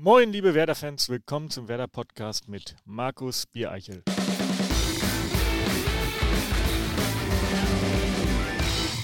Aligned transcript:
Moin, 0.00 0.30
liebe 0.30 0.54
Werder-Fans, 0.54 1.08
willkommen 1.08 1.50
zum 1.50 1.66
Werder-Podcast 1.66 2.48
mit 2.48 2.76
Markus 2.84 3.46
Biereichel. 3.46 4.04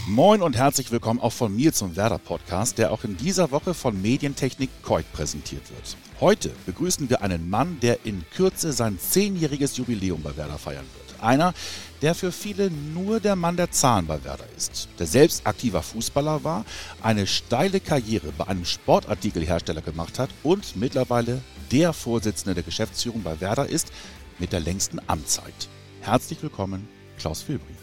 Moin 0.06 0.40
und 0.40 0.56
herzlich 0.56 0.92
willkommen 0.92 1.18
auch 1.18 1.32
von 1.32 1.54
mir 1.56 1.72
zum 1.72 1.96
Werder-Podcast, 1.96 2.78
der 2.78 2.92
auch 2.92 3.02
in 3.02 3.16
dieser 3.16 3.50
Woche 3.50 3.74
von 3.74 4.00
Medientechnik 4.00 4.70
Koik 4.82 5.12
präsentiert 5.12 5.68
wird. 5.70 5.96
Heute 6.20 6.52
begrüßen 6.64 7.10
wir 7.10 7.22
einen 7.22 7.50
Mann, 7.50 7.80
der 7.80 8.06
in 8.06 8.24
Kürze 8.30 8.72
sein 8.72 8.96
zehnjähriges 8.96 9.76
Jubiläum 9.76 10.22
bei 10.22 10.36
Werder 10.36 10.58
feiern 10.58 10.86
wird. 10.94 11.03
Einer, 11.24 11.54
der 12.02 12.14
für 12.14 12.32
viele 12.32 12.70
nur 12.70 13.18
der 13.18 13.34
Mann 13.34 13.56
der 13.56 13.70
Zahlen 13.70 14.06
bei 14.06 14.22
Werder 14.24 14.44
ist, 14.58 14.88
der 14.98 15.06
selbst 15.06 15.46
aktiver 15.46 15.82
Fußballer 15.82 16.44
war, 16.44 16.66
eine 17.02 17.26
steile 17.26 17.80
Karriere 17.80 18.30
bei 18.36 18.46
einem 18.46 18.66
Sportartikelhersteller 18.66 19.80
gemacht 19.80 20.18
hat 20.18 20.28
und 20.42 20.76
mittlerweile 20.76 21.40
der 21.72 21.94
Vorsitzende 21.94 22.54
der 22.54 22.62
Geschäftsführung 22.62 23.22
bei 23.22 23.40
Werder 23.40 23.66
ist 23.66 23.90
mit 24.38 24.52
der 24.52 24.60
längsten 24.60 25.00
Amtszeit. 25.06 25.68
Herzlich 26.02 26.42
willkommen, 26.42 26.86
Klaus 27.16 27.40
Filbri. 27.40 27.74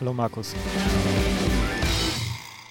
Hallo 0.00 0.14
Markus. 0.14 0.54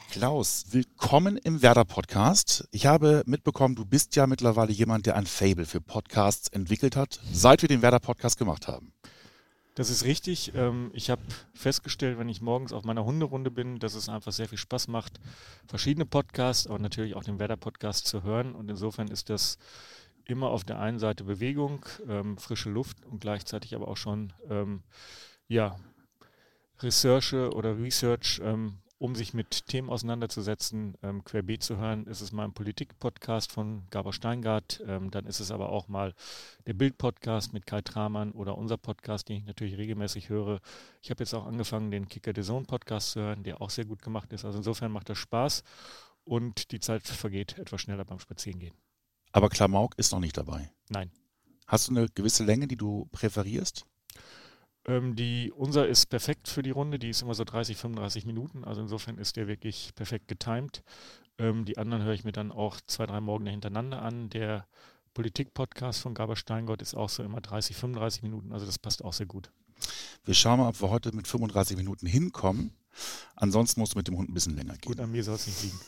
Klaus, 0.09 0.65
willkommen 0.71 1.37
im 1.37 1.61
Werder-Podcast. 1.61 2.67
Ich 2.71 2.87
habe 2.87 3.21
mitbekommen, 3.27 3.75
du 3.75 3.85
bist 3.85 4.15
ja 4.15 4.25
mittlerweile 4.25 4.71
jemand, 4.71 5.05
der 5.05 5.15
ein 5.15 5.27
Fable 5.27 5.65
für 5.65 5.79
Podcasts 5.79 6.47
entwickelt 6.47 6.95
hat, 6.95 7.19
seit 7.31 7.61
wir 7.61 7.69
den 7.69 7.83
Werder-Podcast 7.83 8.39
gemacht 8.39 8.67
haben. 8.67 8.93
Das 9.75 9.89
ist 9.89 10.03
richtig. 10.03 10.53
Ähm, 10.53 10.91
ich 10.93 11.09
habe 11.09 11.21
festgestellt, 11.53 12.19
wenn 12.19 12.27
ich 12.27 12.41
morgens 12.41 12.73
auf 12.73 12.83
meiner 12.83 13.05
Hunderunde 13.05 13.51
bin, 13.51 13.79
dass 13.79 13.95
es 13.95 14.09
einfach 14.09 14.33
sehr 14.33 14.49
viel 14.49 14.57
Spaß 14.57 14.89
macht, 14.89 15.19
verschiedene 15.65 16.05
Podcasts, 16.05 16.67
aber 16.67 16.79
natürlich 16.79 17.15
auch 17.15 17.23
den 17.23 17.39
Werder-Podcast 17.39 18.05
zu 18.05 18.23
hören. 18.23 18.53
Und 18.53 18.69
insofern 18.69 19.07
ist 19.07 19.29
das 19.29 19.57
immer 20.25 20.49
auf 20.49 20.65
der 20.65 20.79
einen 20.79 20.99
Seite 20.99 21.23
Bewegung, 21.23 21.85
ähm, 22.07 22.37
frische 22.37 22.69
Luft 22.69 23.05
und 23.05 23.21
gleichzeitig 23.21 23.73
aber 23.73 23.87
auch 23.87 23.97
schon 23.97 24.33
ähm, 24.49 24.83
ja, 25.47 25.77
Recherche 26.79 27.51
oder 27.51 27.77
Research, 27.77 28.41
um 29.01 29.15
sich 29.15 29.33
mit 29.33 29.65
Themen 29.65 29.89
auseinanderzusetzen, 29.89 30.95
ähm, 31.01 31.23
querbeet 31.23 31.63
zu 31.63 31.77
hören, 31.77 32.05
ist 32.05 32.21
es 32.21 32.31
mal 32.31 32.45
ein 32.45 32.53
Politik-Podcast 32.53 33.51
von 33.51 33.81
Gabor 33.89 34.13
Steingart, 34.13 34.83
ähm, 34.85 35.09
dann 35.09 35.25
ist 35.25 35.39
es 35.39 35.49
aber 35.49 35.69
auch 35.69 35.87
mal 35.87 36.13
der 36.67 36.73
Bild-Podcast 36.73 37.51
mit 37.51 37.65
Kai 37.65 37.81
Tramann 37.81 38.31
oder 38.31 38.59
unser 38.59 38.77
Podcast, 38.77 39.27
den 39.27 39.37
ich 39.37 39.45
natürlich 39.45 39.75
regelmäßig 39.75 40.29
höre. 40.29 40.59
Ich 41.01 41.09
habe 41.09 41.23
jetzt 41.23 41.33
auch 41.33 41.47
angefangen, 41.47 41.89
den 41.89 42.09
Kicker 42.09 42.31
the 42.35 42.43
Zone 42.43 42.67
Podcast 42.67 43.13
zu 43.13 43.21
hören, 43.21 43.41
der 43.41 43.59
auch 43.59 43.71
sehr 43.71 43.85
gut 43.85 44.03
gemacht 44.03 44.31
ist. 44.33 44.45
Also 44.45 44.59
insofern 44.59 44.91
macht 44.91 45.09
das 45.09 45.17
Spaß 45.17 45.63
und 46.23 46.71
die 46.71 46.79
Zeit 46.79 47.01
vergeht 47.01 47.57
etwas 47.57 47.81
schneller 47.81 48.05
beim 48.05 48.19
Spazierengehen. 48.19 48.75
Aber 49.31 49.49
Klamauk 49.49 49.97
ist 49.97 50.11
noch 50.11 50.19
nicht 50.19 50.37
dabei. 50.37 50.69
Nein. 50.89 51.09
Hast 51.65 51.87
du 51.87 51.95
eine 51.95 52.07
gewisse 52.09 52.43
Länge, 52.43 52.67
die 52.67 52.77
du 52.77 53.09
präferierst? 53.11 53.87
Ähm, 54.85 55.15
die, 55.15 55.51
unser 55.51 55.87
ist 55.87 56.07
perfekt 56.07 56.47
für 56.47 56.63
die 56.63 56.71
Runde, 56.71 56.97
die 56.97 57.09
ist 57.09 57.21
immer 57.21 57.35
so 57.35 57.43
30, 57.43 57.77
35 57.77 58.25
Minuten, 58.25 58.63
also 58.63 58.81
insofern 58.81 59.17
ist 59.17 59.35
der 59.35 59.47
wirklich 59.47 59.93
perfekt 59.95 60.27
getimed. 60.27 60.83
Ähm, 61.37 61.65
die 61.65 61.77
anderen 61.77 62.03
höre 62.03 62.13
ich 62.13 62.23
mir 62.23 62.31
dann 62.31 62.51
auch 62.51 62.79
zwei, 62.87 63.05
drei 63.05 63.21
Morgen 63.21 63.45
hintereinander 63.45 64.01
an. 64.01 64.29
Der 64.29 64.67
Politik-Podcast 65.13 66.01
von 66.01 66.13
Gaber 66.13 66.35
Steingott 66.35 66.81
ist 66.81 66.95
auch 66.95 67.09
so 67.09 67.23
immer 67.23 67.41
30, 67.41 67.75
35 67.75 68.23
Minuten, 68.23 68.51
also 68.53 68.65
das 68.65 68.79
passt 68.79 69.03
auch 69.03 69.13
sehr 69.13 69.27
gut. 69.27 69.51
Wir 70.23 70.33
schauen 70.33 70.59
mal, 70.59 70.69
ob 70.69 70.81
wir 70.81 70.89
heute 70.89 71.15
mit 71.15 71.27
35 71.27 71.77
Minuten 71.77 72.05
hinkommen. 72.05 72.71
Ansonsten 73.35 73.79
musst 73.79 73.93
du 73.93 73.97
mit 73.97 74.07
dem 74.07 74.17
Hund 74.17 74.29
ein 74.29 74.33
bisschen 74.33 74.55
länger 74.55 74.73
gehen. 74.73 74.91
Gut, 74.91 74.99
an 74.99 75.11
mir 75.11 75.23
soll 75.23 75.35
es 75.35 75.47
nicht 75.47 75.63
liegen. 75.63 75.79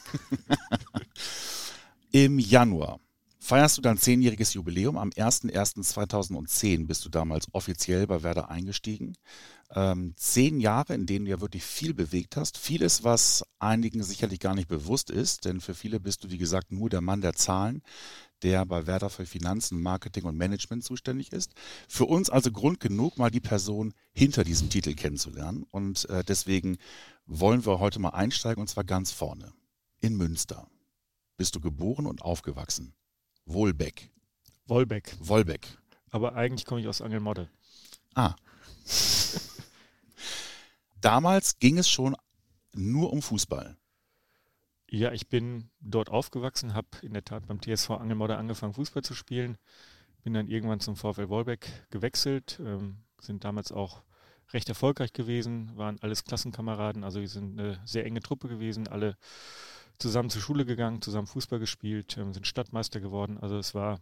Im 2.11 2.39
Januar 2.39 3.00
feierst 3.44 3.77
du 3.77 3.81
dein 3.81 3.97
zehnjähriges 3.97 4.53
Jubiläum. 4.53 4.97
Am 4.97 5.09
01.01.2010 5.09 6.88
bist 6.88 7.03
du 7.03 7.09
damals 7.09 7.47
offiziell 7.52 8.08
bei 8.08 8.23
Werder 8.23 8.50
eingestiegen. 8.50 9.17
Ähm, 9.75 10.13
zehn 10.16 10.61
Jahre, 10.61 10.94
in 10.94 11.05
denen 11.05 11.25
du 11.25 11.31
ja 11.31 11.41
wirklich 11.41 11.63
viel 11.63 11.94
bewegt 11.94 12.38
hast. 12.38 12.57
Vieles, 12.57 13.03
was 13.03 13.44
einigen 13.59 14.01
sicherlich 14.01 14.40
gar 14.40 14.56
nicht 14.56 14.69
bewusst 14.69 15.09
ist, 15.09 15.44
denn 15.44 15.59
für 15.59 15.75
viele 15.75 16.00
bist 16.00 16.23
du, 16.23 16.29
wie 16.29 16.38
gesagt, 16.38 16.72
nur 16.72 16.90
der 16.90 17.01
Mann 17.01 17.19
der 17.19 17.34
Zahlen, 17.34 17.81
der 18.44 18.66
bei 18.66 18.88
Werder 18.88 19.09
für 19.09 19.25
Finanzen, 19.25 19.81
Marketing 19.81 20.23
und 20.23 20.38
Management 20.38 20.85
zuständig 20.85 21.34
ist. 21.34 21.51
Für 21.90 22.06
uns 22.06 22.29
also 22.29 22.50
Grund 22.50 22.79
genug, 22.79 23.17
mal 23.17 23.29
die 23.29 23.41
Person 23.41 23.94
hinter 24.13 24.46
diesem 24.46 24.69
Titel 24.69 24.94
kennenzulernen. 24.94 25.66
Und 25.69 26.09
äh, 26.09 26.23
deswegen 26.23 26.78
wollen 27.25 27.66
wir 27.66 27.79
heute 27.79 28.00
mal 28.00 28.09
einsteigen, 28.09 28.62
und 28.62 28.69
zwar 28.69 28.85
ganz 28.85 29.12
vorne. 29.12 29.51
In 30.00 30.16
Münster 30.16 30.69
bist 31.35 31.56
du 31.56 31.59
geboren 31.59 32.06
und 32.06 32.22
aufgewachsen. 32.22 32.94
Wohlbeck. 33.45 34.09
Wollbeck. 34.67 35.15
Wollbeck. 35.19 35.67
Aber 36.11 36.35
eigentlich 36.35 36.65
komme 36.65 36.81
ich 36.81 36.87
aus 36.87 37.01
Angelmodde. 37.01 37.49
Ah. 38.15 38.35
Damals 41.01 41.59
ging 41.59 41.77
es 41.77 41.89
schon 41.89 42.15
nur 42.73 43.11
um 43.11 43.21
Fußball. 43.21 43.77
Ja, 44.89 45.11
ich 45.11 45.27
bin 45.27 45.69
dort 45.79 46.09
aufgewachsen, 46.09 46.75
habe 46.75 46.87
in 47.01 47.13
der 47.13 47.25
Tat 47.25 47.47
beim 47.47 47.59
TSV 47.61 47.91
Angelmodde 47.91 48.37
angefangen, 48.37 48.73
Fußball 48.73 49.03
zu 49.03 49.15
spielen. 49.15 49.57
Bin 50.23 50.33
dann 50.33 50.47
irgendwann 50.47 50.79
zum 50.79 50.95
VfL 50.95 51.29
Wollbeck 51.29 51.87
gewechselt, 51.89 52.59
ähm, 52.63 53.03
sind 53.19 53.43
damals 53.43 53.71
auch 53.71 54.03
recht 54.53 54.69
erfolgreich 54.69 55.11
gewesen, 55.11 55.75
waren 55.75 55.99
alles 56.01 56.23
Klassenkameraden, 56.23 57.03
also 57.03 57.19
wir 57.19 57.27
sind 57.27 57.59
eine 57.59 57.81
sehr 57.85 58.05
enge 58.05 58.21
Truppe 58.21 58.47
gewesen, 58.47 58.87
alle 58.87 59.17
zusammen 60.03 60.30
zur 60.30 60.41
Schule 60.41 60.66
gegangen, 60.66 61.02
zusammen 61.02 61.28
Fußball 61.28 61.59
gespielt, 61.59 62.18
ähm, 62.18 62.34
sind 62.34 62.46
Stadtmeister 62.46 63.00
geworden. 63.00 63.38
Also 63.40 63.58
es 63.58 63.74
war 63.74 64.02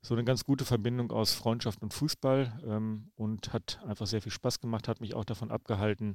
so 0.00 0.14
eine 0.14 0.22
ganz 0.22 0.44
gute 0.44 0.64
Verbindung 0.64 1.10
aus 1.10 1.32
Freundschaft 1.34 1.82
und 1.82 1.92
Fußball 1.92 2.62
ähm, 2.64 3.10
und 3.16 3.52
hat 3.52 3.80
einfach 3.84 4.06
sehr 4.06 4.22
viel 4.22 4.30
Spaß 4.30 4.60
gemacht, 4.60 4.86
hat 4.86 5.00
mich 5.00 5.14
auch 5.14 5.24
davon 5.24 5.50
abgehalten, 5.50 6.14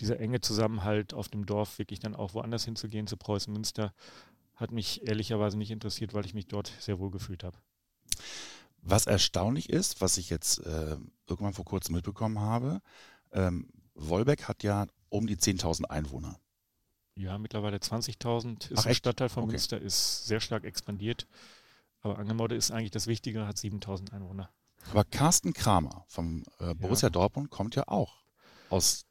dieser 0.00 0.20
enge 0.20 0.40
Zusammenhalt 0.40 1.12
auf 1.12 1.28
dem 1.28 1.44
Dorf 1.44 1.80
wirklich 1.80 1.98
dann 1.98 2.14
auch 2.14 2.34
woanders 2.34 2.64
hinzugehen, 2.64 3.08
zu 3.08 3.16
Preußen 3.16 3.52
Münster, 3.52 3.92
hat 4.54 4.70
mich 4.70 5.08
ehrlicherweise 5.08 5.58
nicht 5.58 5.72
interessiert, 5.72 6.14
weil 6.14 6.24
ich 6.24 6.34
mich 6.34 6.46
dort 6.46 6.72
sehr 6.78 7.00
wohl 7.00 7.10
gefühlt 7.10 7.42
habe. 7.42 7.58
Was 8.80 9.06
erstaunlich 9.06 9.70
ist, 9.70 10.00
was 10.00 10.18
ich 10.18 10.30
jetzt 10.30 10.60
äh, 10.60 10.96
irgendwann 11.28 11.52
vor 11.52 11.64
kurzem 11.64 11.96
mitbekommen 11.96 12.38
habe, 12.38 12.80
ähm, 13.32 13.68
Wolbeck 13.94 14.44
hat 14.44 14.62
ja 14.62 14.86
um 15.08 15.26
die 15.26 15.36
10.000 15.36 15.86
Einwohner. 15.86 16.38
Ja, 17.14 17.38
mittlerweile 17.38 17.76
20.000 17.76 18.70
ist 18.70 18.80
Ach, 18.80 18.86
ein? 18.86 18.94
Stadtteil 18.94 19.28
von 19.28 19.44
Okay. 19.44 19.52
Münster, 19.52 19.80
ist 19.80 20.24
sehr 20.26 20.40
stark 20.40 20.64
expandiert. 20.64 21.26
Aber 22.00 22.18
Angelmodde 22.18 22.54
ist 22.56 22.70
eigentlich 22.70 22.90
das 22.90 23.06
Wichtige, 23.06 23.46
hat 23.46 23.56
7.000 23.56 24.12
Einwohner. 24.12 24.50
Aber 24.90 25.04
Carsten 25.04 25.52
Kramer 25.52 26.04
vom 26.08 26.42
äh, 26.58 26.74
Borussia 26.74 27.10
Dortmund 27.10 27.50
kommt 27.50 27.76
ja 27.76 27.86
auch 27.86 28.24
aus. 28.70 29.04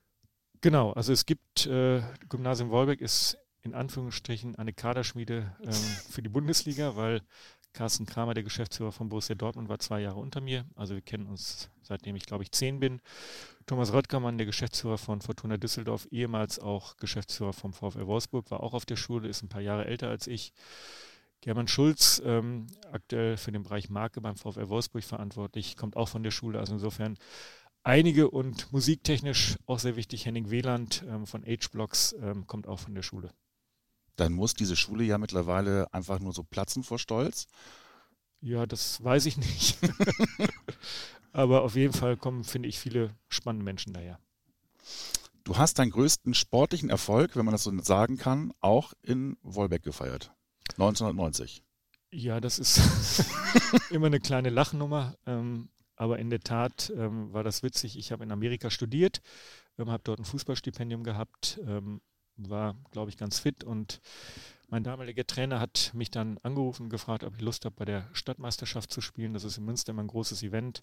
Genau, 0.60 0.92
also 0.92 1.14
es 1.14 1.26
gibt, 1.26 1.66
äh, 1.68 2.02
Gymnasium 2.28 2.70
Wolbeck 2.70 3.00
ist 3.02 3.38
in 3.62 3.74
Anführungsstrichen 3.74 4.56
eine 4.56 4.74
Kaderschmiede 4.74 5.56
ähm, 5.64 5.72
für 5.72 6.22
die 6.22 6.30
Bundesliga, 6.30 6.96
weil 6.96 7.22
Carsten 7.74 8.06
Kramer, 8.06 8.34
der 8.34 8.44
Geschäftsführer 8.44 8.92
von 8.92 9.10
Borussia 9.10 9.36
Dortmund, 9.36 9.70
war 9.70 9.80
zwei 9.80 10.02
Jahre 10.02 10.20
unter 10.20 10.42
mir. 10.42 10.66
Also 10.76 10.94
wir 10.94 11.02
kennen 11.02 11.28
uns 11.28 11.70
seitdem 11.92 12.16
ich, 12.16 12.26
glaube 12.26 12.44
ich, 12.44 12.52
zehn 12.52 12.80
bin. 12.80 13.02
Thomas 13.66 13.94
Röttgermann, 13.94 14.38
der 14.38 14.46
Geschäftsführer 14.46 14.98
von 14.98 15.22
Fortuna 15.22 15.58
Düsseldorf, 15.58 16.08
ehemals 16.10 16.60
auch 16.60 16.98
Geschäftsführer 16.98 17.54
vom 17.54 17.74
VfL 17.74 18.08
Wolfsburg, 18.08 18.50
war 18.50 18.62
auch 18.62 18.74
auf 18.74 18.86
der 18.86 18.96
Schule, 18.96 19.28
ist 19.28 19.44
ein 19.44 19.50
paar 19.50 19.62
Jahre 19.62 19.86
älter 19.86 20.10
als 20.10 20.28
ich. 20.28 20.54
German 21.42 21.68
Schulz, 21.68 22.22
ähm, 22.24 22.68
aktuell 22.92 23.36
für 23.36 23.52
den 23.52 23.64
Bereich 23.64 23.90
Marke 23.90 24.22
beim 24.22 24.38
VfL 24.38 24.70
Wolfsburg 24.70 25.04
verantwortlich, 25.04 25.76
kommt 25.76 25.98
auch 25.98 26.08
von 26.08 26.24
der 26.24 26.32
Schule. 26.32 26.60
Also 26.60 26.74
insofern 26.74 27.18
einige 27.84 28.30
und 28.30 28.72
musiktechnisch 28.72 29.58
auch 29.66 29.80
sehr 29.80 29.96
wichtig. 29.96 30.26
Henning 30.26 30.52
Wieland 30.52 31.04
ähm, 31.10 31.26
von 31.26 31.44
H-Blocks 31.44 32.16
ähm, 32.22 32.48
kommt 32.48 32.68
auch 32.68 32.80
von 32.80 32.94
der 32.94 33.02
Schule. 33.02 33.32
Dann 34.16 34.34
muss 34.34 34.54
diese 34.54 34.76
Schule 34.76 35.04
ja 35.04 35.18
mittlerweile 35.18 35.94
einfach 35.94 36.20
nur 36.20 36.34
so 36.34 36.44
platzen 36.44 36.84
vor 36.84 37.00
Stolz. 37.00 37.48
Ja, 38.42 38.66
das 38.66 39.04
weiß 39.04 39.26
ich 39.28 39.38
nicht. 39.38 39.78
Aber 41.32 41.64
auf 41.64 41.76
jeden 41.76 41.94
Fall 41.94 42.18
kommen, 42.18 42.44
finde 42.44 42.68
ich, 42.68 42.80
viele 42.80 43.16
spannende 43.30 43.64
Menschen 43.64 43.94
daher. 43.94 44.20
Du 45.44 45.58
hast 45.58 45.80
deinen 45.80 45.92
größten 45.92 46.34
sportlichen 46.34 46.90
Erfolg, 46.90 47.36
wenn 47.36 47.46
man 47.46 47.54
das 47.54 47.64
so 47.64 47.78
sagen 47.82 48.18
kann, 48.18 48.52
auch 48.60 48.94
in 49.02 49.38
Wolbeck 49.42 49.84
gefeiert. 49.84 50.32
1990. 50.74 51.64
Ja, 52.12 52.42
das 52.42 52.60
ist 52.60 52.82
immer 53.90 54.08
eine 54.08 54.20
kleine 54.20 54.50
Lachnummer. 54.50 55.16
Ähm, 55.26 55.70
aber 55.96 56.20
in 56.20 56.30
der 56.30 56.40
Tat 56.40 56.92
ähm, 56.96 57.32
war 57.32 57.44
das 57.44 57.64
witzig. 57.64 57.98
Ich 57.98 58.12
habe 58.12 58.24
in 58.24 58.32
Amerika 58.32 58.70
studiert, 58.70 59.22
ähm, 59.78 59.90
habe 59.90 60.04
dort 60.04 60.20
ein 60.20 60.26
Fußballstipendium 60.26 61.04
gehabt, 61.04 61.60
ähm, 61.66 62.02
war, 62.38 62.76
glaube 62.92 63.10
ich, 63.10 63.18
ganz 63.18 63.40
fit 63.40 63.64
und 63.64 64.02
mein 64.72 64.86
damaliger 64.86 65.28
Trainer 65.28 65.60
hat 65.60 65.92
mich 65.94 66.12
dann 66.12 66.38
angerufen 66.44 66.84
und 66.84 66.90
gefragt, 66.90 67.26
ob 67.26 67.36
ich 67.36 67.42
Lust 67.42 67.66
habe, 67.66 67.76
bei 67.76 67.84
der 67.84 68.08
Stadtmeisterschaft 68.14 68.90
zu 68.90 69.02
spielen. 69.02 69.34
Das 69.34 69.44
ist 69.44 69.58
in 69.58 69.66
Münster 69.66 69.92
immer 69.92 70.02
ein 70.02 70.08
großes 70.08 70.44
Event 70.44 70.82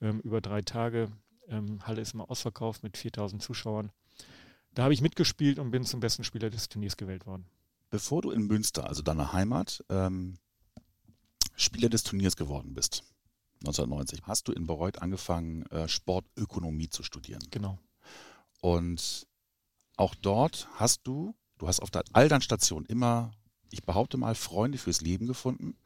ähm, 0.00 0.20
über 0.20 0.40
drei 0.40 0.62
Tage. 0.62 1.12
Ähm, 1.46 1.86
Halle 1.86 2.00
ist 2.00 2.14
immer 2.14 2.30
ausverkauft 2.30 2.82
mit 2.82 2.96
4000 2.96 3.42
Zuschauern. 3.42 3.92
Da 4.72 4.84
habe 4.84 4.94
ich 4.94 5.02
mitgespielt 5.02 5.58
und 5.58 5.70
bin 5.70 5.84
zum 5.84 6.00
besten 6.00 6.24
Spieler 6.24 6.48
des 6.48 6.70
Turniers 6.70 6.96
gewählt 6.96 7.26
worden. 7.26 7.44
Bevor 7.90 8.22
du 8.22 8.30
in 8.30 8.46
Münster, 8.46 8.88
also 8.88 9.02
deiner 9.02 9.32
Heimat, 9.34 9.84
ähm, 9.90 10.38
Spieler 11.54 11.90
des 11.90 12.04
Turniers 12.04 12.36
geworden 12.36 12.72
bist, 12.72 13.02
1990, 13.60 14.22
hast 14.22 14.48
du 14.48 14.52
in 14.52 14.66
Bayreuth 14.66 15.02
angefangen, 15.02 15.66
äh, 15.66 15.86
Sportökonomie 15.86 16.88
zu 16.88 17.02
studieren. 17.02 17.42
Genau. 17.50 17.78
Und 18.62 19.26
auch 19.98 20.14
dort 20.14 20.68
hast 20.74 21.06
du, 21.06 21.34
du 21.58 21.68
hast 21.68 21.80
auf 21.80 21.90
all 22.12 22.28
deinen 22.28 22.42
Stationen 22.42 22.86
immer, 22.86 23.32
ich 23.70 23.82
behaupte 23.82 24.16
mal, 24.16 24.34
Freunde 24.34 24.78
fürs 24.78 25.00
Leben 25.00 25.26
gefunden. 25.26 25.76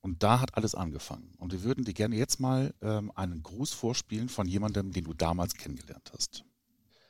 Und 0.00 0.22
da 0.22 0.40
hat 0.40 0.56
alles 0.56 0.76
angefangen. 0.76 1.32
Und 1.38 1.52
wir 1.52 1.64
würden 1.64 1.84
dir 1.84 1.92
gerne 1.92 2.14
jetzt 2.14 2.38
mal 2.38 2.72
ähm, 2.80 3.10
einen 3.16 3.42
Gruß 3.42 3.72
vorspielen 3.72 4.28
von 4.28 4.46
jemandem, 4.46 4.92
den 4.92 5.04
du 5.04 5.14
damals 5.14 5.54
kennengelernt 5.54 6.12
hast. 6.12 6.44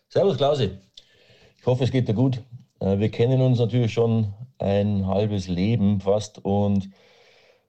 Servus 0.09 0.39
Klausi. 0.39 0.71
Ich 1.59 1.67
hoffe, 1.67 1.85
es 1.85 1.91
geht 1.91 2.09
dir 2.09 2.15
gut. 2.15 2.43
Äh, 2.81 2.99
wir 2.99 3.11
kennen 3.11 3.43
uns 3.43 3.59
natürlich 3.59 3.93
schon 3.93 4.33
ein 4.59 5.07
halbes 5.07 5.49
Leben 5.49 6.01
fast 6.01 6.43
und, 6.43 6.89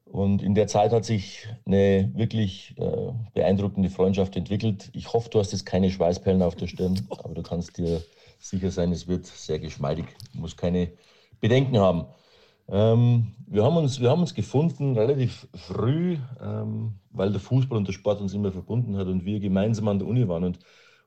und 0.05 0.41
in 0.41 0.55
der 0.55 0.67
Zeit 0.67 0.93
hat 0.93 1.03
sich 1.03 1.45
eine 1.65 2.09
wirklich 2.15 2.75
äh, 2.77 3.11
beeindruckende 3.33 3.89
Freundschaft 3.89 4.37
entwickelt. 4.37 4.89
Ich 4.93 5.11
hoffe, 5.11 5.29
du 5.29 5.39
hast 5.39 5.51
jetzt 5.51 5.65
keine 5.65 5.91
Schweißperlen 5.91 6.41
auf 6.41 6.55
der 6.55 6.67
Stirn, 6.67 7.05
aber 7.09 7.33
du 7.33 7.43
kannst 7.43 7.77
dir 7.77 8.01
sicher 8.39 8.71
sein, 8.71 8.91
es 8.91 9.07
wird 9.07 9.25
sehr 9.25 9.59
geschmeidig. 9.59 10.05
Du 10.33 10.39
musst 10.39 10.57
keine 10.57 10.91
Bedenken 11.39 11.79
haben. 11.79 12.05
Ähm, 12.69 13.35
wir, 13.47 13.63
haben 13.63 13.77
uns, 13.77 13.99
wir 14.01 14.09
haben 14.09 14.21
uns 14.21 14.33
gefunden 14.33 14.97
relativ 14.97 15.47
früh, 15.55 16.17
ähm, 16.41 16.93
weil 17.11 17.31
der 17.31 17.39
Fußball 17.39 17.77
und 17.77 17.87
der 17.87 17.93
Sport 17.93 18.21
uns 18.21 18.33
immer 18.33 18.51
verbunden 18.51 18.97
hat 18.97 19.07
und 19.07 19.25
wir 19.25 19.39
gemeinsam 19.39 19.87
an 19.87 19.99
der 19.99 20.07
Uni 20.07 20.27
waren. 20.27 20.43
Und 20.43 20.59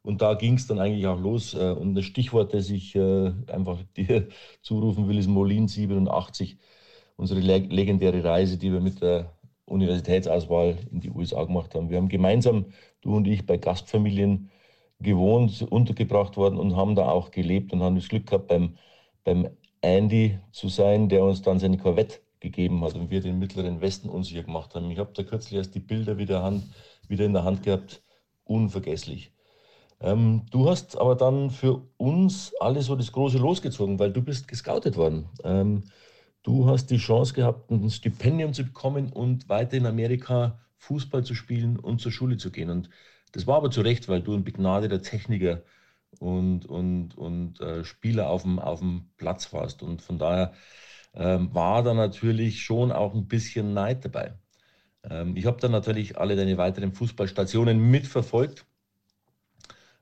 und 0.03 0.23
da 0.23 0.35
ging 0.35 0.55
es 0.55 0.67
dann 0.67 0.79
eigentlich 0.79 1.06
auch 1.06 1.21
los. 1.21 1.55
Äh, 1.55 1.73
und 1.73 1.94
das 1.94 2.05
Stichwort, 2.05 2.55
das 2.55 2.71
ich 2.71 2.94
äh, 2.97 3.33
einfach 3.49 3.79
dir 3.97 4.29
zurufen 4.62 5.09
will, 5.09 5.19
ist 5.19 5.29
Molin 5.29 5.69
87, 5.69 6.59
unsere 7.17 7.41
legendäre 7.41 8.25
Reise, 8.25 8.59
die 8.59 8.73
wir 8.73 8.81
mit 8.81 9.03
der 9.03 9.33
Universitätsauswahl 9.67 10.79
in 10.91 11.00
die 11.00 11.11
USA 11.11 11.44
gemacht 11.44 11.75
haben. 11.75 11.91
Wir 11.91 11.99
haben 11.99 12.09
gemeinsam, 12.09 12.67
du 13.03 13.15
und 13.15 13.26
ich, 13.29 13.47
bei 13.47 13.56
Gastfamilien 13.56 14.50
gewohnt, 15.00 15.62
untergebracht 15.62 16.37
worden 16.37 16.58
und 16.58 16.76
haben 16.76 16.94
da 16.94 17.08
auch 17.08 17.31
gelebt 17.31 17.73
und 17.73 17.82
haben 17.82 17.97
das 17.97 18.08
Glück 18.08 18.26
gehabt, 18.26 18.49
beim, 18.49 18.76
beim 19.25 19.49
Andy 19.81 20.38
zu 20.52 20.69
sein, 20.69 21.08
der 21.08 21.25
uns 21.25 21.43
dann 21.43 21.58
seine 21.58 21.79
Corvette 21.79 22.20
gegeben 22.41 22.82
hat 22.82 22.94
und 22.94 23.11
wir 23.11 23.20
den 23.20 23.38
mittleren 23.38 23.81
Westen 23.81 24.08
unsicher 24.08 24.43
gemacht 24.43 24.75
haben. 24.75 24.91
Ich 24.91 24.99
habe 24.99 25.12
da 25.14 25.23
kürzlich 25.23 25.58
erst 25.58 25.75
die 25.75 25.81
Bilder 25.81 26.19
wieder, 26.19 26.43
Hand, 26.43 26.64
wieder 27.08 27.25
in 27.25 27.32
der 27.32 27.44
Hand 27.44 27.62
gehabt. 27.62 28.02
Unvergesslich. 28.44 29.32
Ähm, 30.00 30.47
du 30.50 30.69
hast 30.69 30.99
aber 30.99 31.14
dann 31.14 31.50
für 31.50 31.82
uns 31.99 32.52
alle 32.58 32.82
so 32.82 32.97
das 32.97 33.12
große 33.12 33.38
losgezogen, 33.38 33.99
weil 33.99 34.12
du 34.12 34.23
bist 34.23 34.49
gescoutet 34.49 34.97
worden. 34.97 35.29
Ähm, 35.44 35.85
du 36.43 36.67
hast 36.67 36.87
die 36.87 36.97
Chance 36.97 37.35
gehabt, 37.35 37.70
ein 37.70 37.91
Stipendium 37.91 38.55
zu 38.55 38.64
bekommen 38.64 39.12
und 39.12 39.49
weiter 39.49 39.76
in 39.76 39.87
Amerika 39.87 40.58
Fußball 40.79 41.23
zu 41.23 41.35
spielen 41.35 41.79
und 41.79 42.00
zur 42.00 42.12
Schule 42.12 42.38
zu 42.38 42.50
gehen. 42.50 42.70
Und 42.70 42.88
das 43.32 43.47
war 43.47 43.56
aber 43.56 43.71
zu 43.71 43.81
Recht, 43.81 44.09
weil 44.09 44.23
du 44.23 44.35
ein 44.35 44.44
begnadeter 44.44 45.03
Techniker 45.03 45.62
und, 46.19 46.67
und, 46.67 47.17
und 47.17 47.61
äh, 47.61 47.85
Spieler 47.85 48.29
auf 48.31 48.43
dem, 48.43 48.59
auf 48.59 48.81
dem 48.81 49.11
Platz 49.17 49.53
warst. 49.53 49.82
Und 49.82 50.03
von 50.03 50.19
daher 50.19 50.53
ähm, 51.15 51.55
war 51.55 51.82
da 51.82 51.94
natürlich 51.94 52.62
schon 52.62 52.93
auch 52.93 53.15
ein 53.15 53.29
bisschen 53.29 53.75
Neid 53.75 54.05
dabei. 54.05 54.35
Ähm, 55.09 55.37
ich 55.37 55.47
habe 55.47 55.61
dann 55.61 55.73
natürlich 55.73 56.19
alle 56.19 56.37
deine 56.37 56.59
weiteren 56.59 56.93
Fußballstationen 56.93 57.91
mitverfolgt 57.91 58.67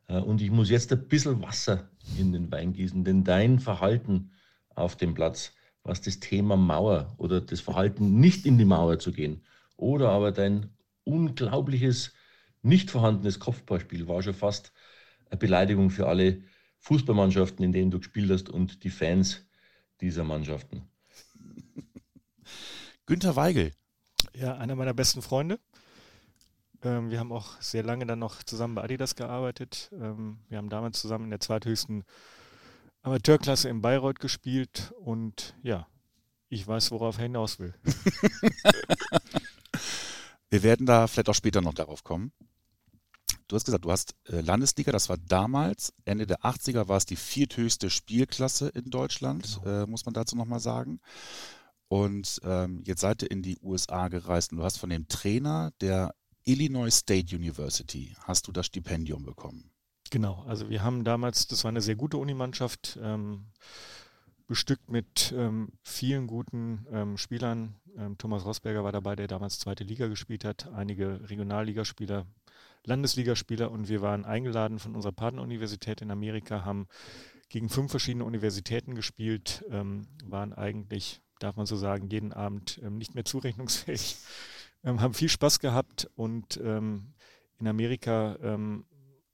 äh, 0.09 0.19
und 0.19 0.41
ich 0.43 0.51
muss 0.51 0.71
jetzt 0.71 0.93
ein 0.93 1.07
bisschen 1.09 1.43
Wasser 1.43 1.89
in 2.19 2.33
den 2.33 2.51
Wein 2.51 2.73
gießen, 2.73 3.05
denn 3.05 3.25
dein 3.25 3.59
Verhalten 3.59 4.33
auf 4.75 4.97
dem 4.97 5.15
Platz, 5.15 5.53
was 5.83 6.01
das 6.01 6.21
Thema 6.21 6.57
Mauer 6.57 7.15
oder 7.19 7.41
das 7.41 7.61
Verhalten 7.61 8.21
nicht 8.21 8.47
in 8.47 8.59
die 8.59 8.65
Mauer 8.65 8.99
zu 8.99 9.13
gehen 9.13 9.43
oder 9.77 10.11
aber 10.11 10.33
dein 10.33 10.71
unglaubliches, 11.05 12.13
nicht 12.63 12.91
vorhandenes 12.91 13.39
Kopfballspiel 13.39 14.09
war 14.09 14.23
schon 14.23 14.35
fast 14.35 14.73
eine 15.31 15.39
Beleidigung 15.39 15.91
für 15.91 16.09
alle 16.09 16.43
Fußballmannschaften, 16.79 17.65
in 17.65 17.73
denen 17.73 17.91
du 17.91 17.99
gespielt 17.99 18.31
hast 18.31 18.49
und 18.49 18.85
die 18.85 18.91
Fans 18.91 19.47
dieser 20.01 20.25
Mannschaften. 20.25 20.89
Günter 23.07 23.37
Weigel. 23.37 23.73
Ja, 24.35 24.57
einer 24.57 24.77
meiner 24.77 24.95
besten 24.95 25.23
Freunde. 25.23 25.59
Ähm, 26.83 27.11
wir 27.11 27.19
haben 27.19 27.33
auch 27.33 27.61
sehr 27.61 27.83
lange 27.83 28.07
dann 28.07 28.21
noch 28.21 28.43
zusammen 28.43 28.77
bei 28.77 28.85
Adidas 28.85 29.17
gearbeitet. 29.17 29.91
Ähm, 29.93 30.39
wir 30.49 30.59
haben 30.59 30.69
damals 30.69 31.01
zusammen 31.01 31.25
in 31.25 31.31
der 31.31 31.41
zweithöchsten 31.41 32.05
Amateurklasse 33.03 33.69
in 33.69 33.81
Bayreuth 33.83 34.21
gespielt 34.21 34.93
und 35.01 35.55
ja, 35.63 35.87
ich 36.49 36.67
weiß, 36.67 36.91
worauf 36.93 37.19
er 37.19 37.25
hinaus 37.25 37.59
will. 37.59 37.75
wir 40.51 40.63
werden 40.63 40.87
da 40.87 41.07
vielleicht 41.07 41.29
auch 41.29 41.35
später 41.35 41.61
noch 41.61 41.75
darauf 41.75 42.05
kommen. 42.05 42.33
Du 43.47 43.57
hast 43.57 43.65
gesagt, 43.65 43.85
du 43.85 43.91
hast 43.91 44.15
äh, 44.27 44.41
Landesliga, 44.41 44.93
das 44.93 45.09
war 45.09 45.17
damals, 45.17 45.93
Ende 46.05 46.27
der 46.27 46.41
80er 46.41 46.89
war 46.89 46.99
es 46.99 47.07
die 47.07 47.17
vierthöchste 47.17 47.89
Spielklasse 47.89 48.69
in 48.69 48.91
Deutschland, 48.91 49.61
genau. 49.63 49.83
äh, 49.83 49.87
muss 49.87 50.05
man 50.05 50.13
dazu 50.13 50.37
nochmal 50.37 50.61
sagen. 50.61 51.01
Und 51.89 52.41
ähm, 52.45 52.83
jetzt 52.85 53.01
seid 53.01 53.23
ihr 53.23 53.31
in 53.31 53.43
die 53.43 53.59
USA 53.63 54.09
gereist 54.09 54.53
und 54.53 54.59
du 54.59 54.65
hast 54.65 54.77
von 54.77 54.91
dem 54.91 55.09
Trainer 55.09 55.73
der 55.81 56.15
Illinois 56.45 56.91
State 56.91 57.35
University 57.35 58.15
hast 58.25 58.47
du 58.47 58.53
das 58.53 58.67
Stipendium 58.67 59.25
bekommen. 59.25 59.71
Genau, 60.11 60.45
also 60.47 60.69
wir 60.69 60.83
haben 60.83 61.05
damals, 61.05 61.47
das 61.47 61.65
war 61.65 61.71
eine 61.71 61.81
sehr 61.81 61.97
gute 61.97 62.19
Unimannschaft, 62.19 62.99
ähm, 63.03 63.47
bestückt 64.49 64.91
mit 64.91 65.33
ähm, 65.37 65.71
vielen 65.83 66.27
guten 66.27 66.87
ähm, 66.91 67.17
Spielern. 67.19 67.75
Ähm, 67.97 68.17
Thomas 68.19 68.45
Rosberger 68.45 68.83
war 68.83 68.93
dabei, 68.93 69.15
der 69.15 69.29
damals 69.29 69.61
zweite 69.61 69.85
Liga 69.85 70.09
gespielt 70.09 70.45
hat, 70.45 70.67
einige 70.73 71.29
Regionalligaspieler, 71.29 72.27
Landesligaspieler 72.85 73.71
und 73.71 73.89
wir 73.89 74.01
waren 74.01 74.25
eingeladen 74.25 74.79
von 74.79 74.97
unserer 74.97 75.13
Partneruniversität 75.13 76.01
in 76.01 76.11
Amerika, 76.11 76.65
haben 76.65 76.89
gegen 77.51 77.69
fünf 77.69 77.91
verschiedene 77.91 78.25
Universitäten 78.25 78.95
gespielt, 78.95 79.65
ähm, 79.71 80.09
waren 80.25 80.55
eigentlich, 80.55 81.21
darf 81.39 81.57
man 81.57 81.67
so 81.67 81.77
sagen, 81.77 82.09
jeden 82.09 82.33
Abend 82.33 82.81
ähm, 82.83 82.97
nicht 82.97 83.15
mehr 83.15 83.25
zurechnungsfähig 83.25 84.17
haben 84.85 85.13
viel 85.13 85.29
Spaß 85.29 85.61
gehabt 85.61 86.09
und 86.15 86.57
in 86.57 87.67
Amerika 87.67 88.39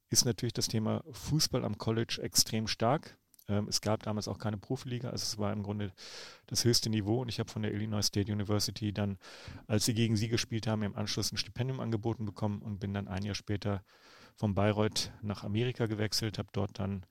ist 0.08 0.24
natürlich 0.24 0.54
das 0.54 0.68
Thema 0.68 1.04
Fußball 1.12 1.66
am 1.66 1.76
College 1.76 2.18
extrem 2.22 2.66
stark. 2.66 3.18
Ähm, 3.48 3.68
es 3.68 3.80
gab 3.80 4.02
damals 4.02 4.28
auch 4.28 4.38
keine 4.38 4.56
Profiliga, 4.56 5.10
also 5.10 5.22
es 5.22 5.38
war 5.38 5.52
im 5.52 5.62
Grunde 5.62 5.92
das 6.46 6.64
höchste 6.64 6.90
Niveau 6.90 7.20
und 7.20 7.28
ich 7.28 7.38
habe 7.38 7.50
von 7.50 7.62
der 7.62 7.72
Illinois 7.72 8.02
State 8.02 8.32
University 8.32 8.92
dann, 8.92 9.18
als 9.66 9.84
sie 9.84 9.94
gegen 9.94 10.16
sie 10.16 10.28
gespielt 10.28 10.66
haben, 10.66 10.82
im 10.82 10.96
Anschluss 10.96 11.32
ein 11.32 11.36
Stipendium 11.36 11.80
angeboten 11.80 12.24
bekommen 12.24 12.62
und 12.62 12.78
bin 12.78 12.94
dann 12.94 13.08
ein 13.08 13.24
Jahr 13.24 13.34
später 13.34 13.84
von 14.36 14.54
Bayreuth 14.54 15.12
nach 15.22 15.44
Amerika 15.44 15.86
gewechselt, 15.86 16.38
habe 16.38 16.48
dort 16.52 16.78
dann 16.78 17.06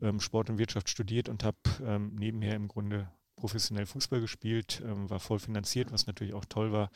ähm, 0.00 0.20
Sport 0.20 0.50
und 0.50 0.58
Wirtschaft 0.58 0.88
studiert 0.88 1.28
und 1.28 1.44
habe 1.44 1.58
ähm, 1.84 2.14
nebenher 2.16 2.54
im 2.54 2.68
Grunde 2.68 3.08
professionell 3.36 3.86
Fußball 3.86 4.20
gespielt, 4.20 4.82
ähm, 4.84 5.08
war 5.08 5.20
voll 5.20 5.38
finanziert, 5.38 5.92
was 5.92 6.06
natürlich 6.06 6.34
auch 6.34 6.44
toll 6.44 6.72
war, 6.72 6.90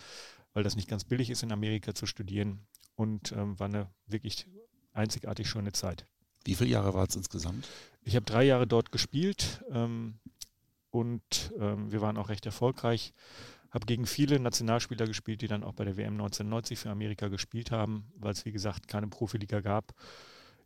weil 0.53 0.65
das 0.65 0.77
nicht 0.77 0.89
ganz 0.89 1.05
billig 1.05 1.31
ist, 1.31 1.43
in 1.43 1.53
Amerika 1.53 1.95
zu 1.95 2.07
studieren 2.07 2.67
und 2.95 3.33
ähm, 3.33 3.59
war 3.59 3.67
eine 3.67 3.91
wirklich 4.07 4.47
einzigartig 4.93 5.49
schöne 5.49 5.73
Zeit. 5.73 6.07
Wie 6.47 6.55
viele 6.55 6.71
Jahre 6.71 6.95
war 6.95 7.07
es 7.09 7.17
insgesamt? 7.17 7.69
Ich 8.03 8.15
habe 8.15 8.25
drei 8.25 8.45
Jahre 8.45 8.67
dort 8.67 8.93
gespielt 8.93 9.65
ähm, 9.71 10.15
und 10.91 11.53
ähm, 11.59 11.91
wir 11.91 12.01
waren 12.01 12.17
auch 12.17 12.29
recht 12.29 12.47
erfolgreich. 12.47 13.13
Habe 13.71 13.87
gegen 13.87 14.07
viele 14.07 14.39
Nationalspieler 14.39 15.07
gespielt, 15.07 15.43
die 15.43 15.49
dann 15.49 15.65
auch 15.65 15.75
bei 15.75 15.85
der 15.85 15.97
WM 15.97 16.15
1990 16.15 16.79
für 16.79 16.91
Amerika 16.91 17.29
gespielt 17.29 17.71
haben, 17.71 18.07
weil 18.17 18.33
es 18.33 18.45
wie 18.45 18.53
gesagt 18.53 18.89
keine 18.89 19.09
Profiliga 19.09 19.61
gab. 19.61 19.93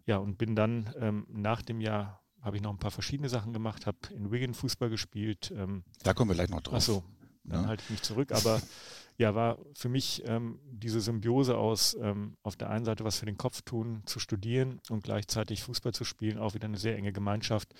Ja, 0.06 0.18
und 0.18 0.38
bin 0.38 0.54
dann 0.54 0.92
ähm, 0.98 1.26
nach 1.28 1.62
dem 1.62 1.80
Jahr 1.80 2.22
habe 2.42 2.56
ich 2.56 2.62
noch 2.62 2.70
ein 2.70 2.78
paar 2.78 2.90
verschiedene 2.90 3.28
Sachen 3.28 3.52
gemacht, 3.52 3.86
habe 3.86 3.98
in 4.14 4.30
Wigan 4.30 4.54
Fußball 4.54 4.90
gespielt. 4.90 5.52
Ähm, 5.56 5.84
da 6.02 6.14
kommen 6.14 6.30
wir 6.30 6.34
gleich 6.34 6.50
noch 6.50 6.60
drauf. 6.60 6.74
Achso, 6.74 7.04
dann 7.44 7.62
ja. 7.62 7.68
halte 7.68 7.82
ich 7.84 7.90
mich 7.90 8.02
zurück. 8.02 8.32
Aber 8.32 8.60
ja, 9.18 9.34
war 9.34 9.58
für 9.74 9.88
mich 9.88 10.22
ähm, 10.26 10.58
diese 10.70 11.00
Symbiose 11.00 11.56
aus 11.56 11.96
ähm, 12.00 12.36
auf 12.42 12.56
der 12.56 12.70
einen 12.70 12.84
Seite 12.84 13.04
was 13.04 13.18
für 13.18 13.26
den 13.26 13.36
Kopf 13.36 13.62
tun, 13.62 14.02
zu 14.06 14.18
studieren 14.18 14.80
und 14.88 15.04
gleichzeitig 15.04 15.62
Fußball 15.62 15.92
zu 15.92 16.04
spielen, 16.04 16.38
auch 16.38 16.54
wieder 16.54 16.66
eine 16.66 16.78
sehr 16.78 16.96
enge 16.96 17.12
Gemeinschaft, 17.12 17.74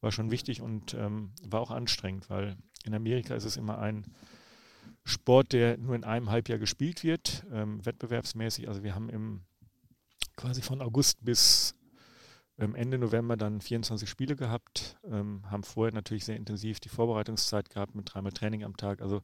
war 0.00 0.12
schon 0.12 0.30
wichtig 0.30 0.60
und 0.60 0.94
ähm, 0.94 1.32
war 1.42 1.60
auch 1.60 1.70
anstrengend, 1.70 2.28
weil 2.28 2.56
in 2.84 2.94
Amerika 2.94 3.34
ist 3.34 3.44
es 3.44 3.56
immer 3.56 3.78
ein 3.78 4.04
Sport, 5.04 5.52
der 5.52 5.78
nur 5.78 5.94
in 5.94 6.04
einem 6.04 6.30
Halbjahr 6.30 6.58
gespielt 6.58 7.04
wird, 7.04 7.46
ähm, 7.52 7.84
wettbewerbsmäßig. 7.84 8.68
Also 8.68 8.82
wir 8.82 8.94
haben 8.94 9.08
im 9.08 9.40
quasi 10.36 10.62
von 10.62 10.82
August 10.82 11.24
bis 11.24 11.74
Ende 12.58 12.98
November 12.98 13.36
dann 13.36 13.60
24 13.60 14.08
Spiele 14.08 14.34
gehabt, 14.34 14.96
ähm, 15.04 15.42
haben 15.50 15.62
vorher 15.62 15.92
natürlich 15.92 16.24
sehr 16.24 16.36
intensiv 16.36 16.80
die 16.80 16.88
Vorbereitungszeit 16.88 17.68
gehabt 17.70 17.94
mit 17.94 18.12
dreimal 18.12 18.32
Training 18.32 18.64
am 18.64 18.76
Tag, 18.76 19.02
also 19.02 19.22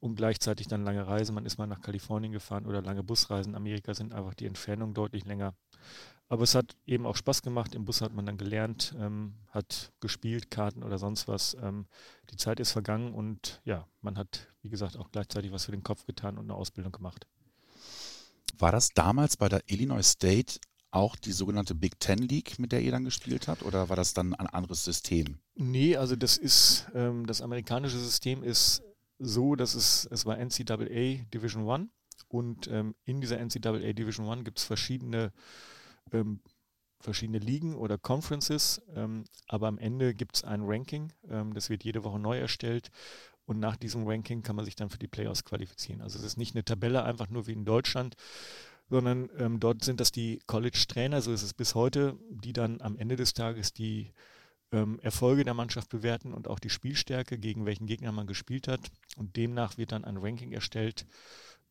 und 0.00 0.16
gleichzeitig 0.16 0.66
dann 0.66 0.82
lange 0.82 1.06
Reisen. 1.06 1.34
Man 1.34 1.44
ist 1.46 1.58
mal 1.58 1.66
nach 1.66 1.82
Kalifornien 1.82 2.32
gefahren 2.32 2.66
oder 2.66 2.82
lange 2.82 3.02
Busreisen. 3.02 3.52
In 3.52 3.56
Amerika 3.56 3.94
sind 3.94 4.14
einfach 4.14 4.34
die 4.34 4.46
Entfernungen 4.46 4.94
deutlich 4.94 5.24
länger. 5.26 5.54
aber 6.28 6.44
es 6.44 6.54
hat 6.54 6.76
eben 6.86 7.06
auch 7.06 7.16
Spaß 7.16 7.42
gemacht. 7.42 7.74
Im 7.74 7.84
Bus 7.84 8.00
hat 8.00 8.14
man 8.14 8.24
dann 8.24 8.38
gelernt, 8.38 8.94
ähm, 8.98 9.34
hat 9.50 9.92
gespielt, 10.00 10.50
Karten 10.50 10.84
oder 10.84 10.96
sonst 10.96 11.26
was. 11.26 11.56
Ähm, 11.60 11.86
die 12.30 12.36
Zeit 12.36 12.60
ist 12.60 12.70
vergangen 12.70 13.12
und 13.12 13.60
ja, 13.64 13.86
man 14.00 14.16
hat, 14.16 14.46
wie 14.62 14.70
gesagt, 14.70 14.96
auch 14.96 15.10
gleichzeitig 15.10 15.50
was 15.50 15.64
für 15.64 15.72
den 15.72 15.82
Kopf 15.82 16.06
getan 16.06 16.38
und 16.38 16.44
eine 16.44 16.54
Ausbildung 16.54 16.92
gemacht. 16.92 17.26
War 18.58 18.70
das 18.70 18.90
damals 18.90 19.36
bei 19.36 19.48
der 19.48 19.62
Illinois 19.66 20.04
State 20.04 20.60
auch 20.90 21.16
die 21.16 21.32
sogenannte 21.32 21.74
Big 21.74 22.00
Ten 22.00 22.18
League, 22.18 22.58
mit 22.58 22.72
der 22.72 22.82
ihr 22.82 22.90
dann 22.90 23.04
gespielt 23.04 23.48
habt, 23.48 23.62
oder 23.62 23.88
war 23.88 23.96
das 23.96 24.14
dann 24.14 24.34
ein 24.34 24.46
anderes 24.46 24.84
System? 24.84 25.38
Nee, 25.54 25.96
also 25.96 26.16
das 26.16 26.36
ist, 26.36 26.86
ähm, 26.94 27.26
das 27.26 27.42
amerikanische 27.42 27.98
System 27.98 28.42
ist 28.42 28.82
so, 29.18 29.54
dass 29.54 29.74
es, 29.74 30.06
es 30.10 30.26
war 30.26 30.38
NCAA 30.38 31.24
Division 31.32 31.64
One 31.64 31.90
und 32.28 32.68
ähm, 32.68 32.94
in 33.04 33.20
dieser 33.20 33.38
NCAA 33.38 33.92
Division 33.92 34.26
One 34.26 34.42
gibt 34.42 34.58
es 34.58 34.64
verschiedene, 34.64 35.32
ähm, 36.12 36.40
verschiedene 37.00 37.38
Ligen 37.38 37.76
oder 37.76 37.96
Conferences, 37.96 38.82
ähm, 38.94 39.24
aber 39.46 39.68
am 39.68 39.78
Ende 39.78 40.14
gibt 40.14 40.36
es 40.36 40.44
ein 40.44 40.62
Ranking, 40.64 41.12
ähm, 41.28 41.54
das 41.54 41.70
wird 41.70 41.84
jede 41.84 42.02
Woche 42.04 42.18
neu 42.18 42.38
erstellt 42.38 42.90
und 43.44 43.58
nach 43.58 43.76
diesem 43.76 44.06
Ranking 44.06 44.42
kann 44.42 44.56
man 44.56 44.64
sich 44.64 44.76
dann 44.76 44.90
für 44.90 44.98
die 44.98 45.08
Playoffs 45.08 45.44
qualifizieren. 45.44 46.02
Also 46.02 46.18
es 46.18 46.24
ist 46.24 46.36
nicht 46.36 46.54
eine 46.54 46.64
Tabelle 46.64 47.04
einfach 47.04 47.28
nur 47.28 47.46
wie 47.46 47.52
in 47.52 47.64
Deutschland, 47.64 48.14
sondern 48.90 49.30
ähm, 49.38 49.60
dort 49.60 49.84
sind 49.84 50.00
das 50.00 50.12
die 50.12 50.40
College-Trainer, 50.46 51.22
so 51.22 51.32
ist 51.32 51.42
es 51.42 51.54
bis 51.54 51.74
heute, 51.74 52.18
die 52.28 52.52
dann 52.52 52.80
am 52.80 52.96
Ende 52.96 53.16
des 53.16 53.32
Tages 53.32 53.72
die 53.72 54.12
ähm, 54.72 54.98
Erfolge 55.00 55.44
der 55.44 55.54
Mannschaft 55.54 55.88
bewerten 55.88 56.34
und 56.34 56.48
auch 56.48 56.58
die 56.58 56.70
Spielstärke, 56.70 57.38
gegen 57.38 57.66
welchen 57.66 57.86
Gegner 57.86 58.12
man 58.12 58.26
gespielt 58.26 58.68
hat. 58.68 58.80
Und 59.16 59.36
demnach 59.36 59.78
wird 59.78 59.92
dann 59.92 60.04
ein 60.04 60.16
Ranking 60.16 60.52
erstellt. 60.52 61.06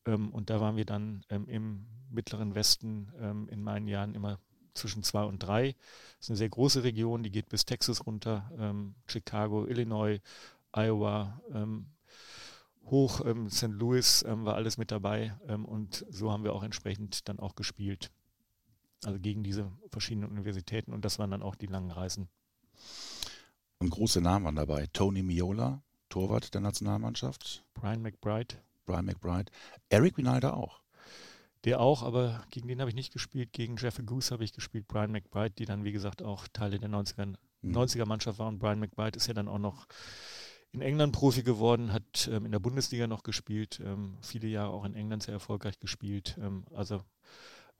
Ähm, 0.05 0.29
und 0.29 0.49
da 0.49 0.61
waren 0.61 0.77
wir 0.77 0.85
dann 0.85 1.23
ähm, 1.29 1.47
im 1.47 1.85
mittleren 2.09 2.55
Westen 2.55 3.11
ähm, 3.19 3.47
in 3.49 3.61
meinen 3.61 3.87
Jahren 3.87 4.15
immer 4.15 4.39
zwischen 4.73 5.03
zwei 5.03 5.23
und 5.23 5.39
drei. 5.39 5.75
Das 6.17 6.25
ist 6.25 6.29
eine 6.29 6.37
sehr 6.37 6.49
große 6.49 6.83
Region, 6.83 7.23
die 7.23 7.31
geht 7.31 7.49
bis 7.49 7.65
Texas 7.65 8.05
runter, 8.05 8.49
ähm, 8.57 8.95
Chicago, 9.07 9.65
Illinois, 9.65 10.19
Iowa, 10.71 11.41
ähm, 12.83 12.89
hoch, 12.89 13.21
St. 13.49 13.69
Louis 13.69 14.25
war 14.27 14.55
alles 14.55 14.77
mit 14.77 14.91
dabei. 14.91 15.35
und 15.47 16.05
so 16.09 16.31
haben 16.31 16.43
wir 16.43 16.53
auch 16.53 16.63
entsprechend 16.63 17.27
dann 17.29 17.39
auch 17.39 17.55
gespielt. 17.55 18.11
Also 19.05 19.19
gegen 19.19 19.43
diese 19.43 19.71
verschiedenen 19.91 20.29
Universitäten 20.29 20.91
und 20.93 21.05
das 21.05 21.19
waren 21.19 21.31
dann 21.31 21.41
auch 21.41 21.55
die 21.55 21.67
langen 21.67 21.91
Reisen. 21.91 22.27
Und 23.79 23.91
große 23.91 24.19
Namen 24.19 24.45
waren 24.45 24.55
dabei. 24.55 24.87
Tony 24.91 25.23
Miola, 25.23 25.81
Torwart 26.09 26.53
der 26.53 26.61
Nationalmannschaft. 26.61 27.63
Brian 27.73 28.01
McBride. 28.01 28.55
Brian 28.85 29.05
McBride. 29.05 29.51
Eric 29.89 30.17
Winalda 30.17 30.53
auch. 30.53 30.81
Der 31.65 31.79
auch, 31.79 32.03
aber 32.03 32.43
gegen 32.49 32.67
den 32.67 32.79
habe 32.79 32.89
ich 32.89 32.95
nicht 32.95 33.13
gespielt. 33.13 33.53
Gegen 33.53 33.77
Jeffrey 33.77 34.05
Goose 34.05 34.31
habe 34.31 34.43
ich 34.43 34.53
gespielt. 34.53 34.87
Brian 34.87 35.11
McBride, 35.11 35.51
die 35.51 35.65
dann, 35.65 35.83
wie 35.83 35.91
gesagt, 35.91 36.21
auch 36.21 36.47
Teile 36.47 36.79
der 36.79 36.89
90er, 36.89 37.35
mhm. 37.61 37.77
90er 37.77 38.05
Mannschaft 38.05 38.39
waren. 38.39 38.59
Brian 38.59 38.79
McBride 38.79 39.17
ist 39.17 39.27
ja 39.27 39.33
dann 39.33 39.47
auch 39.47 39.59
noch 39.59 39.87
in 40.71 40.81
England 40.81 41.13
Profi 41.13 41.43
geworden, 41.43 41.93
hat 41.93 42.29
ähm, 42.31 42.45
in 42.45 42.51
der 42.51 42.59
Bundesliga 42.59 43.07
noch 43.07 43.23
gespielt, 43.23 43.81
ähm, 43.83 44.17
viele 44.21 44.47
Jahre 44.47 44.71
auch 44.71 44.85
in 44.85 44.93
England 44.93 45.23
sehr 45.23 45.33
erfolgreich 45.33 45.79
gespielt. 45.79 46.37
Ähm, 46.41 46.65
also 46.73 47.01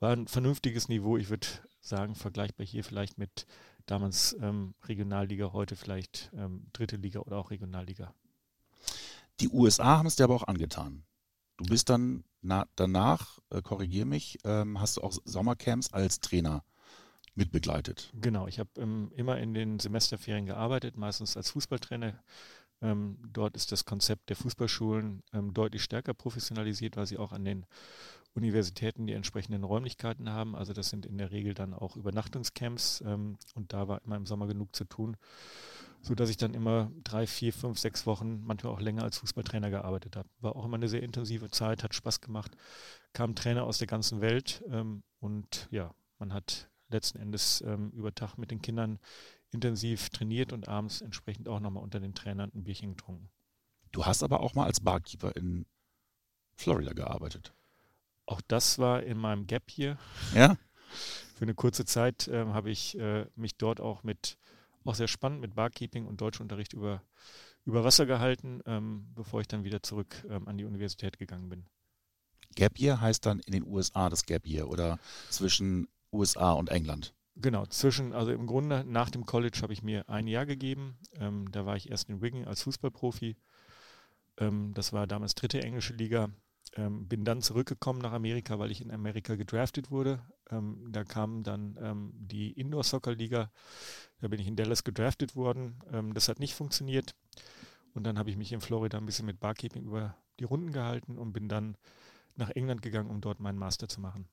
war 0.00 0.12
ein 0.12 0.26
vernünftiges 0.26 0.88
Niveau. 0.88 1.16
Ich 1.16 1.28
würde 1.28 1.46
sagen, 1.80 2.14
vergleichbar 2.14 2.66
hier 2.66 2.84
vielleicht 2.84 3.18
mit 3.18 3.46
damals 3.86 4.36
ähm, 4.40 4.74
Regionalliga, 4.88 5.52
heute 5.52 5.76
vielleicht 5.76 6.30
ähm, 6.34 6.66
dritte 6.72 6.96
Liga 6.96 7.20
oder 7.20 7.36
auch 7.36 7.50
Regionalliga. 7.50 8.12
Die 9.40 9.48
USA 9.48 9.98
haben 9.98 10.06
es 10.06 10.16
dir 10.16 10.24
aber 10.24 10.34
auch 10.34 10.48
angetan. 10.48 11.04
Du 11.56 11.66
bist 11.66 11.88
dann 11.90 12.24
na, 12.42 12.66
danach, 12.76 13.38
äh, 13.50 13.62
korrigier 13.62 14.06
mich, 14.06 14.38
ähm, 14.44 14.80
hast 14.80 14.96
du 14.96 15.02
auch 15.02 15.12
Sommercamps 15.24 15.92
als 15.92 16.20
Trainer 16.20 16.64
mitbegleitet. 17.34 18.12
Genau, 18.20 18.46
ich 18.48 18.58
habe 18.58 18.70
immer 19.14 19.38
in 19.38 19.54
den 19.54 19.78
Semesterferien 19.78 20.46
gearbeitet, 20.46 20.96
meistens 20.96 21.36
als 21.36 21.50
Fußballtrainer. 21.50 22.22
Ähm, 22.82 23.18
dort 23.32 23.56
ist 23.56 23.72
das 23.72 23.84
Konzept 23.84 24.28
der 24.28 24.36
Fußballschulen 24.36 25.22
ähm, 25.32 25.52
deutlich 25.52 25.82
stärker 25.82 26.14
professionalisiert, 26.14 26.96
weil 26.96 27.06
sie 27.06 27.18
auch 27.18 27.32
an 27.32 27.44
den 27.44 27.66
Universitäten 28.34 29.06
die 29.06 29.12
entsprechenden 29.12 29.64
Räumlichkeiten 29.64 30.30
haben. 30.30 30.54
Also 30.54 30.72
das 30.72 30.88
sind 30.88 31.04
in 31.04 31.18
der 31.18 31.30
Regel 31.30 31.54
dann 31.54 31.74
auch 31.74 31.96
Übernachtungscamps 31.96 33.02
ähm, 33.06 33.38
und 33.54 33.72
da 33.72 33.88
war 33.88 34.02
immer 34.04 34.16
im 34.16 34.26
Sommer 34.26 34.46
genug 34.46 34.74
zu 34.74 34.84
tun, 34.84 35.16
sodass 36.00 36.30
ich 36.30 36.36
dann 36.36 36.54
immer 36.54 36.90
drei, 37.02 37.26
vier, 37.26 37.52
fünf, 37.52 37.78
sechs 37.78 38.06
Wochen, 38.06 38.40
manchmal 38.44 38.72
auch 38.72 38.80
länger 38.80 39.02
als 39.02 39.18
Fußballtrainer 39.18 39.70
gearbeitet 39.70 40.16
habe. 40.16 40.28
War 40.40 40.56
auch 40.56 40.64
immer 40.64 40.76
eine 40.76 40.88
sehr 40.88 41.02
intensive 41.02 41.50
Zeit, 41.50 41.82
hat 41.82 41.94
Spaß 41.94 42.20
gemacht, 42.20 42.56
kamen 43.12 43.34
Trainer 43.34 43.64
aus 43.64 43.78
der 43.78 43.88
ganzen 43.88 44.20
Welt 44.20 44.62
ähm, 44.70 45.02
und 45.18 45.68
ja, 45.70 45.92
man 46.18 46.32
hat 46.32 46.70
letzten 46.88 47.18
Endes 47.18 47.62
ähm, 47.66 47.90
über 47.90 48.14
Tag 48.14 48.36
mit 48.36 48.50
den 48.50 48.62
Kindern 48.62 48.98
intensiv 49.52 50.10
trainiert 50.10 50.52
und 50.52 50.68
abends 50.68 51.00
entsprechend 51.00 51.48
auch 51.48 51.60
nochmal 51.60 51.82
unter 51.82 52.00
den 52.00 52.14
Trainern 52.14 52.50
ein 52.54 52.64
Bierchen 52.64 52.90
getrunken. 52.90 53.30
Du 53.92 54.06
hast 54.06 54.22
aber 54.22 54.40
auch 54.40 54.54
mal 54.54 54.66
als 54.66 54.80
Barkeeper 54.80 55.34
in 55.36 55.66
Florida 56.54 56.92
gearbeitet. 56.92 57.52
Auch 58.26 58.40
das 58.46 58.78
war 58.78 59.02
in 59.02 59.18
meinem 59.18 59.46
Gap 59.46 59.70
hier. 59.70 59.98
Ja. 60.34 60.56
Für 61.34 61.42
eine 61.42 61.54
kurze 61.54 61.84
Zeit 61.84 62.28
äh, 62.28 62.44
habe 62.46 62.70
ich 62.70 62.98
äh, 62.98 63.26
mich 63.34 63.56
dort 63.56 63.80
auch 63.80 64.02
mit, 64.02 64.36
auch 64.84 64.94
sehr 64.94 65.08
spannend 65.08 65.40
mit 65.40 65.54
Barkeeping 65.54 66.06
und 66.06 66.20
Deutschunterricht 66.20 66.72
über, 66.72 67.02
über 67.64 67.82
Wasser 67.82 68.06
gehalten, 68.06 68.60
ähm, 68.66 69.10
bevor 69.14 69.40
ich 69.40 69.48
dann 69.48 69.64
wieder 69.64 69.82
zurück 69.82 70.24
ähm, 70.28 70.46
an 70.46 70.58
die 70.58 70.64
Universität 70.64 71.18
gegangen 71.18 71.48
bin. 71.48 71.66
Gap 72.54 72.78
Year 72.78 73.00
heißt 73.00 73.24
dann 73.26 73.40
in 73.40 73.52
den 73.52 73.66
USA 73.66 74.08
das 74.08 74.26
Gap 74.26 74.46
Year 74.46 74.68
oder 74.68 74.98
zwischen 75.30 75.88
USA 76.12 76.52
und 76.52 76.68
England? 76.68 77.14
Genau, 77.42 77.64
zwischen, 77.66 78.12
also 78.12 78.32
im 78.32 78.46
Grunde 78.46 78.84
nach 78.84 79.08
dem 79.08 79.24
College 79.24 79.60
habe 79.62 79.72
ich 79.72 79.82
mir 79.82 80.08
ein 80.10 80.26
Jahr 80.26 80.44
gegeben. 80.44 80.98
Ähm, 81.14 81.50
da 81.50 81.64
war 81.64 81.76
ich 81.76 81.90
erst 81.90 82.10
in 82.10 82.20
Wigan 82.20 82.44
als 82.44 82.62
Fußballprofi. 82.62 83.36
Ähm, 84.36 84.74
das 84.74 84.92
war 84.92 85.06
damals 85.06 85.34
dritte 85.34 85.62
englische 85.62 85.94
Liga. 85.94 86.28
Ähm, 86.76 87.08
bin 87.08 87.24
dann 87.24 87.40
zurückgekommen 87.40 88.00
nach 88.00 88.12
Amerika, 88.12 88.58
weil 88.58 88.70
ich 88.70 88.82
in 88.82 88.90
Amerika 88.90 89.36
gedraftet 89.36 89.90
wurde. 89.90 90.20
Ähm, 90.50 90.88
da 90.90 91.02
kam 91.04 91.42
dann 91.42 91.78
ähm, 91.80 92.12
die 92.14 92.52
Indoor-Soccer-Liga. 92.52 93.50
Da 94.20 94.28
bin 94.28 94.38
ich 94.38 94.46
in 94.46 94.56
Dallas 94.56 94.84
gedraftet 94.84 95.34
worden. 95.34 95.80
Ähm, 95.90 96.12
das 96.12 96.28
hat 96.28 96.40
nicht 96.40 96.54
funktioniert. 96.54 97.14
Und 97.94 98.04
dann 98.04 98.18
habe 98.18 98.28
ich 98.28 98.36
mich 98.36 98.52
in 98.52 98.60
Florida 98.60 98.98
ein 98.98 99.06
bisschen 99.06 99.26
mit 99.26 99.40
Barkeeping 99.40 99.84
über 99.84 100.14
die 100.38 100.44
Runden 100.44 100.72
gehalten 100.72 101.16
und 101.16 101.32
bin 101.32 101.48
dann 101.48 101.76
nach 102.36 102.50
England 102.50 102.82
gegangen, 102.82 103.10
um 103.10 103.20
dort 103.20 103.40
meinen 103.40 103.58
Master 103.58 103.88
zu 103.88 104.00
machen. 104.00 104.28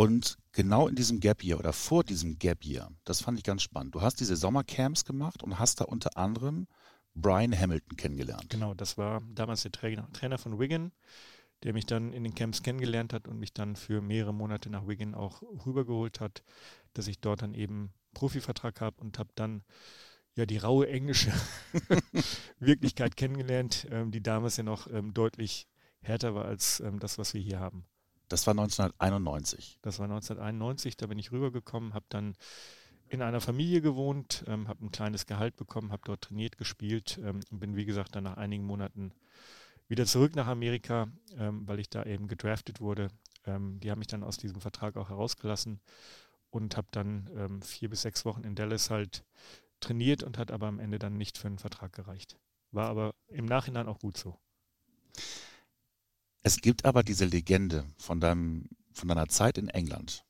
Und 0.00 0.38
genau 0.52 0.88
in 0.88 0.94
diesem 0.94 1.20
Gap 1.20 1.44
Year 1.44 1.58
oder 1.58 1.74
vor 1.74 2.04
diesem 2.04 2.38
Gap 2.38 2.64
Year, 2.64 2.90
das 3.04 3.20
fand 3.20 3.36
ich 3.36 3.44
ganz 3.44 3.60
spannend. 3.60 3.94
Du 3.94 4.00
hast 4.00 4.18
diese 4.18 4.34
Sommercamps 4.34 5.04
gemacht 5.04 5.42
und 5.42 5.58
hast 5.58 5.78
da 5.78 5.84
unter 5.84 6.16
anderem 6.16 6.68
Brian 7.14 7.54
Hamilton 7.54 7.98
kennengelernt. 7.98 8.48
Genau, 8.48 8.72
das 8.72 8.96
war 8.96 9.20
damals 9.34 9.60
der 9.60 9.72
Trainer, 9.72 10.10
Trainer 10.14 10.38
von 10.38 10.58
Wigan, 10.58 10.92
der 11.64 11.74
mich 11.74 11.84
dann 11.84 12.14
in 12.14 12.24
den 12.24 12.34
Camps 12.34 12.62
kennengelernt 12.62 13.12
hat 13.12 13.28
und 13.28 13.38
mich 13.38 13.52
dann 13.52 13.76
für 13.76 14.00
mehrere 14.00 14.32
Monate 14.32 14.70
nach 14.70 14.88
Wigan 14.88 15.14
auch 15.14 15.42
rübergeholt 15.66 16.18
hat, 16.18 16.44
dass 16.94 17.06
ich 17.06 17.20
dort 17.20 17.42
dann 17.42 17.52
eben 17.52 17.92
Profivertrag 18.14 18.80
habe 18.80 19.02
und 19.02 19.18
habe 19.18 19.28
dann 19.34 19.64
ja 20.34 20.46
die 20.46 20.56
raue 20.56 20.88
englische 20.88 21.30
Wirklichkeit 22.58 23.18
kennengelernt, 23.18 23.86
ähm, 23.90 24.12
die 24.12 24.22
damals 24.22 24.56
ja 24.56 24.62
noch 24.62 24.90
ähm, 24.90 25.12
deutlich 25.12 25.68
härter 26.00 26.34
war 26.34 26.46
als 26.46 26.80
ähm, 26.80 26.98
das, 27.00 27.18
was 27.18 27.34
wir 27.34 27.42
hier 27.42 27.60
haben. 27.60 27.84
Das 28.30 28.46
war 28.46 28.52
1991. 28.52 29.78
Das 29.82 29.98
war 29.98 30.04
1991, 30.04 30.96
da 30.96 31.08
bin 31.08 31.18
ich 31.18 31.32
rübergekommen, 31.32 31.94
habe 31.94 32.06
dann 32.08 32.36
in 33.08 33.22
einer 33.22 33.40
Familie 33.40 33.80
gewohnt, 33.80 34.44
ähm, 34.46 34.68
habe 34.68 34.86
ein 34.86 34.92
kleines 34.92 35.26
Gehalt 35.26 35.56
bekommen, 35.56 35.90
habe 35.90 36.02
dort 36.04 36.22
trainiert, 36.22 36.56
gespielt 36.56 37.20
ähm, 37.24 37.40
und 37.50 37.58
bin, 37.58 37.74
wie 37.74 37.84
gesagt, 37.84 38.14
dann 38.14 38.22
nach 38.24 38.36
einigen 38.36 38.64
Monaten 38.64 39.12
wieder 39.88 40.06
zurück 40.06 40.36
nach 40.36 40.46
Amerika, 40.46 41.08
ähm, 41.36 41.66
weil 41.66 41.80
ich 41.80 41.90
da 41.90 42.04
eben 42.04 42.28
gedraftet 42.28 42.80
wurde. 42.80 43.08
Ähm, 43.46 43.80
die 43.80 43.90
haben 43.90 43.98
mich 43.98 44.06
dann 44.06 44.22
aus 44.22 44.36
diesem 44.36 44.60
Vertrag 44.60 44.96
auch 44.96 45.08
herausgelassen 45.08 45.80
und 46.50 46.76
habe 46.76 46.86
dann 46.92 47.28
ähm, 47.34 47.62
vier 47.62 47.90
bis 47.90 48.02
sechs 48.02 48.24
Wochen 48.24 48.44
in 48.44 48.54
Dallas 48.54 48.90
halt 48.90 49.24
trainiert 49.80 50.22
und 50.22 50.38
hat 50.38 50.52
aber 50.52 50.68
am 50.68 50.78
Ende 50.78 51.00
dann 51.00 51.16
nicht 51.16 51.36
für 51.36 51.48
einen 51.48 51.58
Vertrag 51.58 51.92
gereicht. 51.92 52.38
War 52.70 52.90
aber 52.90 53.16
im 53.26 53.46
Nachhinein 53.46 53.88
auch 53.88 53.98
gut 53.98 54.16
so. 54.16 54.38
Es 56.42 56.60
gibt 56.60 56.84
aber 56.84 57.02
diese 57.02 57.26
Legende 57.26 57.84
von, 57.98 58.20
deinem, 58.20 58.68
von 58.92 59.08
deiner 59.08 59.28
Zeit 59.28 59.58
in 59.58 59.68
England. 59.68 60.24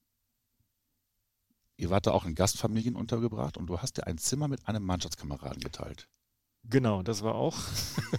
Ihr 1.77 1.91
wart 1.91 2.07
da 2.07 2.13
auch 2.13 2.27
in 2.27 2.35
Gastfamilien 2.35 2.97
untergebracht 2.97 3.57
und 3.57 3.67
du 3.69 3.79
hast 3.79 3.97
dir 3.97 4.07
ein 4.07 4.19
Zimmer 4.19 4.49
mit 4.49 4.69
einem 4.69 4.83
Mannschaftskameraden 4.85 5.61
geteilt. 5.61 6.09
Genau, 6.65 7.03
das 7.03 7.23
war 7.23 7.37
auch 7.37 7.57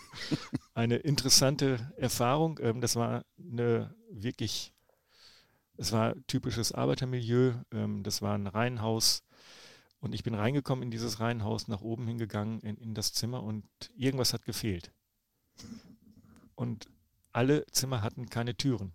eine 0.73 0.95
interessante 0.97 1.93
Erfahrung. 1.95 2.59
Ähm, 2.61 2.81
das 2.81 2.95
war 2.95 3.23
eine 3.37 3.93
wirklich, 4.09 4.73
es 5.77 5.91
war 5.91 6.15
typisches 6.25 6.71
Arbeitermilieu. 6.71 7.53
Ähm, 7.71 8.03
das 8.03 8.21
war 8.21 8.33
ein 8.33 8.47
Reihenhaus. 8.47 9.23
Und 9.99 10.15
ich 10.15 10.23
bin 10.23 10.33
reingekommen 10.33 10.83
in 10.83 10.89
dieses 10.89 11.19
Reihenhaus, 11.19 11.67
nach 11.67 11.81
oben 11.81 12.07
hingegangen 12.07 12.61
in, 12.61 12.77
in 12.77 12.95
das 12.95 13.13
Zimmer 13.13 13.43
und 13.43 13.67
irgendwas 13.95 14.33
hat 14.33 14.43
gefehlt. 14.45 14.91
Und 16.55 16.89
alle 17.33 17.65
Zimmer 17.67 18.01
hatten 18.01 18.29
keine 18.29 18.55
Türen. 18.55 18.93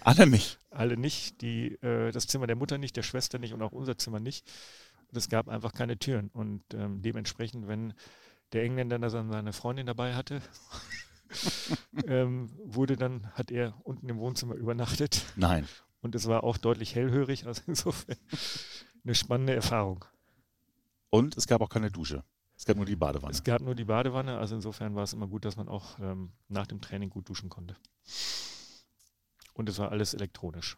Alle 0.00 0.26
nicht. 0.26 0.58
Alle 0.70 0.96
nicht. 0.96 1.40
Die, 1.40 1.74
äh, 1.82 2.12
das 2.12 2.26
Zimmer 2.26 2.46
der 2.46 2.56
Mutter 2.56 2.78
nicht, 2.78 2.96
der 2.96 3.02
Schwester 3.02 3.38
nicht 3.38 3.52
und 3.52 3.62
auch 3.62 3.72
unser 3.72 3.98
Zimmer 3.98 4.20
nicht. 4.20 4.48
Und 5.08 5.16
es 5.16 5.28
gab 5.28 5.48
einfach 5.48 5.72
keine 5.72 5.98
Türen. 5.98 6.28
Und 6.32 6.62
ähm, 6.74 7.02
dementsprechend, 7.02 7.66
wenn 7.68 7.94
der 8.52 8.62
Engländer 8.62 8.98
dann 8.98 9.30
seine 9.30 9.52
Freundin 9.52 9.86
dabei 9.86 10.14
hatte, 10.14 10.40
ähm, 12.06 12.50
wurde 12.64 12.96
dann, 12.96 13.26
hat 13.32 13.50
er 13.50 13.74
unten 13.84 14.08
im 14.08 14.18
Wohnzimmer 14.18 14.54
übernachtet. 14.54 15.24
Nein. 15.36 15.66
Und 16.00 16.14
es 16.14 16.26
war 16.26 16.44
auch 16.44 16.58
deutlich 16.58 16.94
hellhörig, 16.94 17.46
also 17.46 17.62
insofern 17.66 18.16
eine 19.04 19.14
spannende 19.14 19.54
Erfahrung. 19.54 20.04
Und 21.10 21.36
es 21.36 21.46
gab 21.46 21.60
auch 21.60 21.70
keine 21.70 21.90
Dusche. 21.90 22.22
Es 22.58 22.64
gab 22.64 22.76
nur 22.76 22.86
die 22.86 22.96
Badewanne. 22.96 23.30
Es 23.30 23.44
gab 23.44 23.62
nur 23.62 23.76
die 23.76 23.84
Badewanne, 23.84 24.36
also 24.36 24.56
insofern 24.56 24.96
war 24.96 25.04
es 25.04 25.12
immer 25.12 25.28
gut, 25.28 25.44
dass 25.44 25.56
man 25.56 25.68
auch 25.68 25.96
ähm, 26.00 26.32
nach 26.48 26.66
dem 26.66 26.80
Training 26.80 27.08
gut 27.08 27.28
duschen 27.28 27.48
konnte. 27.48 27.76
Und 29.54 29.68
es 29.68 29.78
war 29.78 29.92
alles 29.92 30.12
elektronisch. 30.12 30.76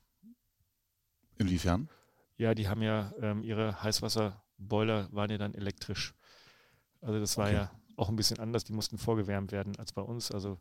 Inwiefern? 1.39 1.89
Ja, 2.37 2.55
die 2.55 2.69
haben 2.69 2.83
ja 2.83 3.15
ähm, 3.23 3.43
ihre 3.43 3.83
Heißwasserboiler 3.83 5.09
waren 5.13 5.31
ja 5.31 5.39
dann 5.39 5.55
elektrisch. 5.55 6.15
Also 7.01 7.19
das 7.19 7.39
war 7.39 7.47
okay. 7.47 7.55
ja 7.55 7.71
auch 7.97 8.11
ein 8.11 8.17
bisschen 8.17 8.39
anders. 8.41 8.65
Die 8.65 8.75
mussten 8.75 8.99
vorgewärmt 8.99 9.51
werden 9.51 9.75
als 9.77 9.93
bei 9.93 10.03
uns. 10.03 10.31
Also 10.31 10.61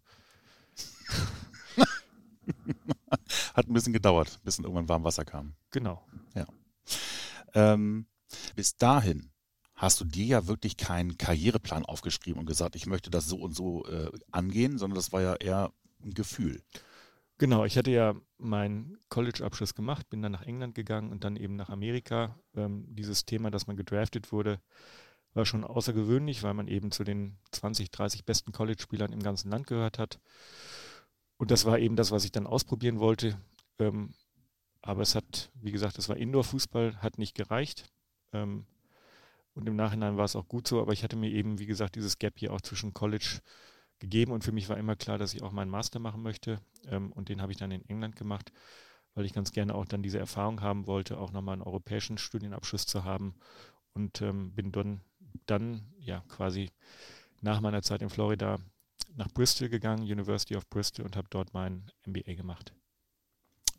hat 3.54 3.68
ein 3.68 3.74
bisschen 3.74 3.92
gedauert, 3.92 4.40
bis 4.46 4.56
dann 4.56 4.64
irgendwann 4.64 4.88
warm 4.88 5.04
Wasser 5.04 5.26
kam. 5.26 5.56
Genau. 5.72 6.02
Ja. 6.34 6.46
Ähm, 7.54 8.08
bis 8.56 8.78
dahin 8.78 9.29
hast 9.80 10.02
du 10.02 10.06
dir 10.06 10.26
ja 10.26 10.48
wirklich 10.48 10.76
keinen 10.76 11.18
Karriereplan 11.18 11.86
aufgeschrieben 11.86 12.38
und 12.38 12.46
gesagt, 12.46 12.76
ich 12.76 12.86
möchte 12.86 13.10
das 13.10 13.28
so 13.28 13.38
und 13.38 13.56
so 13.56 13.86
äh, 13.86 14.12
angehen, 14.30 14.78
sondern 14.78 14.96
das 14.96 15.14
war 15.14 15.22
ja 15.22 15.36
eher 15.36 15.72
ein 16.04 16.14
Gefühl. 16.14 16.62
Genau, 17.38 17.64
ich 17.64 17.78
hatte 17.78 17.90
ja 17.90 18.14
meinen 18.38 18.98
College-Abschluss 19.08 19.76
gemacht, 19.76 20.10
bin 20.10 20.22
dann 20.22 20.34
nach 20.34 20.46
England 20.46 20.76
gegangen 20.76 21.12
und 21.12 21.24
dann 21.24 21.38
eben 21.38 21.56
nach 21.56 21.70
Amerika. 21.70 22.38
Ähm, 22.56 22.88
dieses 22.90 23.24
Thema, 23.24 23.52
dass 23.52 23.68
man 23.68 23.78
gedraftet 23.78 24.34
wurde, 24.34 24.60
war 25.34 25.46
schon 25.46 25.64
außergewöhnlich, 25.64 26.44
weil 26.44 26.54
man 26.54 26.68
eben 26.68 26.92
zu 26.92 27.06
den 27.06 27.38
20, 27.52 27.90
30 27.90 28.26
besten 28.26 28.52
College-Spielern 28.52 29.14
im 29.14 29.24
ganzen 29.24 29.50
Land 29.50 29.66
gehört 29.66 29.98
hat. 29.98 30.20
Und 31.38 31.52
das 31.52 31.64
war 31.64 31.80
eben 31.80 31.96
das, 31.96 32.12
was 32.12 32.26
ich 32.26 32.34
dann 32.34 32.48
ausprobieren 32.48 33.00
wollte. 33.00 33.40
Ähm, 33.80 34.14
aber 34.82 35.04
es 35.04 35.16
hat, 35.16 35.52
wie 35.54 35.72
gesagt, 35.72 35.98
es 35.98 36.10
war 36.10 36.18
Indoor-Fußball, 36.18 37.02
hat 37.02 37.18
nicht 37.18 37.34
gereicht. 37.34 37.90
Ähm, 38.34 38.66
und 39.60 39.68
im 39.68 39.75
Nachhinein 39.75 40.16
war 40.16 40.24
es 40.24 40.38
auch 40.38 40.48
gut 40.48 40.70
so, 40.70 40.82
aber 40.82 40.94
ich 40.94 41.04
hatte 41.04 41.18
mir 41.18 41.30
eben, 41.30 41.60
wie 41.60 41.66
gesagt, 41.66 41.96
dieses 41.96 42.18
Gap 42.18 42.39
hier 42.39 42.54
auch 42.54 42.62
zwischen 42.62 42.94
College 42.94 43.42
gegeben 44.00 44.32
und 44.32 44.46
für 44.46 44.54
mich 44.54 44.70
war 44.70 44.78
immer 44.78 44.96
klar, 44.96 45.18
dass 45.18 45.34
ich 45.34 45.44
auch 45.44 45.51
meinen 45.51 45.70
Master 45.70 46.00
machen 46.00 46.24
möchte. 46.24 46.62
Ähm, 46.88 47.12
und 47.12 47.28
den 47.28 47.42
habe 47.42 47.51
ich 47.51 47.58
dann 47.58 47.72
in 47.72 47.84
England 47.89 48.16
gemacht, 48.16 48.54
weil 49.16 49.25
ich 49.25 49.34
ganz 49.34 49.51
gerne 49.51 49.75
auch 49.75 49.84
dann 49.84 50.01
diese 50.01 50.18
Erfahrung 50.18 50.62
haben 50.62 50.88
wollte, 50.88 51.18
auch 51.18 51.34
nochmal 51.34 51.54
einen 51.54 51.63
europäischen 51.63 52.18
Studienabschluss 52.18 52.86
zu 52.86 53.04
haben. 53.04 53.36
Und 53.94 54.22
ähm, 54.22 54.54
bin 54.54 54.72
dann, 54.72 55.01
dann 55.46 55.94
ja 56.00 56.24
quasi 56.30 56.72
nach 57.42 57.60
meiner 57.60 57.82
Zeit 57.82 58.01
in 58.01 58.10
Florida 58.10 58.60
nach 59.18 59.28
Bristol 59.34 59.68
gegangen, 59.68 60.04
University 60.04 60.56
of 60.56 60.70
Bristol, 60.70 61.04
und 61.04 61.18
habe 61.18 61.28
dort 61.30 61.54
mein 61.54 61.92
MBA 62.06 62.36
gemacht. 62.36 62.74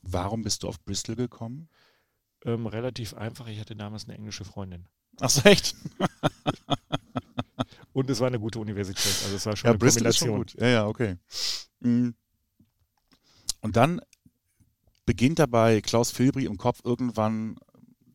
Warum 0.02 0.42
bist 0.42 0.62
du 0.62 0.68
auf 0.68 0.84
Bristol 0.84 1.16
gekommen? 1.16 1.70
Ähm, 2.44 2.66
relativ 2.66 3.14
einfach. 3.14 3.48
Ich 3.48 3.60
hatte 3.60 3.76
damals 3.76 4.04
eine 4.04 4.18
englische 4.18 4.44
Freundin. 4.44 4.86
Ach 5.20 5.30
so, 5.30 5.42
echt? 5.42 5.74
und 7.92 8.10
es 8.10 8.20
war 8.20 8.28
eine 8.28 8.40
gute 8.40 8.58
Universität. 8.58 9.14
Also 9.24 9.36
es 9.36 9.46
war 9.46 9.56
schon 9.56 9.68
ja, 9.68 9.70
eine 9.72 9.78
Bristol 9.78 10.02
Kombination. 10.02 10.28
Ist 10.42 10.50
schon 10.52 10.58
gut. 10.58 10.60
Ja, 10.60 10.68
ja, 10.68 10.86
okay. 10.86 11.16
Mhm. 11.80 12.14
Und 13.60 13.76
dann 13.76 14.00
beginnt 15.06 15.38
dabei 15.38 15.80
Klaus 15.80 16.10
Filbri 16.10 16.44
im 16.44 16.56
Kopf 16.56 16.80
irgendwann 16.84 17.56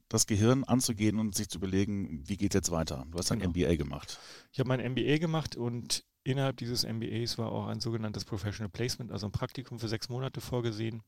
das 0.07 0.27
Gehirn 0.27 0.63
anzugehen 0.63 1.19
und 1.19 1.35
sich 1.35 1.49
zu 1.49 1.57
überlegen, 1.57 2.23
wie 2.25 2.37
geht 2.37 2.53
es 2.53 2.59
jetzt 2.59 2.71
weiter? 2.71 3.05
Du 3.11 3.17
hast 3.17 3.31
ein 3.31 3.39
genau. 3.39 3.51
MBA 3.51 3.75
gemacht. 3.75 4.19
Ich 4.51 4.59
habe 4.59 4.67
mein 4.69 4.79
MBA 4.91 5.17
gemacht 5.17 5.55
und 5.55 6.03
innerhalb 6.23 6.57
dieses 6.57 6.85
MBAs 6.85 7.37
war 7.37 7.51
auch 7.51 7.67
ein 7.67 7.79
sogenanntes 7.79 8.25
Professional 8.25 8.69
Placement, 8.69 9.11
also 9.11 9.27
ein 9.27 9.31
Praktikum 9.31 9.79
für 9.79 9.87
sechs 9.87 10.09
Monate 10.09 10.41
vorgesehen. 10.41 11.01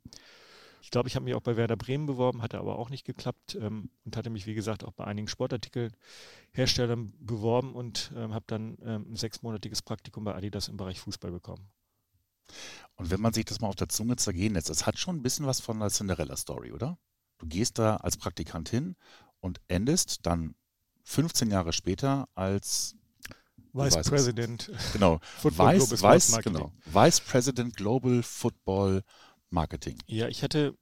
Ich 0.82 0.92
glaube, 0.92 1.10
ich 1.10 1.16
habe 1.16 1.26
mich 1.26 1.34
auch 1.34 1.42
bei 1.42 1.58
Werder 1.58 1.76
Bremen 1.76 2.06
beworben, 2.06 2.42
hatte 2.42 2.60
aber 2.60 2.80
auch 2.80 2.90
nicht 2.90 3.06
geklappt 3.06 3.58
ähm, 3.60 3.90
und 4.06 4.16
hatte 4.16 4.30
mich, 4.30 4.46
wie 4.46 4.54
gesagt, 4.54 4.84
auch 4.84 4.94
bei 4.94 5.06
einigen 5.06 5.28
Sportartikelherstellern 5.28 7.14
beworben 7.20 7.74
und 7.76 8.12
ähm, 8.16 8.34
habe 8.34 8.46
dann 8.48 8.78
ähm, 8.84 9.06
ein 9.12 9.16
sechsmonatiges 9.16 9.82
Praktikum 9.82 10.24
bei 10.24 10.36
Adidas 10.36 10.68
im 10.68 10.78
Bereich 10.78 11.00
Fußball 11.00 11.32
bekommen. 11.32 11.68
Und 12.96 13.10
wenn 13.10 13.22
man 13.22 13.34
sich 13.34 13.46
das 13.46 13.60
mal 13.60 13.68
auf 13.68 13.76
der 13.76 13.90
Zunge 13.90 14.16
zergehen 14.16 14.54
lässt, 14.54 14.70
das 14.70 14.86
hat 14.86 14.98
schon 14.98 15.18
ein 15.18 15.24
bisschen 15.24 15.46
was 15.46 15.60
von 15.60 15.78
einer 15.78 15.90
Cinderella-Story, 15.90 16.72
oder? 16.72 16.98
Du 17.38 17.48
gehst 17.48 17.78
da 17.78 17.98
als 17.98 18.18
Praktikant 18.18 18.70
hin 18.70 18.96
und 19.40 19.60
endest 19.68 20.26
dann 20.26 20.56
15 21.04 21.52
Jahre 21.52 21.74
später 21.74 22.28
als 22.36 22.96
Vice 23.74 24.02
President. 24.10 24.72
Genau. 24.94 25.20
Vice, 25.44 26.02
Vice, 26.02 26.40
genau. 26.42 26.72
Vice 26.86 27.22
President 27.22 27.76
Global 27.76 28.24
Football 28.24 29.04
Marketing. 29.50 29.98
Ja, 30.08 30.28
ich 30.28 30.44
hatte 30.44 30.76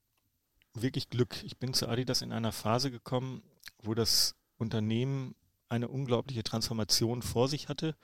wirklich 0.73 1.09
Glück. 1.09 1.43
Ich 1.43 1.57
bin 1.57 1.73
zu 1.73 1.87
Adidas 1.87 2.21
in 2.21 2.31
einer 2.31 2.51
Phase 2.51 2.91
gekommen, 2.91 3.41
wo 3.83 3.93
das 3.93 4.35
Unternehmen 4.57 5.35
eine 5.69 5.87
unglaubliche 5.87 6.43
Transformation 6.43 7.21
vor 7.21 7.47
sich 7.47 7.69
hatte 7.69 7.95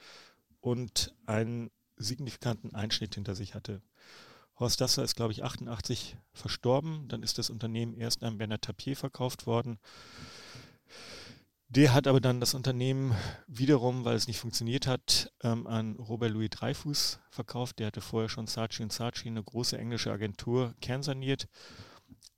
und 0.60 1.14
einen 1.26 1.72
signifikanten 1.98 2.74
Einschnitt 2.74 3.16
hinter 3.16 3.36
sich 3.36 3.54
hatte. 3.54 3.82
Horst 4.60 4.82
Dasser 4.82 5.04
ist, 5.04 5.16
glaube 5.16 5.34
ich, 5.34 5.44
88 5.44 6.18
verstorben. 6.34 7.08
Dann 7.08 7.24
ist 7.24 7.38
das 7.38 7.50
Unternehmen 7.50 7.96
erst 7.96 8.24
an 8.24 8.38
Bernard 8.38 8.64
Tapie 8.64 8.96
verkauft 8.96 9.48
worden. 9.48 9.80
Der 11.74 11.94
hat 11.94 12.06
aber 12.06 12.20
dann 12.20 12.42
das 12.42 12.54
Unternehmen 12.54 13.16
wiederum, 13.48 14.04
weil 14.04 14.18
es 14.18 14.28
nicht 14.28 14.40
funktioniert 14.40 14.88
hat, 14.88 15.32
ähm, 15.42 15.68
an 15.68 15.96
Robert 15.96 16.32
Louis 16.32 16.50
Dreyfus 16.50 17.22
verkauft. 17.30 17.80
Der 17.80 17.88
hatte 17.88 18.02
vorher 18.02 18.28
schon 18.28 18.46
Saatchi 18.46 18.86
Saatchi, 18.90 19.30
eine 19.30 19.42
große 19.42 19.78
englische 19.78 20.12
Agentur, 20.12 20.76
kernsaniert. 20.82 21.48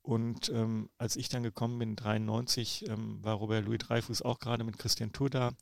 Und 0.03 0.49
ähm, 0.49 0.91
als 0.99 1.15
ich 1.15 1.29
dann 1.29 1.41
gekommen 1.41 1.79
bin, 1.79 1.95
93, 1.95 2.87
ähm, 2.87 3.23
war 3.23 3.33
Robert 3.33 3.65
Louis 3.65 3.79
Dreyfus 3.79 4.21
auch 4.21 4.37
gerade 4.37 4.63
mit 4.63 4.77
Christian 4.77 5.13
Tour 5.13 5.31
da. 5.31 5.53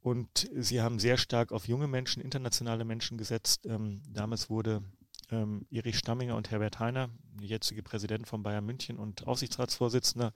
Und 0.00 0.48
sie 0.54 0.80
haben 0.80 0.98
sehr 0.98 1.18
stark 1.18 1.52
auf 1.52 1.68
junge 1.68 1.88
Menschen, 1.88 2.22
internationale 2.22 2.86
Menschen 2.86 3.18
gesetzt. 3.18 3.66
Ähm, 3.66 4.00
damals 4.08 4.48
wurde 4.48 4.82
ähm, 5.30 5.66
Erich 5.70 5.98
Stamminger 5.98 6.36
und 6.36 6.50
Herbert 6.50 6.78
Heiner, 6.78 7.10
der 7.38 7.48
jetzige 7.48 7.82
Präsident 7.82 8.26
von 8.26 8.42
Bayern 8.42 8.64
München 8.64 8.96
und 8.96 9.26
Aufsichtsratsvorsitzender, 9.26 10.32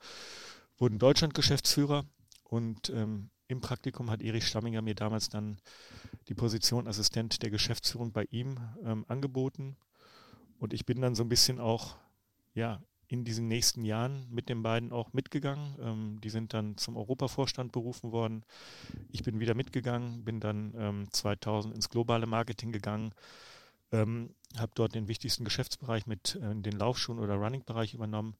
wurden 0.77 0.99
Deutschland-Geschäftsführer. 0.99 2.05
Und 2.49 2.89
ähm, 2.89 3.29
im 3.47 3.61
Praktikum 3.61 4.09
hat 4.09 4.21
Erich 4.21 4.47
Stamminger 4.47 4.81
mir 4.81 4.95
damals 4.95 5.29
dann 5.29 5.57
die 6.27 6.33
Position 6.33 6.87
Assistent 6.87 7.41
der 7.43 7.51
Geschäftsführung 7.51 8.11
bei 8.11 8.25
ihm 8.31 8.57
ähm, 8.83 9.05
angeboten. 9.07 9.77
Und 10.59 10.73
ich 10.73 10.85
bin 10.85 10.99
dann 10.99 11.15
so 11.15 11.23
ein 11.23 11.29
bisschen 11.29 11.59
auch 11.59 11.95
ja, 12.53 12.81
in 13.07 13.23
diesen 13.23 13.47
nächsten 13.47 13.83
Jahren 13.85 14.27
mit 14.31 14.49
den 14.49 14.63
beiden 14.63 14.91
auch 14.91 15.13
mitgegangen. 15.13 15.75
Ähm, 15.79 16.21
die 16.21 16.29
sind 16.29 16.53
dann 16.53 16.75
zum 16.77 16.97
Europavorstand 16.97 17.71
berufen 17.71 18.11
worden. 18.11 18.43
Ich 19.11 19.23
bin 19.23 19.39
wieder 19.39 19.53
mitgegangen, 19.53 20.23
bin 20.23 20.39
dann 20.39 20.73
ähm, 20.75 21.07
2000 21.11 21.75
ins 21.75 21.89
globale 21.89 22.25
Marketing 22.25 22.71
gegangen, 22.71 23.13
ähm, 23.91 24.33
habe 24.57 24.71
dort 24.73 24.95
den 24.95 25.07
wichtigsten 25.07 25.43
Geschäftsbereich 25.43 26.07
mit 26.07 26.35
äh, 26.35 26.55
den 26.55 26.77
Laufschuhen 26.77 27.19
oder 27.19 27.35
Running-Bereich 27.35 27.93
übernommen. 27.93 28.35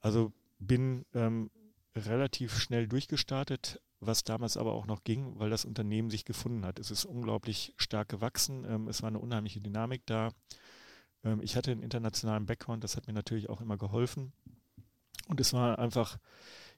Also 0.00 0.32
bin 0.58 1.04
ähm, 1.14 1.50
relativ 1.96 2.58
schnell 2.58 2.86
durchgestartet, 2.86 3.80
was 4.00 4.24
damals 4.24 4.56
aber 4.56 4.72
auch 4.72 4.86
noch 4.86 5.04
ging, 5.04 5.38
weil 5.38 5.50
das 5.50 5.64
Unternehmen 5.64 6.10
sich 6.10 6.24
gefunden 6.24 6.64
hat. 6.66 6.78
Es 6.78 6.90
ist 6.90 7.04
unglaublich 7.04 7.72
stark 7.76 8.08
gewachsen. 8.08 8.64
Ähm, 8.68 8.88
es 8.88 9.02
war 9.02 9.08
eine 9.08 9.18
unheimliche 9.18 9.60
Dynamik 9.60 10.02
da. 10.06 10.30
Ähm, 11.24 11.40
ich 11.42 11.56
hatte 11.56 11.70
einen 11.72 11.82
internationalen 11.82 12.46
Background, 12.46 12.84
das 12.84 12.96
hat 12.96 13.06
mir 13.06 13.14
natürlich 13.14 13.48
auch 13.48 13.60
immer 13.60 13.76
geholfen. 13.76 14.32
Und 15.28 15.40
es 15.40 15.52
war 15.52 15.78
einfach, 15.78 16.18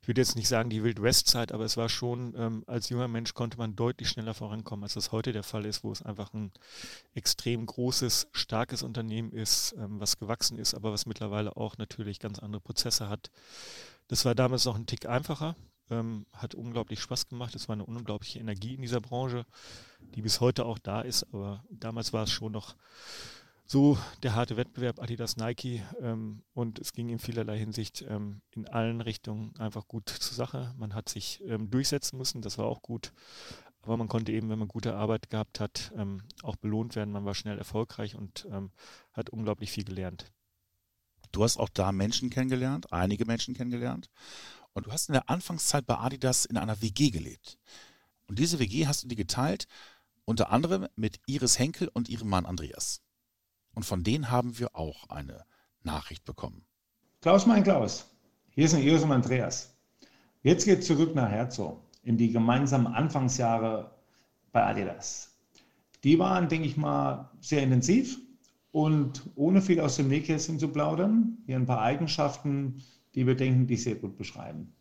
ich 0.01 0.09
würde 0.09 0.21
jetzt 0.21 0.37
nicht 0.37 0.49
sagen 0.49 0.71
die 0.71 0.83
Wild 0.83 1.03
West-Zeit, 1.03 1.53
aber 1.53 1.65
es 1.65 1.77
war 1.77 1.89
schon, 1.89 2.35
ähm, 2.37 2.65
als 2.67 2.89
junger 2.89 3.09
Mensch 3.09 3.35
konnte 3.35 3.59
man 3.59 3.77
deutlich 3.77 4.09
schneller 4.09 4.33
vorankommen, 4.33 4.85
als 4.85 4.95
das 4.95 5.13
heute 5.13 5.33
der 5.33 5.43
Fall 5.43 5.67
ist, 5.67 5.85
wo 5.85 5.93
es 5.93 6.03
einfach 6.03 6.33
ein 6.33 6.53
extrem 7.15 7.67
großes, 7.67 8.29
starkes 8.33 8.83
Unternehmen 8.83 9.33
ist, 9.33 9.75
ähm, 9.77 10.01
was 10.01 10.19
gewachsen 10.19 10.59
ist, 10.59 10.75
aber 10.75 10.93
was 10.93 11.05
mittlerweile 11.05 11.57
auch 11.57 11.77
natürlich 11.77 12.21
ganz 12.21 12.39
andere 12.39 12.61
Prozesse 12.61 13.09
hat, 13.09 13.31
das 14.09 14.25
war 14.25 14.35
damals 14.35 14.65
noch 14.65 14.77
ein 14.77 14.87
Tick 14.87 15.07
einfacher, 15.07 15.57
ähm, 15.91 16.27
hat 16.33 16.55
unglaublich 16.55 17.01
Spaß 17.01 17.29
gemacht. 17.29 17.55
Es 17.55 17.69
war 17.69 17.75
eine 17.75 17.85
unglaubliche 17.85 18.39
Energie 18.39 18.75
in 18.75 18.83
dieser 18.83 19.01
Branche, 19.01 19.47
die 20.15 20.23
bis 20.23 20.41
heute 20.41 20.65
auch 20.65 20.79
da 20.79 21.01
ist. 21.01 21.27
Aber 21.33 21.65
damals 21.71 22.13
war 22.13 22.25
es 22.25 22.31
schon 22.31 22.53
noch 22.53 22.75
so 23.67 23.99
der 24.23 24.35
harte 24.35 24.57
Wettbewerb 24.57 25.01
Adidas 25.01 25.37
Nike 25.37 25.83
ähm, 26.01 26.43
und 26.55 26.79
es 26.79 26.95
ging 26.95 27.11
in 27.11 27.19
vielerlei 27.19 27.59
Hinsicht 27.59 28.03
ähm, 28.09 28.41
in 28.51 28.67
allen 28.67 29.03
Richtungen 29.03 29.55
einfach 29.59 29.87
gut 29.87 30.09
zur 30.09 30.35
Sache. 30.35 30.75
Man 30.79 30.95
hat 30.95 31.11
sich 31.11 31.43
ähm, 31.47 31.71
durchsetzen 31.71 32.17
müssen, 32.17 32.41
das 32.41 32.57
war 32.57 32.65
auch 32.65 32.81
gut. 32.81 33.13
Aber 33.83 33.97
man 33.97 34.09
konnte 34.09 34.33
eben, 34.33 34.49
wenn 34.49 34.59
man 34.59 34.69
gute 34.69 34.95
Arbeit 34.95 35.31
gehabt 35.31 35.61
hat, 35.61 35.93
ähm, 35.97 36.23
auch 36.43 36.57
belohnt 36.57 36.97
werden. 36.97 37.13
Man 37.13 37.25
war 37.25 37.35
schnell 37.35 37.59
erfolgreich 37.59 38.17
und 38.17 38.49
ähm, 38.51 38.71
hat 39.13 39.31
unglaublich 39.31 39.71
viel 39.71 39.85
gelernt. 39.85 40.33
Du 41.33 41.45
hast 41.45 41.59
auch 41.59 41.69
da 41.69 41.93
Menschen 41.93 42.31
kennengelernt, 42.31 42.93
einige 42.93 43.25
Menschen 43.25 43.55
kennengelernt. 43.55 44.11
Und 44.73 44.87
du 44.87 44.93
hast 44.93 45.09
in 45.09 45.15
der 45.15 45.29
Anfangszeit 45.29 45.87
bei 45.87 45.99
Adidas 45.99 46.45
in 46.45 46.57
einer 46.57 46.81
WG 46.81 47.11
gelebt. 47.11 47.59
Und 48.27 48.39
diese 48.39 48.59
WG 48.59 48.87
hast 48.87 49.05
du 49.05 49.09
dir 49.09 49.17
geteilt, 49.17 49.67
unter 50.25 50.51
anderem 50.51 50.87
mit 50.95 51.21
Iris 51.27 51.59
Henkel 51.59 51.89
und 51.89 52.09
ihrem 52.09 52.29
Mann 52.29 52.47
Andreas. 52.47 53.01
Und 53.75 53.85
von 53.85 54.05
denen 54.05 54.31
haben 54.31 54.59
wir 54.59 54.77
auch 54.77 55.09
eine 55.09 55.45
Nachricht 55.83 56.25
bekommen. 56.25 56.67
Klaus, 57.21 57.47
mein 57.47 57.65
Klaus, 57.65 58.07
hier 58.51 58.69
sind 58.69 58.83
Iris 58.83 59.03
und 59.03 59.13
Andreas. 59.13 59.75
Jetzt 60.43 60.65
geht 60.65 60.85
zurück 60.85 61.15
nach 61.15 61.31
Herzog 61.31 61.83
in 62.03 62.17
die 62.17 62.31
gemeinsamen 62.31 62.87
Anfangsjahre 62.87 63.91
bei 64.53 64.65
Adidas. 64.65 65.37
Die 66.05 66.19
waren, 66.19 66.49
denke 66.49 66.69
ich 66.69 66.77
mal, 66.77 67.31
sehr 67.41 67.63
intensiv 67.63 68.19
und 68.73 69.23
ohne 69.35 69.61
viel 69.61 69.81
aus 69.81 69.97
dem 69.97 70.09
Nähkästchen 70.09 70.59
zu 70.59 70.69
plaudern, 70.69 71.39
hier 71.47 71.57
ein 71.57 71.67
paar 71.67 71.81
Eigenschaften, 71.81 72.83
die 73.15 73.27
wir 73.27 73.35
denken, 73.35 73.67
die 73.67 73.77
sehr 73.77 73.95
gut 73.95 74.17
beschreiben. 74.17 74.73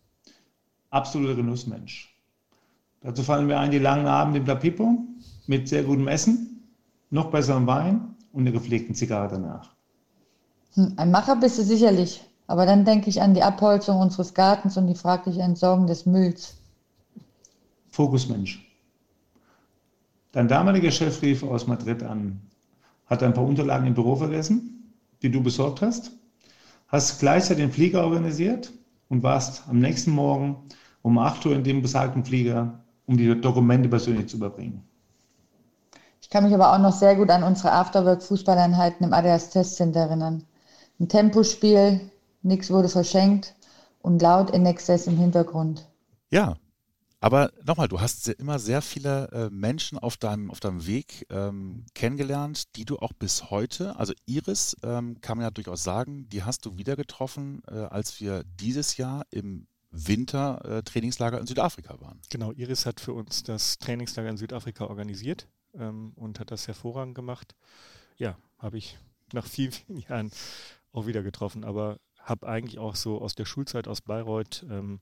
Absoluter 0.90 1.36
Genussmensch. 1.36 2.14
Dazu 3.02 3.24
fallen 3.24 3.48
mir 3.48 3.60
ein 3.60 3.72
die 3.72 3.80
langen 3.80 4.08
Abende 4.08 4.40
im 4.40 4.46
Tapipo 4.46 5.00
mit 5.46 5.68
sehr 5.68 5.84
gutem 5.84 6.08
Essen, 6.08 6.64
noch 7.10 7.32
besserem 7.32 7.68
Wein 7.68 8.16
und 8.34 8.42
einer 8.42 8.52
gepflegten 8.52 8.96
Zigarre 8.96 9.30
danach. 9.30 9.74
Hm, 10.74 10.94
ein 10.98 11.12
Macher 11.12 11.36
bist 11.36 11.58
du 11.58 11.64
sicherlich, 11.64 12.24
aber 12.48 12.66
dann 12.66 12.86
denke 12.86 13.10
ich 13.10 13.22
an 13.22 13.34
die 13.34 13.44
Abholzung 13.44 14.00
unseres 14.00 14.34
Gartens 14.34 14.78
und 14.78 14.88
die 14.88 14.96
fragliche 14.96 15.42
Entsorgung 15.42 15.88
des 15.88 16.06
Mülls. 16.06 16.58
Fokusmensch. 17.92 18.64
Dein 20.32 20.48
damaliger 20.48 20.92
Chef 20.92 21.22
rief 21.22 21.44
aus 21.44 21.66
Madrid 21.66 22.04
an, 22.04 22.42
hat 23.08 23.24
ein 23.24 23.34
paar 23.34 23.46
Unterlagen 23.46 23.88
im 23.88 23.94
Büro 23.94 24.16
vergessen, 24.16 24.94
die 25.22 25.32
du 25.32 25.42
besorgt 25.42 25.82
hast, 25.82 26.12
hast 26.88 27.20
gleichzeitig 27.20 27.64
den 27.64 27.72
Flieger 27.72 28.04
organisiert 28.04 28.72
und 29.10 29.24
warst 29.24 29.68
am 29.68 29.80
nächsten 29.80 30.12
Morgen 30.12 30.58
um 31.02 31.18
8 31.18 31.46
Uhr 31.46 31.56
in 31.56 31.64
dem 31.64 31.82
besagten 31.82 32.24
Flieger, 32.24 32.84
um 33.06 33.18
die 33.18 33.40
Dokumente 33.40 33.90
persönlich 33.90 34.28
zu 34.28 34.38
überbringen. 34.38 34.84
Ich 36.22 36.30
kann 36.30 36.44
mich 36.44 36.54
aber 36.54 36.74
auch 36.74 36.80
noch 36.80 36.92
sehr 36.92 37.16
gut 37.16 37.30
an 37.30 37.44
unsere 37.44 37.72
Afterwork-Fußballeinheiten 37.72 39.06
im 39.06 39.14
Adidas 39.14 39.50
Testcenter 39.50 40.02
erinnern. 40.02 40.44
Ein 41.00 41.08
Tempospiel, 41.08 42.02
nichts 42.42 42.70
wurde 42.70 42.90
verschenkt 42.90 43.56
und 44.02 44.22
laut 44.22 44.50
in 44.50 44.66
Exzess 44.66 45.08
im 45.08 45.18
Hintergrund. 45.18 45.88
Ja, 46.30 46.58
aber 47.20 47.52
nochmal, 47.64 47.88
du 47.88 48.00
hast 48.00 48.28
immer 48.28 48.60
sehr 48.60 48.82
viele 48.82 49.30
äh, 49.32 49.50
Menschen 49.50 49.98
auf 49.98 50.18
deinem, 50.18 50.52
auf 50.52 50.60
deinem 50.60 50.86
Weg 50.86 51.26
ähm, 51.30 51.86
kennengelernt, 51.96 52.76
die 52.76 52.86
du 52.86 52.98
auch 52.98 53.14
bis 53.14 53.50
heute, 53.50 53.96
also 53.96 54.14
Iris, 54.26 54.78
ähm, 54.84 55.20
kann 55.22 55.38
man 55.38 55.46
ja 55.46 55.52
durchaus 55.52 55.84
sagen, 55.84 56.30
die 56.30 56.44
hast 56.44 56.66
du 56.66 56.78
wieder 56.78 56.96
getroffen, 56.96 57.64
äh, 57.68 57.74
als 57.76 58.20
wir 58.20 58.44
dieses 58.44 58.98
Jahr 58.98 59.26
im 59.32 59.68
Winter 59.90 60.64
äh, 60.64 60.84
Trainingslager 60.84 61.40
in 61.40 61.48
Südafrika 61.48 62.00
waren. 62.02 62.22
Genau, 62.30 62.52
Iris 62.52 62.86
hat 62.86 63.00
für 63.00 63.14
uns 63.14 63.44
das 63.44 63.80
Trainingslager 63.80 64.30
in 64.30 64.38
Südafrika 64.38 64.86
organisiert 64.86 65.48
ähm, 65.74 66.14
und 66.16 66.40
hat 66.40 66.52
das 66.52 66.68
hervorragend 66.68 67.16
gemacht. 67.16 67.56
Ja, 68.18 68.38
habe 68.60 68.78
ich 68.78 69.00
nach 69.34 69.46
vielen, 69.46 69.72
vielen 69.72 70.00
Jahren 70.00 70.32
auch 70.92 71.08
wieder 71.08 71.24
getroffen, 71.24 71.64
aber 71.64 72.00
habe 72.20 72.48
eigentlich 72.48 72.80
auch 72.80 72.96
so 72.96 73.22
aus 73.22 73.36
der 73.36 73.46
Schulzeit 73.46 73.88
aus 73.88 74.02
Bayreuth 74.02 74.66
ähm, 74.70 75.00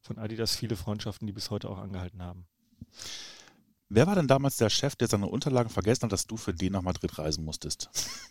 von 0.00 0.18
Adidas 0.18 0.56
viele 0.56 0.76
Freundschaften, 0.76 1.26
die 1.26 1.32
bis 1.32 1.50
heute 1.50 1.68
auch 1.68 1.78
angehalten 1.78 2.22
haben. 2.22 2.46
Wer 3.88 4.06
war 4.06 4.14
denn 4.14 4.28
damals 4.28 4.56
der 4.56 4.70
Chef, 4.70 4.94
der 4.94 5.08
seine 5.08 5.26
Unterlagen 5.26 5.68
vergessen 5.68 6.04
hat, 6.04 6.12
dass 6.12 6.26
du 6.26 6.36
für 6.36 6.54
den 6.54 6.72
nach 6.72 6.82
Madrid 6.82 7.18
reisen 7.18 7.44
musstest? 7.44 7.90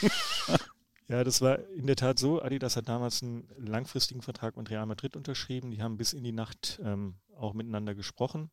ja, 1.08 1.24
das 1.24 1.40
war 1.40 1.58
in 1.70 1.86
der 1.86 1.96
Tat 1.96 2.18
so. 2.18 2.40
Adidas 2.40 2.76
hat 2.76 2.88
damals 2.88 3.22
einen 3.22 3.48
langfristigen 3.56 4.22
Vertrag 4.22 4.56
mit 4.56 4.70
Real 4.70 4.86
Madrid 4.86 5.16
unterschrieben. 5.16 5.70
Die 5.70 5.82
haben 5.82 5.96
bis 5.96 6.12
in 6.12 6.24
die 6.24 6.32
Nacht 6.32 6.80
ähm, 6.84 7.16
auch 7.36 7.52
miteinander 7.52 7.94
gesprochen. 7.94 8.50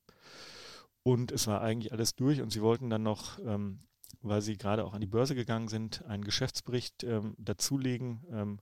Und 1.04 1.32
es 1.32 1.48
war 1.48 1.62
eigentlich 1.62 1.92
alles 1.92 2.16
durch. 2.16 2.42
Und 2.42 2.52
sie 2.52 2.62
wollten 2.62 2.90
dann 2.90 3.04
noch, 3.04 3.40
ähm, 3.46 3.82
weil 4.22 4.42
sie 4.42 4.58
gerade 4.58 4.86
auch 4.86 4.94
an 4.94 5.02
die 5.02 5.08
Börse 5.08 5.36
gegangen 5.36 5.68
sind, 5.68 6.04
einen 6.06 6.24
Geschäftsbericht 6.24 7.04
ähm, 7.04 7.36
dazulegen. 7.38 8.26
Ähm, 8.32 8.60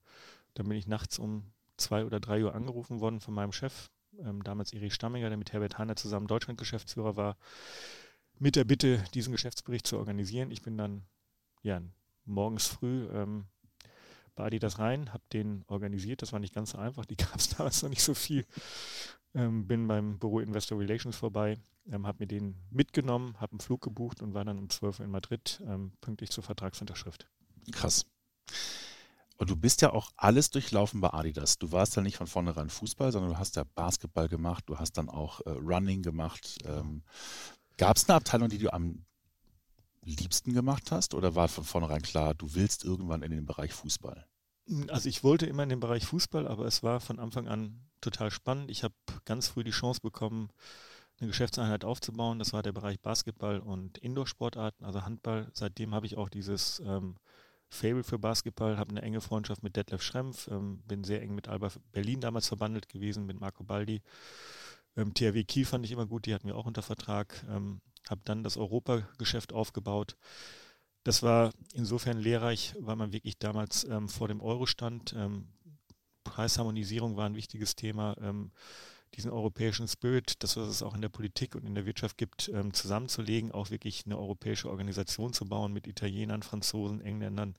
dann 0.56 0.67
bin 0.67 0.78
ich 0.78 0.88
nachts 0.88 1.20
um 1.20 1.54
zwei 1.82 2.06
oder 2.06 2.20
drei 2.20 2.44
Uhr 2.44 2.56
angerufen 2.56 3.02
worden 3.02 3.20
von 3.20 3.34
meinem 3.34 3.52
Chef, 3.52 3.89
ähm, 4.20 4.44
damals 4.44 4.74
Erich 4.74 4.94
Stamminger, 4.94 5.30
der 5.30 5.38
mit 5.38 5.52
Herbert 5.52 5.78
Hanner 5.78 5.96
zusammen 5.96 6.28
Deutschland-Geschäftsführer 6.28 7.15
war, 7.17 7.38
mit 8.39 8.56
der 8.56 8.63
Bitte, 8.63 9.04
diesen 9.13 9.32
Geschäftsbericht 9.32 9.86
zu 9.86 9.98
organisieren. 9.98 10.52
Ich 10.52 10.62
bin 10.62 10.78
dann 10.78 11.04
ja, 11.62 11.82
morgens 12.26 12.67
früh 12.67 13.08
ähm, 13.12 13.46
bei 14.36 14.46
Adidas 14.46 14.80
rein, 14.80 15.13
habe 15.13 15.24
den 15.34 15.63
organisiert. 15.67 16.22
Das 16.22 16.34
war 16.34 16.39
nicht 16.39 16.54
ganz 16.54 16.72
so 16.72 16.78
einfach, 16.78 17.06
die 17.06 17.15
gab 17.17 17.36
es 17.36 17.50
damals 17.50 17.84
noch 17.84 17.89
nicht 17.89 18.04
so 18.04 18.13
viel. 18.13 18.46
Ähm, 19.34 19.67
bin 19.67 19.88
beim 19.88 20.20
Büro 20.20 20.39
Investor 20.39 20.80
Relations 20.80 21.15
vorbei, 21.15 21.58
ähm, 21.89 22.06
habe 22.06 22.17
mir 22.20 22.28
den 22.28 22.56
mitgenommen, 22.70 23.39
habe 23.39 23.54
einen 23.54 23.62
Flug 23.62 23.82
gebucht 23.82 24.22
und 24.22 24.34
war 24.34 24.44
dann 24.44 24.60
um 24.60 24.70
12 24.70 25.00
Uhr 25.00 25.06
in 25.06 25.12
Madrid, 25.12 25.62
ähm, 25.65 25.94
pünktlich 26.02 26.32
zur 26.32 26.44
Vertragsunterschrift. 26.44 27.28
Krass. 27.72 28.06
Und 29.41 29.49
du 29.49 29.56
bist 29.56 29.82
ja 29.82 29.91
auch 29.91 30.12
alles 30.17 30.51
durchlaufen 30.51 31.01
bei 31.01 31.12
Adidas. 31.12 31.58
Du 31.58 31.71
warst 31.71 31.95
ja 31.95 32.04
nicht 32.04 32.15
von 32.15 32.27
vornherein 32.27 32.69
Fußball, 32.69 33.12
sondern 33.12 33.32
du 33.32 33.39
hast 33.39 33.56
ja 33.56 33.63
Basketball 33.73 34.30
gemacht, 34.30 34.65
du 34.67 34.77
hast 34.77 34.99
dann 34.99 35.10
auch 35.10 35.39
äh, 35.47 35.49
Running 35.49 36.04
gemacht. 36.04 36.60
Ähm, 36.63 37.01
Gab 37.75 37.97
es 37.97 38.08
eine 38.08 38.17
Abteilung, 38.17 38.49
die 38.49 38.60
du 38.60 38.71
am 38.71 39.04
liebsten 40.04 40.54
gemacht 40.54 40.91
hast 40.91 41.15
oder 41.15 41.34
war 41.34 41.47
von 41.47 41.63
vornherein 41.63 42.04
klar, 42.04 42.36
du 42.36 42.54
willst 42.54 42.86
irgendwann 42.86 43.23
in 43.23 43.32
den 43.32 43.47
Bereich 43.47 43.73
Fußball? 43.73 44.27
Also 44.89 45.10
ich 45.10 45.23
wollte 45.23 45.47
immer 45.47 45.63
in 45.63 45.69
den 45.69 45.80
Bereich 45.80 46.06
Fußball, 46.06 46.47
aber 46.47 46.65
es 46.65 46.84
war 46.84 46.99
von 46.99 47.17
Anfang 47.17 47.47
an 47.47 47.89
total 47.99 48.30
spannend. 48.30 48.69
Ich 48.69 48.84
habe 48.84 48.93
ganz 49.25 49.47
früh 49.47 49.63
die 49.63 49.71
Chance 49.71 50.01
bekommen, 50.01 50.49
eine 51.19 51.30
Geschäftseinheit 51.30 51.84
aufzubauen. 51.84 52.38
Das 52.38 52.54
war 52.54 52.62
der 52.62 52.73
Bereich 52.73 52.99
Basketball 52.99 53.60
und 53.60 53.97
Indoor-Sportarten, 53.97 54.86
also 54.86 55.01
Handball. 55.01 55.49
Seitdem 55.56 55.95
habe 55.95 56.06
ich 56.06 56.15
auch 56.15 56.30
dieses 56.30 56.80
ähm, 56.86 57.15
Fable 57.73 58.03
für 58.03 58.19
Basketball, 58.19 58.77
habe 58.77 58.91
eine 58.91 59.01
enge 59.01 59.21
Freundschaft 59.21 59.63
mit 59.63 59.77
Detlef 59.77 60.01
Schrempf, 60.01 60.49
ähm, 60.49 60.84
bin 60.86 61.05
sehr 61.05 61.21
eng 61.21 61.34
mit 61.34 61.47
Alba 61.47 61.69
Berlin 61.93 62.19
damals 62.19 62.49
verbandelt 62.49 62.89
gewesen, 62.89 63.25
mit 63.25 63.39
Marco 63.39 63.63
Baldi. 63.63 64.01
Ähm, 64.97 65.13
THW 65.13 65.45
Kiel 65.45 65.65
fand 65.65 65.86
ich 65.86 65.93
immer 65.93 66.05
gut, 66.05 66.25
die 66.25 66.34
hatten 66.34 66.47
wir 66.47 66.57
auch 66.57 66.65
unter 66.65 66.81
Vertrag. 66.81 67.45
Ähm, 67.49 67.79
habe 68.10 68.21
dann 68.25 68.43
das 68.43 68.57
Europageschäft 68.57 69.53
aufgebaut. 69.53 70.17
Das 71.03 71.23
war 71.23 71.51
insofern 71.73 72.19
lehrreich, 72.19 72.75
weil 72.77 72.97
man 72.97 73.13
wirklich 73.13 73.39
damals 73.39 73.86
ähm, 73.86 74.10
vor 74.10 74.27
dem 74.27 74.41
Euro 74.41 74.65
stand. 74.65 75.13
Ähm, 75.13 75.47
Preisharmonisierung 76.25 77.15
war 77.15 77.25
ein 77.25 77.36
wichtiges 77.36 77.75
Thema. 77.75 78.15
Diesen 79.15 79.32
europäischen 79.32 79.88
Spirit, 79.88 80.41
das, 80.41 80.56
was 80.56 80.69
es 80.69 80.84
auch 80.84 80.95
in 80.95 81.02
der 81.02 81.10
Politik 81.10 81.56
und 81.56 81.65
in 81.65 81.76
der 81.76 81.86
Wirtschaft 81.86 82.17
gibt, 82.17 82.50
ähm, 82.54 82.74
zusammenzulegen, 82.74 83.52
auch 83.52 83.69
wirklich 83.69 84.06
eine 84.06 84.17
europäische 84.17 84.69
Organisation 84.69 85.34
zu 85.34 85.47
bauen 85.47 85.74
mit 85.74 85.86
Italienern, 85.86 86.43
Franzosen, 86.43 87.02
Engländern, 87.02 87.56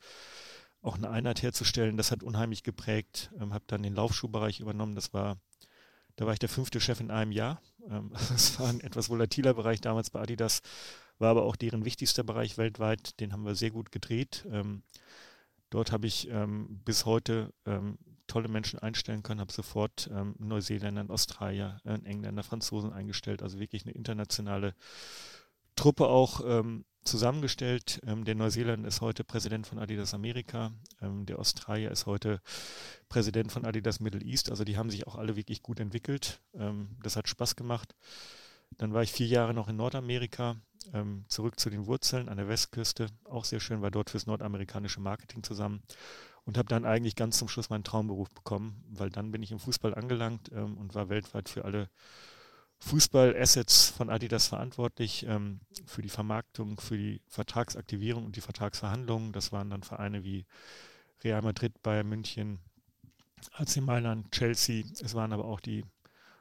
auch 0.81 0.97
eine 0.97 1.11
Einheit 1.11 1.43
herzustellen. 1.43 1.97
Das 1.97 2.11
hat 2.11 2.23
unheimlich 2.23 2.63
geprägt. 2.63 3.31
Ähm, 3.39 3.55
habe 3.55 3.65
dann 3.67 3.83
den 3.83 3.95
Laufschuhbereich 3.95 4.61
übernommen. 4.61 4.95
Das 4.95 5.13
war, 5.13 5.39
da 6.17 6.27
war 6.27 6.33
ich 6.33 6.39
der 6.39 6.49
fünfte 6.49 6.81
Chef 6.81 7.01
in 7.01 7.11
einem 7.11 7.33
Jahr. 7.33 7.61
Ähm, 7.89 8.11
das 8.31 8.59
war 8.59 8.69
ein 8.69 8.81
etwas 8.81 9.09
volatiler 9.09 9.55
Bereich 9.55 9.81
damals 9.81 10.11
bei 10.11 10.21
Adidas, 10.21 10.61
war 11.19 11.31
aber 11.31 11.45
auch 11.45 11.57
deren 11.57 11.85
wichtigster 11.85 12.25
Bereich 12.25 12.59
weltweit. 12.59 13.21
Den 13.21 13.33
haben 13.33 13.45
wir 13.45 13.55
sehr 13.55 13.71
gut 13.71 13.93
gedreht. 13.93 14.47
Ähm, 14.51 14.83
dort 15.71 15.93
habe 15.93 16.07
ich 16.07 16.29
ähm, 16.29 16.81
bis 16.85 17.07
heute 17.07 17.53
ähm, 17.67 17.99
tolle 18.33 18.49
Menschen 18.49 18.79
einstellen 18.79 19.23
können, 19.23 19.41
habe 19.41 19.53
sofort 19.53 20.09
ähm, 20.11 20.35
Neuseeländer, 20.39 21.05
Australier, 21.09 21.81
äh, 21.85 21.99
Engländer, 22.05 22.43
Franzosen 22.43 22.91
eingestellt, 22.91 23.43
also 23.43 23.59
wirklich 23.59 23.85
eine 23.85 23.93
internationale 23.93 24.75
Truppe 25.77 26.07
auch 26.07 26.41
ähm, 26.47 26.87
zusammengestellt. 27.05 28.01
Ähm, 28.07 28.25
der 28.25 28.35
Neuseeländer 28.35 28.89
ist 28.89 29.03
heute 29.03 29.23
Präsident 29.23 29.67
von 29.67 29.79
Adidas 29.79 30.15
Amerika, 30.15 30.73
ähm, 31.03 31.27
der 31.27 31.39
Australier 31.39 31.91
ist 31.91 32.07
heute 32.07 32.41
Präsident 33.11 33.53
von 33.53 33.67
Adidas 33.67 34.01
Middle 34.01 34.23
East, 34.23 34.49
also 34.51 34.65
die 34.65 34.79
haben 34.79 34.89
sich 34.89 35.07
auch 35.07 35.17
alle 35.17 35.37
wirklich 35.37 35.63
gut 35.63 35.79
entwickelt. 35.79 36.41
Ähm, 36.55 36.97
das 37.03 37.17
hat 37.17 37.29
Spaß 37.29 37.55
gemacht. 37.55 37.95
Dann 38.79 38.95
war 38.95 39.03
ich 39.03 39.13
vier 39.13 39.27
Jahre 39.27 39.53
noch 39.53 39.69
in 39.69 39.77
Nordamerika, 39.77 40.57
ähm, 40.95 41.27
zurück 41.29 41.61
zu 41.61 41.69
den 41.69 41.87
Wurzeln 41.87 42.31
an 42.31 42.39
der 42.39 42.49
Westküste, 42.49 43.09
auch 43.25 43.45
sehr 43.45 43.61
schön, 43.61 43.83
war 43.83 43.91
dort 43.91 44.09
fürs 44.09 44.27
nordamerikanische 44.27 45.01
Marketing 45.01 45.43
zusammen 45.43 45.83
und 46.45 46.59
habe 46.59 46.69
dann 46.69 46.85
eigentlich 46.85 47.17
ganz 47.17 47.39
zum 47.39 47.49
Schluss 47.49 47.71
meinen 47.71 47.85
Traumberuf 47.85 48.31
bekommen, 48.31 48.85
weil 48.89 49.11
dann 49.11 49.31
bin 49.31 49.43
ich 49.43 49.53
im 49.53 49.59
Fußball 49.59 49.95
angelangt 49.95 50.51
ähm, 50.53 50.77
und 50.77 50.95
war 50.95 51.09
weltweit 51.09 51.49
für 51.49 51.65
alle 51.65 51.89
Fußball-Assets 52.81 53.91
von 53.91 54.11
Adidas 54.11 54.49
verantwortlich, 54.49 55.25
ähm, 55.29 55.61
für 55.87 56.03
die 56.03 56.09
Vermarktung, 56.09 56.81
für 56.81 56.97
die 56.97 57.23
Vertragsaktivierung 57.29 58.27
und 58.27 58.35
die 58.35 58.41
Vertragsverhandlungen. 58.41 59.33
Das 59.33 59.53
waren 59.53 59.71
dann 59.71 59.85
Vereine 59.85 60.25
wie 60.25 60.47
Real 61.23 61.43
Madrid, 61.43 61.81
Bayern 61.83 62.09
München, 62.09 62.59
AC 63.53 63.77
Mailand, 63.81 64.33
Chelsea. 64.33 64.85
Es 65.01 65.15
waren 65.15 65.33
aber 65.33 65.45
auch 65.45 65.61
die 65.61 65.85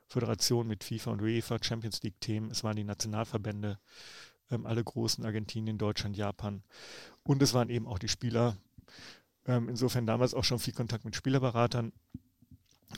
Föderationen 0.08 0.68
mit 0.68 0.84
FIFA 0.84 1.12
und 1.12 1.22
UEFA, 1.22 1.58
Champions 1.62 2.02
League-Themen. 2.02 2.50
Es 2.50 2.64
waren 2.64 2.76
die 2.76 2.84
Nationalverbände, 2.84 3.80
ähm, 4.50 4.66
alle 4.66 4.84
großen 4.84 5.24
Argentinien, 5.24 5.78
Deutschland, 5.78 6.18
Japan. 6.18 6.64
Und 7.24 7.42
es 7.44 7.54
waren 7.54 7.70
eben 7.70 7.88
auch 7.88 8.00
die 8.00 8.10
Spieler 8.10 8.58
Ähm, 9.48 9.70
insofern 9.70 10.06
damals 10.06 10.34
auch 10.34 10.44
schon 10.44 10.60
viel 10.60 10.74
Kontakt 10.74 11.06
mit 11.06 11.16
Spielerberatern. 11.16 11.92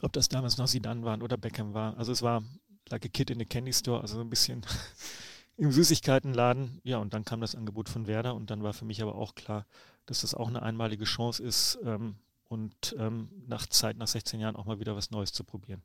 Ob 0.01 0.11
das 0.13 0.27
damals 0.27 0.57
noch 0.57 0.67
Sidan 0.67 1.03
waren 1.05 1.21
oder 1.21 1.37
Beckham 1.37 1.73
war. 1.73 1.97
Also 1.97 2.11
es 2.11 2.21
war 2.21 2.43
like 2.89 3.05
a 3.05 3.09
kid 3.09 3.29
in 3.29 3.41
a 3.41 3.45
candy 3.45 3.71
store, 3.71 4.01
also 4.01 4.15
so 4.15 4.21
ein 4.21 4.29
bisschen 4.29 4.65
im 5.57 5.71
Süßigkeitenladen. 5.71 6.81
Ja, 6.83 6.97
und 6.97 7.13
dann 7.13 7.25
kam 7.25 7.41
das 7.41 7.55
Angebot 7.55 7.89
von 7.89 8.07
Werder 8.07 8.35
und 8.35 8.49
dann 8.49 8.63
war 8.63 8.73
für 8.73 8.85
mich 8.85 9.01
aber 9.01 9.15
auch 9.15 9.35
klar, 9.35 9.65
dass 10.05 10.21
das 10.21 10.33
auch 10.33 10.47
eine 10.47 10.63
einmalige 10.63 11.05
Chance 11.05 11.43
ist 11.43 11.79
ähm, 11.83 12.15
und 12.45 12.95
ähm, 12.97 13.29
nach 13.47 13.67
Zeit, 13.67 13.97
nach 13.97 14.07
16 14.07 14.39
Jahren 14.39 14.55
auch 14.55 14.65
mal 14.65 14.79
wieder 14.79 14.95
was 14.95 15.11
Neues 15.11 15.31
zu 15.31 15.43
probieren. 15.43 15.83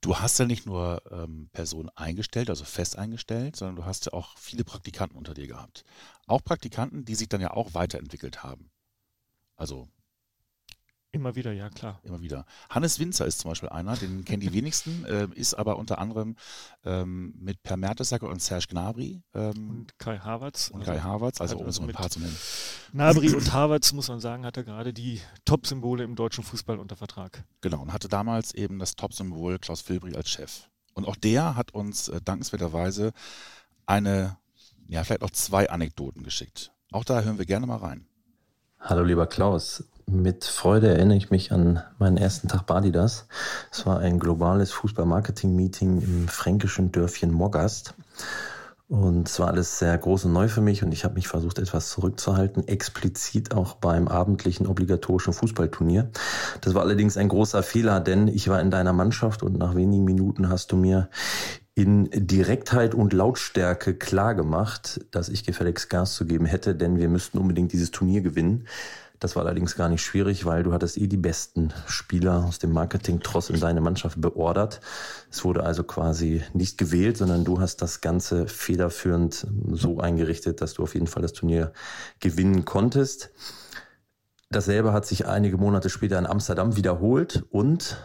Du 0.00 0.16
hast 0.16 0.38
ja 0.38 0.44
nicht 0.44 0.64
nur 0.64 1.02
ähm, 1.10 1.48
Personen 1.52 1.90
eingestellt, 1.96 2.50
also 2.50 2.64
fest 2.64 2.96
eingestellt, 2.96 3.56
sondern 3.56 3.76
du 3.76 3.84
hast 3.84 4.06
ja 4.06 4.12
auch 4.12 4.38
viele 4.38 4.62
Praktikanten 4.62 5.18
unter 5.18 5.34
dir 5.34 5.48
gehabt. 5.48 5.84
Auch 6.28 6.42
Praktikanten, 6.44 7.04
die 7.04 7.16
sich 7.16 7.28
dann 7.28 7.40
ja 7.40 7.50
auch 7.50 7.74
weiterentwickelt 7.74 8.44
haben. 8.44 8.70
Also 9.58 9.88
Immer 11.10 11.34
wieder, 11.34 11.52
ja 11.52 11.70
klar. 11.70 12.00
Immer 12.02 12.20
wieder. 12.20 12.44
Hannes 12.68 12.98
Winzer 12.98 13.24
ist 13.24 13.38
zum 13.38 13.50
Beispiel 13.50 13.70
einer, 13.70 13.96
den 13.96 14.26
kennen 14.26 14.40
die 14.40 14.52
wenigsten, 14.52 15.04
äh, 15.06 15.26
ist 15.34 15.54
aber 15.54 15.78
unter 15.78 15.98
anderem 15.98 16.36
ähm, 16.84 17.34
mit 17.38 17.62
Per 17.62 17.78
Mertesacker 17.78 18.28
und 18.28 18.42
Serge 18.42 18.66
Gnabry. 18.68 19.22
Ähm, 19.32 19.70
und 19.70 19.98
Kai 19.98 20.18
Havertz. 20.18 20.68
Und 20.68 20.84
Kai 20.84 21.00
Havertz, 21.00 21.40
also 21.40 21.56
um 21.58 21.64
also 21.64 21.82
ein 21.82 21.88
paar 21.92 22.10
zu 22.10 22.20
nennen. 22.20 22.36
Gnabry 22.92 23.34
und 23.34 23.52
Havertz, 23.54 23.92
muss 23.94 24.08
man 24.08 24.20
sagen, 24.20 24.44
hatte 24.44 24.64
gerade 24.64 24.92
die 24.92 25.22
Top-Symbole 25.46 26.04
im 26.04 26.14
deutschen 26.14 26.44
Fußball 26.44 26.78
unter 26.78 26.94
Vertrag. 26.96 27.42
Genau, 27.62 27.80
und 27.80 27.94
hatte 27.94 28.08
damals 28.08 28.52
eben 28.52 28.78
das 28.78 28.94
Top-Symbol 28.94 29.58
Klaus 29.58 29.80
Filbri 29.80 30.14
als 30.14 30.28
Chef. 30.28 30.68
Und 30.92 31.08
auch 31.08 31.16
der 31.16 31.56
hat 31.56 31.72
uns 31.72 32.08
äh, 32.08 32.20
dankenswerterweise 32.20 33.12
eine, 33.86 34.36
ja, 34.88 35.04
vielleicht 35.04 35.22
auch 35.22 35.30
zwei 35.30 35.70
Anekdoten 35.70 36.22
geschickt. 36.22 36.70
Auch 36.92 37.04
da 37.04 37.22
hören 37.22 37.38
wir 37.38 37.46
gerne 37.46 37.66
mal 37.66 37.76
rein. 37.76 38.07
Hallo 38.80 39.02
lieber 39.02 39.26
Klaus, 39.26 39.84
mit 40.06 40.44
Freude 40.44 40.88
erinnere 40.88 41.18
ich 41.18 41.30
mich 41.30 41.50
an 41.50 41.82
meinen 41.98 42.16
ersten 42.16 42.46
Tag 42.46 42.66
Badidas. 42.66 43.26
Es 43.72 43.84
war 43.86 43.98
ein 43.98 44.20
globales 44.20 44.70
Fußball-Marketing-Meeting 44.70 46.00
im 46.00 46.28
fränkischen 46.28 46.92
Dörfchen 46.92 47.32
Mogast. 47.32 47.94
Und 48.88 49.28
es 49.28 49.38
war 49.40 49.48
alles 49.48 49.80
sehr 49.80 49.98
groß 49.98 50.26
und 50.26 50.32
neu 50.32 50.48
für 50.48 50.60
mich 50.60 50.82
und 50.84 50.92
ich 50.92 51.04
habe 51.04 51.14
mich 51.14 51.26
versucht, 51.26 51.58
etwas 51.58 51.90
zurückzuhalten, 51.90 52.68
explizit 52.68 53.52
auch 53.52 53.74
beim 53.74 54.06
abendlichen 54.06 54.66
obligatorischen 54.66 55.32
Fußballturnier. 55.34 56.08
Das 56.60 56.72
war 56.72 56.82
allerdings 56.82 57.16
ein 57.18 57.28
großer 57.28 57.64
Fehler, 57.64 58.00
denn 58.00 58.28
ich 58.28 58.48
war 58.48 58.60
in 58.60 58.70
deiner 58.70 58.92
Mannschaft 58.94 59.42
und 59.42 59.58
nach 59.58 59.74
wenigen 59.74 60.04
Minuten 60.04 60.48
hast 60.48 60.72
du 60.72 60.76
mir 60.76 61.10
in 61.78 62.10
Direktheit 62.10 62.92
und 62.92 63.12
Lautstärke 63.12 63.94
klar 63.94 64.34
gemacht, 64.34 65.00
dass 65.12 65.28
ich 65.28 65.44
gefälligst 65.44 65.88
Gas 65.88 66.16
zu 66.16 66.26
geben 66.26 66.44
hätte, 66.44 66.74
denn 66.74 66.98
wir 66.98 67.08
müssten 67.08 67.38
unbedingt 67.38 67.72
dieses 67.72 67.92
Turnier 67.92 68.20
gewinnen. 68.20 68.66
Das 69.20 69.36
war 69.36 69.44
allerdings 69.44 69.76
gar 69.76 69.88
nicht 69.88 70.02
schwierig, 70.02 70.44
weil 70.44 70.64
du 70.64 70.72
hattest 70.72 70.98
eh 70.98 71.06
die 71.06 71.16
besten 71.16 71.72
Spieler 71.86 72.44
aus 72.44 72.58
dem 72.58 72.72
Marketing-Tross 72.72 73.50
in 73.50 73.60
deine 73.60 73.80
Mannschaft 73.80 74.20
beordert. 74.20 74.80
Es 75.30 75.44
wurde 75.44 75.62
also 75.62 75.84
quasi 75.84 76.42
nicht 76.52 76.78
gewählt, 76.78 77.16
sondern 77.16 77.44
du 77.44 77.60
hast 77.60 77.80
das 77.80 78.00
Ganze 78.00 78.48
federführend 78.48 79.46
so 79.70 80.00
eingerichtet, 80.00 80.60
dass 80.60 80.74
du 80.74 80.82
auf 80.82 80.94
jeden 80.94 81.06
Fall 81.06 81.22
das 81.22 81.32
Turnier 81.32 81.72
gewinnen 82.18 82.64
konntest. 82.64 83.30
Dasselbe 84.50 84.92
hat 84.92 85.06
sich 85.06 85.28
einige 85.28 85.58
Monate 85.58 85.90
später 85.90 86.18
in 86.18 86.26
Amsterdam 86.26 86.74
wiederholt 86.74 87.44
und 87.50 87.98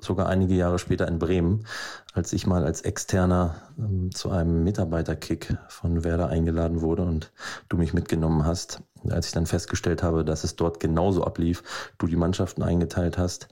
sogar 0.00 0.28
einige 0.28 0.54
Jahre 0.54 0.78
später 0.78 1.06
in 1.08 1.18
Bremen, 1.18 1.66
als 2.12 2.32
ich 2.32 2.46
mal 2.46 2.64
als 2.64 2.82
Externer 2.82 3.56
ähm, 3.78 4.10
zu 4.12 4.30
einem 4.30 4.64
Mitarbeiterkick 4.64 5.56
von 5.68 6.04
Werder 6.04 6.28
eingeladen 6.28 6.80
wurde 6.80 7.02
und 7.02 7.32
du 7.68 7.76
mich 7.76 7.94
mitgenommen 7.94 8.44
hast. 8.44 8.82
Als 9.08 9.26
ich 9.26 9.32
dann 9.32 9.46
festgestellt 9.46 10.02
habe, 10.02 10.24
dass 10.24 10.44
es 10.44 10.56
dort 10.56 10.80
genauso 10.80 11.24
ablief, 11.24 11.62
du 11.98 12.06
die 12.06 12.16
Mannschaften 12.16 12.62
eingeteilt 12.62 13.18
hast. 13.18 13.48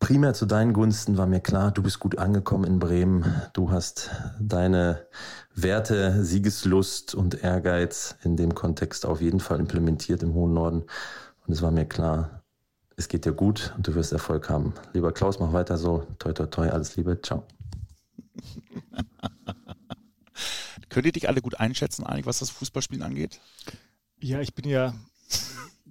Primär 0.00 0.32
zu 0.32 0.46
deinen 0.46 0.72
Gunsten 0.72 1.18
war 1.18 1.26
mir 1.26 1.40
klar, 1.40 1.72
du 1.72 1.82
bist 1.82 2.00
gut 2.00 2.18
angekommen 2.18 2.64
in 2.64 2.78
Bremen. 2.78 3.42
Du 3.52 3.70
hast 3.70 4.10
deine 4.40 5.06
Werte, 5.54 6.24
Siegeslust 6.24 7.14
und 7.14 7.44
Ehrgeiz 7.44 8.16
in 8.24 8.36
dem 8.36 8.54
Kontext 8.54 9.04
auf 9.04 9.20
jeden 9.20 9.40
Fall 9.40 9.60
implementiert 9.60 10.22
im 10.22 10.32
hohen 10.32 10.54
Norden. 10.54 10.84
Und 11.46 11.52
es 11.52 11.60
war 11.60 11.70
mir 11.70 11.84
klar, 11.84 12.39
es 13.00 13.08
geht 13.08 13.24
dir 13.24 13.32
gut 13.32 13.72
und 13.76 13.86
du 13.88 13.94
wirst 13.94 14.12
Erfolg 14.12 14.50
haben. 14.50 14.74
Lieber 14.92 15.10
Klaus, 15.10 15.40
mach 15.40 15.54
weiter 15.54 15.78
so. 15.78 16.06
Toi, 16.18 16.34
toi, 16.34 16.44
toi, 16.46 16.68
alles 16.68 16.96
Liebe. 16.96 17.18
Ciao. 17.22 17.46
Könnt 20.90 21.06
ihr 21.06 21.12
dich 21.12 21.26
alle 21.26 21.40
gut 21.40 21.58
einschätzen, 21.58 22.04
eigentlich, 22.04 22.26
was 22.26 22.40
das 22.40 22.50
Fußballspielen 22.50 23.02
angeht? 23.02 23.40
Ja, 24.20 24.40
ich 24.40 24.54
bin 24.54 24.68
ja, 24.68 24.92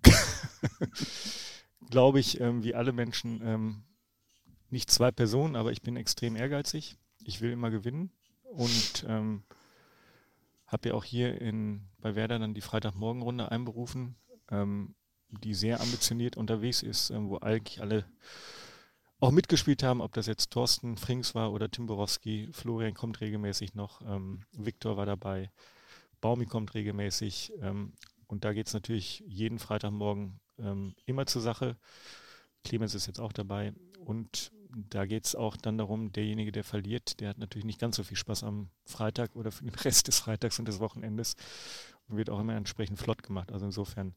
glaube 1.90 2.20
ich, 2.20 2.40
ähm, 2.42 2.64
wie 2.64 2.76
alle 2.76 2.92
Menschen, 2.92 3.42
ähm, 3.44 3.82
nicht 4.70 4.92
zwei 4.92 5.10
Personen, 5.12 5.56
aber 5.56 5.72
ich 5.72 5.82
bin 5.82 5.96
extrem 5.96 6.36
ehrgeizig. 6.36 7.00
Ich 7.24 7.42
will 7.42 7.52
immer 7.52 7.72
gewinnen 7.72 8.12
und 8.44 9.04
ähm, 9.08 9.42
habe 10.68 10.90
ja 10.90 10.94
auch 10.94 11.04
hier 11.04 11.42
in, 11.42 11.88
bei 12.02 12.14
Werder 12.14 12.38
dann 12.38 12.54
die 12.54 12.62
Freitagmorgenrunde 12.62 13.52
einberufen. 13.52 14.16
Ähm, 14.52 14.94
die 15.30 15.54
sehr 15.54 15.82
ambitioniert 15.82 16.38
unterwegs 16.38 16.84
ist, 16.84 17.10
ähm, 17.10 17.30
wo 17.30 17.38
eigentlich 17.38 17.82
alle 17.82 18.06
auch 19.20 19.32
mitgespielt 19.32 19.84
haben, 19.84 20.02
ob 20.02 20.14
das 20.14 20.28
jetzt 20.28 20.52
Thorsten 20.52 20.98
Frings 20.98 21.36
war 21.36 21.52
oder 21.52 21.70
Tim 21.70 21.88
Borowski, 21.88 22.50
Florian 22.54 22.94
kommt 22.94 23.20
regelmäßig 23.20 23.76
noch, 23.76 24.02
ähm, 24.02 24.44
Viktor 24.54 24.96
war 24.96 25.06
dabei, 25.06 25.52
Baumi 26.22 26.46
kommt 26.46 26.74
regelmäßig 26.74 27.52
ähm, 27.62 27.94
und 28.28 28.46
da 28.46 28.54
geht 28.54 28.68
es 28.68 28.74
natürlich 28.74 29.24
jeden 29.28 29.60
Freitagmorgen 29.60 30.40
ähm, 30.58 30.96
immer 31.06 31.26
zur 31.26 31.42
Sache. 31.42 31.76
Clemens 32.64 32.96
ist 32.96 33.08
jetzt 33.08 33.20
auch 33.20 33.34
dabei 33.34 33.74
und 34.06 34.52
da 34.70 35.06
geht 35.06 35.26
es 35.26 35.36
auch 35.36 35.58
dann 35.58 35.78
darum, 35.78 36.12
derjenige, 36.14 36.52
der 36.52 36.64
verliert, 36.64 37.20
der 37.20 37.30
hat 37.30 37.40
natürlich 37.40 37.66
nicht 37.66 37.80
ganz 37.80 37.96
so 37.96 38.04
viel 38.04 38.18
Spaß 38.18 38.44
am 38.44 38.70
Freitag 38.86 39.36
oder 39.36 39.52
für 39.52 39.66
den 39.66 39.76
Rest 39.76 40.08
des 40.08 40.20
Freitags 40.20 40.60
und 40.60 40.68
des 40.68 40.80
Wochenendes 40.80 41.36
und 42.08 42.18
wird 42.18 42.30
auch 42.30 42.40
immer 42.40 42.56
entsprechend 42.56 43.00
flott 43.00 43.24
gemacht. 43.24 43.52
Also 43.52 43.66
insofern 43.66 44.14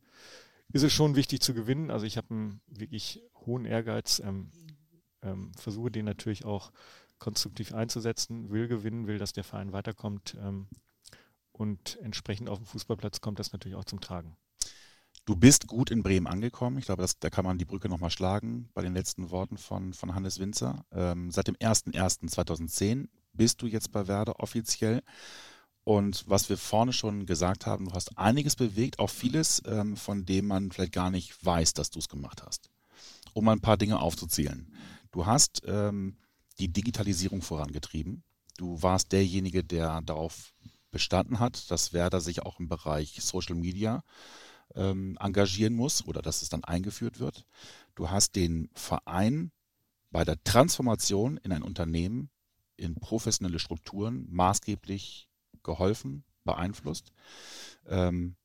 ist 0.73 0.83
es 0.83 0.93
schon 0.93 1.17
wichtig 1.17 1.41
zu 1.41 1.55
gewinnen. 1.55 1.91
Also 1.91 2.07
ich 2.07 2.17
habe 2.17 2.31
einen 2.31 2.61
wirklich 2.67 3.23
hohen 3.47 3.65
Ehrgeiz, 3.65 4.21
ähm, 4.25 4.51
ähm, 5.23 5.53
versuche 5.57 5.91
den 5.91 6.05
natürlich 6.05 6.45
auch 6.45 6.73
konstruktiv 7.19 7.73
einzusetzen, 7.73 8.51
will 8.51 8.69
gewinnen, 8.69 9.07
will, 9.07 9.19
dass 9.19 9.33
der 9.33 9.45
Verein 9.45 9.73
weiterkommt 9.73 10.37
ähm, 10.41 10.67
und 11.53 11.99
entsprechend 12.03 12.49
auf 12.49 12.59
dem 12.59 12.67
Fußballplatz 12.67 13.21
kommt 13.21 13.39
das 13.39 13.53
natürlich 13.53 13.77
auch 13.77 13.85
zum 13.85 14.01
Tragen. 14.01 14.37
Du 15.25 15.37
bist 15.37 15.69
gut 15.69 15.93
in 15.93 16.03
Bremen 16.03 16.27
angekommen. 16.27 16.79
Ich 16.79 16.87
glaube, 16.87 17.03
das, 17.03 17.21
da 17.21 17.31
kann 17.31 17.45
man 17.45 17.59
die 17.59 17.65
Brücke 17.65 17.89
nochmal 17.89 18.11
schlagen 18.11 18.69
bei 18.75 18.83
den 18.83 18.93
letzten 18.93 19.31
Worten 19.31 19.57
von, 19.57 19.93
von 19.93 20.17
Hannes 20.17 20.41
Winzer. 20.41 20.85
Ähm, 20.91 21.31
seit 21.31 21.47
dem 21.47 21.55
01.01.2010 21.55 23.09
bist 23.33 23.63
du 23.63 23.67
jetzt 23.67 23.93
bei 23.93 24.09
Werder 24.09 24.41
offiziell. 24.41 25.03
Und 25.85 26.25
was 26.29 26.49
wir 26.49 26.57
vorne 26.57 26.93
schon 26.93 27.27
gesagt 27.27 27.67
haben, 27.67 27.87
du 27.87 27.93
hast 27.93 28.17
einiges 28.17 28.55
bewegt, 28.55 28.99
auch 28.99 29.11
vieles, 29.11 29.63
ähm, 29.67 29.97
von 29.97 30.25
dem 30.25 30.47
man 30.47 30.71
vielleicht 30.71 30.93
gar 30.93 31.11
nicht 31.11 31.45
weiß, 31.45 31.75
dass 31.75 31.91
du 31.91 31.99
es 31.99 32.09
gemacht 32.09 32.43
hast. 32.47 32.71
Um 33.35 33.49
ein 33.49 33.61
paar 33.61 33.77
Dinge 33.77 34.01
aufzuzählen. 34.01 34.73
Du 35.11 35.27
hast 35.27 35.63
ähm, 35.67 36.17
die 36.59 36.69
Digitalisierung 36.69 37.43
vorangetrieben. 37.43 38.23
Du 38.59 38.81
warst 38.83 39.13
derjenige, 39.13 39.65
der 39.65 40.03
darauf 40.03 40.55
bestanden 40.91 41.41
hat, 41.41 41.71
dass 41.71 41.93
Werder 41.93 42.21
sich 42.21 42.43
auch 42.43 42.61
im 42.61 42.69
Bereich 42.69 43.21
Social 43.21 43.57
Media 43.57 44.05
ähm, 44.75 45.17
engagieren 45.21 45.75
muss 45.75 46.07
oder 46.07 46.23
dass 46.23 46.43
es 46.43 46.49
dann 46.49 46.63
eingeführt 46.63 47.19
wird. 47.19 47.45
Du 47.95 48.11
hast 48.11 48.37
den 48.37 48.71
Verein 48.75 49.51
bei 50.11 50.25
der 50.25 50.43
Transformation 50.45 51.39
in 51.39 51.53
ein 51.53 51.63
Unternehmen, 51.63 52.31
in 52.77 52.95
professionelle 52.95 53.59
Strukturen 53.59 54.27
maßgeblich 54.31 55.29
geholfen, 55.63 56.25
beeinflusst. 56.45 57.13
Ähm, 57.87 58.37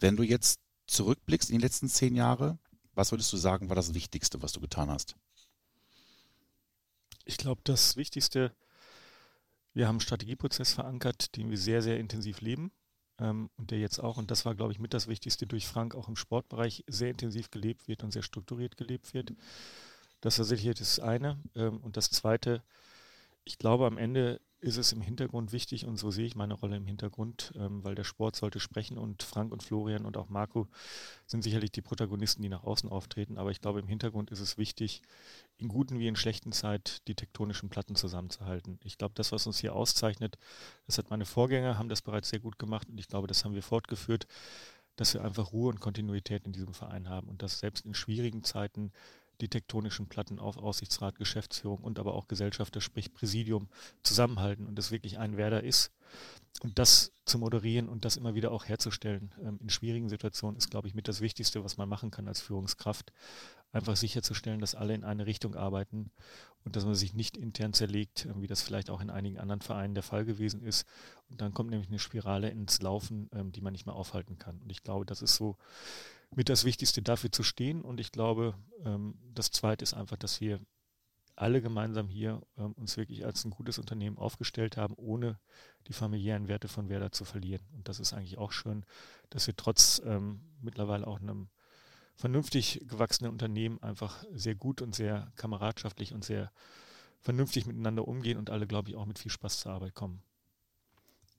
wenn 0.00 0.16
du 0.16 0.22
jetzt 0.22 0.60
zurückblickst 0.86 1.50
in 1.50 1.58
die 1.58 1.64
letzten 1.64 1.88
zehn 1.88 2.14
Jahre, 2.16 2.58
was 2.94 3.12
würdest 3.12 3.32
du 3.32 3.36
sagen, 3.36 3.68
war 3.68 3.76
das 3.76 3.94
Wichtigste, 3.94 4.42
was 4.42 4.52
du 4.52 4.60
getan 4.60 4.90
hast? 4.90 5.16
Ich 7.24 7.36
glaube, 7.36 7.60
das 7.64 7.96
Wichtigste, 7.96 8.54
wir 9.74 9.86
haben 9.86 9.96
einen 9.96 10.00
Strategieprozess 10.00 10.72
verankert, 10.72 11.36
den 11.36 11.50
wir 11.50 11.58
sehr, 11.58 11.82
sehr 11.82 11.98
intensiv 12.00 12.40
leben 12.40 12.72
ähm, 13.18 13.50
und 13.56 13.70
der 13.70 13.78
jetzt 13.78 13.98
auch, 13.98 14.16
und 14.16 14.30
das 14.30 14.44
war, 14.44 14.54
glaube 14.54 14.72
ich, 14.72 14.78
mit 14.78 14.94
das 14.94 15.08
Wichtigste 15.08 15.46
durch 15.46 15.66
Frank 15.66 15.94
auch 15.94 16.08
im 16.08 16.16
Sportbereich 16.16 16.84
sehr 16.86 17.10
intensiv 17.10 17.50
gelebt 17.50 17.86
wird 17.86 18.02
und 18.02 18.12
sehr 18.12 18.22
strukturiert 18.22 18.76
gelebt 18.76 19.12
wird. 19.14 19.32
Das 20.20 20.38
war 20.38 20.44
sicherlich 20.44 20.78
das 20.78 20.98
eine. 20.98 21.38
Ähm, 21.54 21.78
und 21.78 21.96
das 21.96 22.10
zweite, 22.10 22.62
ich 23.44 23.58
glaube, 23.58 23.86
am 23.86 23.98
Ende 23.98 24.40
ist 24.60 24.76
es 24.76 24.92
im 24.92 25.00
Hintergrund 25.00 25.52
wichtig 25.52 25.86
und 25.86 25.96
so 25.98 26.10
sehe 26.10 26.26
ich 26.26 26.34
meine 26.34 26.54
Rolle 26.54 26.76
im 26.76 26.86
Hintergrund, 26.86 27.52
ähm, 27.56 27.84
weil 27.84 27.94
der 27.94 28.04
Sport 28.04 28.36
sollte 28.36 28.60
sprechen 28.60 28.98
und 28.98 29.22
Frank 29.22 29.52
und 29.52 29.62
Florian 29.62 30.04
und 30.04 30.16
auch 30.16 30.28
Marco 30.28 30.68
sind 31.26 31.42
sicherlich 31.42 31.70
die 31.70 31.82
Protagonisten, 31.82 32.42
die 32.42 32.48
nach 32.48 32.64
außen 32.64 32.88
auftreten, 32.90 33.38
aber 33.38 33.50
ich 33.50 33.60
glaube 33.60 33.80
im 33.80 33.86
Hintergrund 33.86 34.30
ist 34.30 34.40
es 34.40 34.58
wichtig, 34.58 35.02
in 35.58 35.68
guten 35.68 35.98
wie 35.98 36.08
in 36.08 36.16
schlechten 36.16 36.52
Zeit 36.52 37.06
die 37.08 37.14
tektonischen 37.14 37.68
Platten 37.68 37.94
zusammenzuhalten. 37.94 38.80
Ich 38.84 38.98
glaube, 38.98 39.14
das, 39.14 39.32
was 39.32 39.46
uns 39.46 39.58
hier 39.58 39.74
auszeichnet, 39.74 40.38
das 40.86 40.98
hat 40.98 41.10
meine 41.10 41.24
Vorgänger, 41.24 41.78
haben 41.78 41.88
das 41.88 42.02
bereits 42.02 42.30
sehr 42.30 42.40
gut 42.40 42.58
gemacht 42.58 42.88
und 42.88 42.98
ich 42.98 43.08
glaube, 43.08 43.26
das 43.28 43.44
haben 43.44 43.54
wir 43.54 43.62
fortgeführt. 43.62 44.26
dass 44.96 45.14
wir 45.14 45.24
einfach 45.24 45.52
Ruhe 45.52 45.68
und 45.70 45.80
Kontinuität 45.80 46.44
in 46.44 46.52
diesem 46.52 46.74
Verein 46.74 47.08
haben 47.08 47.28
und 47.28 47.42
dass 47.42 47.60
selbst 47.60 47.86
in 47.86 47.94
schwierigen 47.94 48.42
Zeiten 48.42 48.92
die 49.40 49.48
tektonischen 49.48 50.08
Platten 50.08 50.38
auf 50.38 50.56
Aussichtsrat, 50.56 51.18
Geschäftsführung 51.18 51.78
und 51.78 51.98
aber 51.98 52.14
auch 52.14 52.28
Gesellschafter, 52.28 52.80
sprich 52.80 53.12
Präsidium, 53.12 53.68
zusammenhalten 54.02 54.66
und 54.66 54.76
das 54.76 54.90
wirklich 54.90 55.18
ein 55.18 55.36
Werder 55.36 55.62
ist. 55.62 55.92
Und 56.62 56.78
das 56.78 57.12
zu 57.24 57.38
moderieren 57.38 57.88
und 57.88 58.04
das 58.04 58.16
immer 58.16 58.34
wieder 58.34 58.50
auch 58.50 58.64
herzustellen 58.64 59.32
ähm, 59.40 59.58
in 59.62 59.68
schwierigen 59.68 60.08
Situationen 60.08 60.56
ist, 60.56 60.70
glaube 60.70 60.88
ich, 60.88 60.94
mit 60.94 61.06
das 61.06 61.20
Wichtigste, 61.20 61.62
was 61.62 61.76
man 61.76 61.88
machen 61.88 62.10
kann 62.10 62.26
als 62.26 62.40
Führungskraft. 62.40 63.12
Einfach 63.70 63.96
sicherzustellen, 63.96 64.60
dass 64.60 64.74
alle 64.74 64.94
in 64.94 65.04
eine 65.04 65.26
Richtung 65.26 65.54
arbeiten 65.54 66.10
und 66.64 66.74
dass 66.74 66.86
man 66.86 66.94
sich 66.94 67.14
nicht 67.14 67.36
intern 67.36 67.74
zerlegt, 67.74 68.26
äh, 68.26 68.40
wie 68.40 68.46
das 68.46 68.62
vielleicht 68.62 68.90
auch 68.90 69.00
in 69.00 69.10
einigen 69.10 69.38
anderen 69.38 69.60
Vereinen 69.60 69.94
der 69.94 70.02
Fall 70.02 70.24
gewesen 70.24 70.62
ist. 70.62 70.86
Und 71.28 71.40
dann 71.40 71.54
kommt 71.54 71.70
nämlich 71.70 71.88
eine 71.88 71.98
Spirale 71.98 72.50
ins 72.50 72.82
Laufen, 72.82 73.28
ähm, 73.32 73.52
die 73.52 73.60
man 73.60 73.72
nicht 73.72 73.86
mehr 73.86 73.94
aufhalten 73.94 74.38
kann. 74.38 74.58
Und 74.60 74.72
ich 74.72 74.82
glaube, 74.82 75.04
das 75.04 75.22
ist 75.22 75.36
so 75.36 75.56
mit 76.34 76.48
das 76.48 76.64
Wichtigste, 76.64 77.02
dafür 77.02 77.32
zu 77.32 77.42
stehen. 77.42 77.82
Und 77.82 78.00
ich 78.00 78.12
glaube, 78.12 78.54
ähm, 78.84 79.18
das 79.34 79.50
Zweite 79.50 79.82
ist 79.82 79.94
einfach, 79.94 80.16
dass 80.16 80.40
wir 80.40 80.60
alle 81.36 81.62
gemeinsam 81.62 82.08
hier 82.08 82.42
ähm, 82.56 82.72
uns 82.72 82.96
wirklich 82.96 83.24
als 83.24 83.44
ein 83.44 83.50
gutes 83.50 83.78
Unternehmen 83.78 84.18
aufgestellt 84.18 84.76
haben, 84.76 84.94
ohne 84.94 85.38
die 85.86 85.92
familiären 85.92 86.48
Werte 86.48 86.68
von 86.68 86.88
Werder 86.88 87.12
zu 87.12 87.24
verlieren. 87.24 87.64
Und 87.72 87.88
das 87.88 88.00
ist 88.00 88.12
eigentlich 88.12 88.38
auch 88.38 88.52
schön, 88.52 88.84
dass 89.30 89.46
wir 89.46 89.56
trotz 89.56 90.02
ähm, 90.04 90.40
mittlerweile 90.60 91.06
auch 91.06 91.20
einem 91.20 91.48
vernünftig 92.16 92.84
gewachsenen 92.88 93.30
Unternehmen 93.30 93.80
einfach 93.80 94.24
sehr 94.32 94.56
gut 94.56 94.82
und 94.82 94.94
sehr 94.94 95.32
kameradschaftlich 95.36 96.12
und 96.12 96.24
sehr 96.24 96.50
vernünftig 97.20 97.66
miteinander 97.66 98.06
umgehen 98.08 98.38
und 98.38 98.50
alle, 98.50 98.66
glaube 98.66 98.90
ich, 98.90 98.96
auch 98.96 99.06
mit 99.06 99.18
viel 99.18 99.30
Spaß 99.30 99.60
zur 99.60 99.72
Arbeit 99.72 99.94
kommen. 99.94 100.22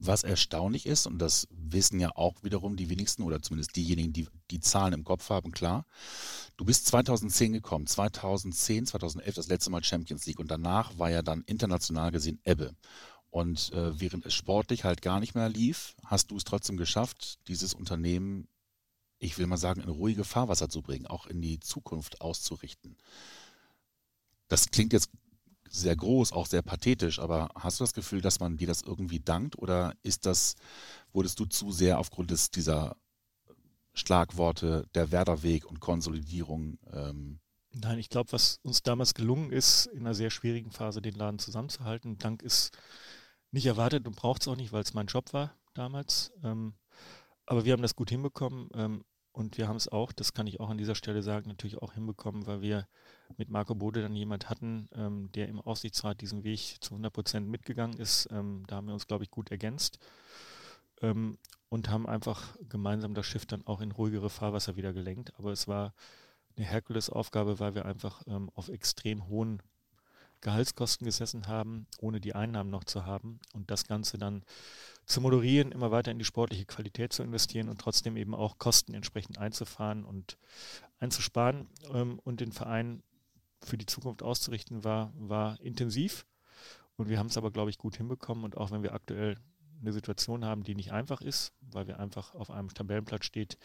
Was 0.02 0.24
erstaunlich 0.24 0.86
ist, 0.86 1.08
und 1.08 1.20
das 1.20 1.48
wissen 1.52 2.00
ja 2.00 2.16
auch 2.16 2.42
wiederum 2.42 2.78
die 2.78 2.90
wenigsten 2.90 3.24
oder 3.24 3.42
zumindest 3.42 3.76
diejenigen, 3.76 4.14
die 4.14 4.28
die 4.50 4.62
Zahlen 4.62 4.94
im 4.94 5.04
Kopf 5.04 5.30
haben, 5.30 5.52
klar. 5.52 5.86
Du 6.56 6.64
bist 6.64 6.88
2010 6.88 7.54
gekommen, 7.54 7.86
2010, 7.86 8.86
2011 8.86 9.36
das 9.36 9.48
letzte 9.48 9.70
Mal 9.72 9.84
Champions 9.84 10.26
League 10.26 10.40
und 10.40 10.50
danach 10.50 10.98
war 10.98 11.12
ja 11.12 11.22
dann 11.22 11.44
international 11.46 12.12
gesehen 12.12 12.40
Ebbe. 12.46 12.74
Und 13.30 13.72
äh, 13.74 14.00
während 14.00 14.26
es 14.26 14.34
sportlich 14.34 14.84
halt 14.84 15.02
gar 15.02 15.20
nicht 15.20 15.36
mehr 15.36 15.50
lief, 15.50 15.96
hast 16.06 16.32
du 16.32 16.38
es 16.38 16.44
trotzdem 16.44 16.78
geschafft, 16.78 17.40
dieses 17.48 17.74
Unternehmen, 17.74 18.48
ich 19.20 19.38
will 19.38 19.48
mal 19.48 19.58
sagen, 19.58 19.82
in 19.82 19.90
ruhige 19.90 20.24
Fahrwasser 20.24 20.70
zu 20.70 20.82
bringen, 20.82 21.06
auch 21.06 21.28
in 21.28 21.42
die 21.42 21.60
Zukunft 21.60 22.22
auszurichten. 22.22 22.98
Das 24.48 24.72
klingt 24.72 24.94
jetzt 24.94 25.10
sehr 25.70 25.96
groß, 25.96 26.32
auch 26.32 26.48
sehr 26.48 26.62
pathetisch, 26.62 27.20
aber 27.20 27.50
hast 27.56 27.80
du 27.80 27.84
das 27.84 27.94
Gefühl, 27.94 28.22
dass 28.22 28.40
man 28.40 28.58
dir 28.58 28.68
das 28.68 28.82
irgendwie 28.82 29.20
dankt 29.20 29.58
oder 29.58 29.94
ist 30.04 30.26
das, 30.26 30.56
wurdest 31.14 31.40
du 31.40 31.46
zu 31.46 31.72
sehr 31.72 32.00
aufgrund 32.00 32.32
des, 32.32 32.52
dieser 32.52 32.98
Schlagworte 33.94 34.88
der 34.96 35.12
Werderweg 35.12 35.66
und 35.66 35.80
Konsolidierung? 35.80 36.80
Ähm 36.92 37.40
Nein, 37.72 38.00
ich 38.00 38.10
glaube, 38.10 38.32
was 38.32 38.60
uns 38.64 38.82
damals 38.82 39.14
gelungen 39.14 39.52
ist, 39.52 39.86
in 39.88 40.00
einer 40.00 40.16
sehr 40.16 40.32
schwierigen 40.32 40.72
Phase 40.72 41.02
den 41.02 41.16
Laden 41.16 41.40
zusammenzuhalten, 41.40 42.18
Dank 42.18 42.42
ist 42.42 42.72
nicht 43.52 43.66
erwartet 43.66 44.08
und 44.08 44.16
braucht 44.16 44.42
es 44.42 44.48
auch 44.48 44.56
nicht, 44.56 44.72
weil 44.72 44.82
es 44.82 44.94
mein 44.94 45.08
Job 45.08 45.34
war 45.34 45.56
damals. 45.74 46.32
Ähm, 46.44 46.74
aber 47.46 47.66
wir 47.66 47.74
haben 47.74 47.82
das 47.82 47.96
gut 47.96 48.10
hinbekommen. 48.10 48.70
Ähm, 48.74 49.04
und 49.32 49.58
wir 49.58 49.68
haben 49.68 49.78
es 49.78 49.88
auch, 49.88 50.12
das 50.12 50.34
kann 50.34 50.48
ich 50.48 50.60
auch 50.60 50.70
an 50.70 50.78
dieser 50.78 50.96
Stelle 50.96 51.22
sagen, 51.22 51.48
natürlich 51.48 51.78
auch 51.78 51.94
hinbekommen, 51.94 52.46
weil 52.46 52.62
wir 52.62 52.88
mit 53.38 53.50
Marco 53.50 53.76
Bode 53.76 54.02
dann 54.02 54.16
jemand 54.16 54.50
hatten, 54.50 54.90
ähm, 54.94 55.32
der 55.34 55.48
im 55.48 55.60
Aussichtsrat 55.62 56.22
diesen 56.22 56.44
Weg 56.44 56.78
zu 56.82 56.92
100 56.92 57.14
Prozent 57.14 57.48
mitgegangen 57.48 57.98
ist. 57.98 58.28
Ähm, 58.32 58.64
da 58.68 58.78
haben 58.78 58.88
wir 58.88 58.94
uns, 58.94 59.08
glaube 59.08 59.24
ich, 59.24 59.32
gut 59.32 59.52
ergänzt 59.52 60.00
ähm, 61.02 61.38
und 61.70 61.90
haben 61.90 62.08
einfach 62.08 62.56
gemeinsam 62.68 63.14
das 63.14 63.26
Schiff 63.26 63.46
dann 63.46 63.66
auch 63.66 63.82
in 63.82 63.92
ruhigere 63.92 64.30
Fahrwasser 64.30 64.76
wieder 64.76 64.94
gelenkt. 64.94 65.34
Aber 65.38 65.52
es 65.52 65.68
war 65.68 65.94
eine 66.58 66.66
Herkulesaufgabe, 66.66 67.60
weil 67.60 67.76
wir 67.76 67.86
einfach 67.86 68.24
ähm, 68.28 68.50
auf 68.56 68.70
extrem 68.70 69.28
hohen 69.28 69.62
Gehaltskosten 70.42 71.06
gesessen 71.06 71.48
haben, 71.48 71.86
ohne 72.00 72.22
die 72.22 72.34
Einnahmen 72.34 72.70
noch 72.70 72.86
zu 72.86 73.06
haben 73.06 73.40
und 73.54 73.70
das 73.70 73.86
Ganze 73.86 74.18
dann 74.18 74.44
zu 75.06 75.22
moderieren, 75.22 75.72
immer 75.72 75.92
weiter 75.92 76.12
in 76.12 76.20
die 76.20 76.26
sportliche 76.26 76.66
Qualität 76.66 77.12
zu 77.12 77.24
investieren 77.24 77.68
und 77.68 77.82
trotzdem 77.82 78.16
eben 78.16 78.34
auch 78.34 78.58
Kosten 78.58 78.94
entsprechend 78.94 79.38
einzufahren 79.38 80.06
und 80.06 80.38
einzusparen 81.00 81.68
ähm, 81.94 82.20
und 82.20 82.40
den 82.40 82.52
Verein 82.52 83.04
für 83.64 83.78
die 83.78 83.86
Zukunft 83.86 84.24
auszurichten, 84.24 84.84
war, 84.84 85.14
war 85.16 85.60
intensiv. 85.62 86.26
Und 86.96 87.10
wir 87.10 87.20
haben 87.20 87.28
es 87.28 87.38
aber, 87.38 87.52
glaube 87.52 87.70
ich, 87.70 87.78
gut 87.78 87.98
hinbekommen. 87.98 88.44
Und 88.44 88.58
auch 88.58 88.72
wenn 88.72 88.84
wir 88.84 88.94
aktuell 88.94 89.38
eine 89.82 89.94
Situation 89.94 90.46
haben, 90.46 90.64
die 90.64 90.76
nicht 90.76 90.92
einfach 90.92 91.22
ist, 91.22 91.54
weil 91.62 91.88
wir 91.88 92.00
einfach 92.00 92.36
auf 92.36 92.52
einem 92.52 92.74
Tabellenplatz 92.74 93.26
steht, 93.26 93.58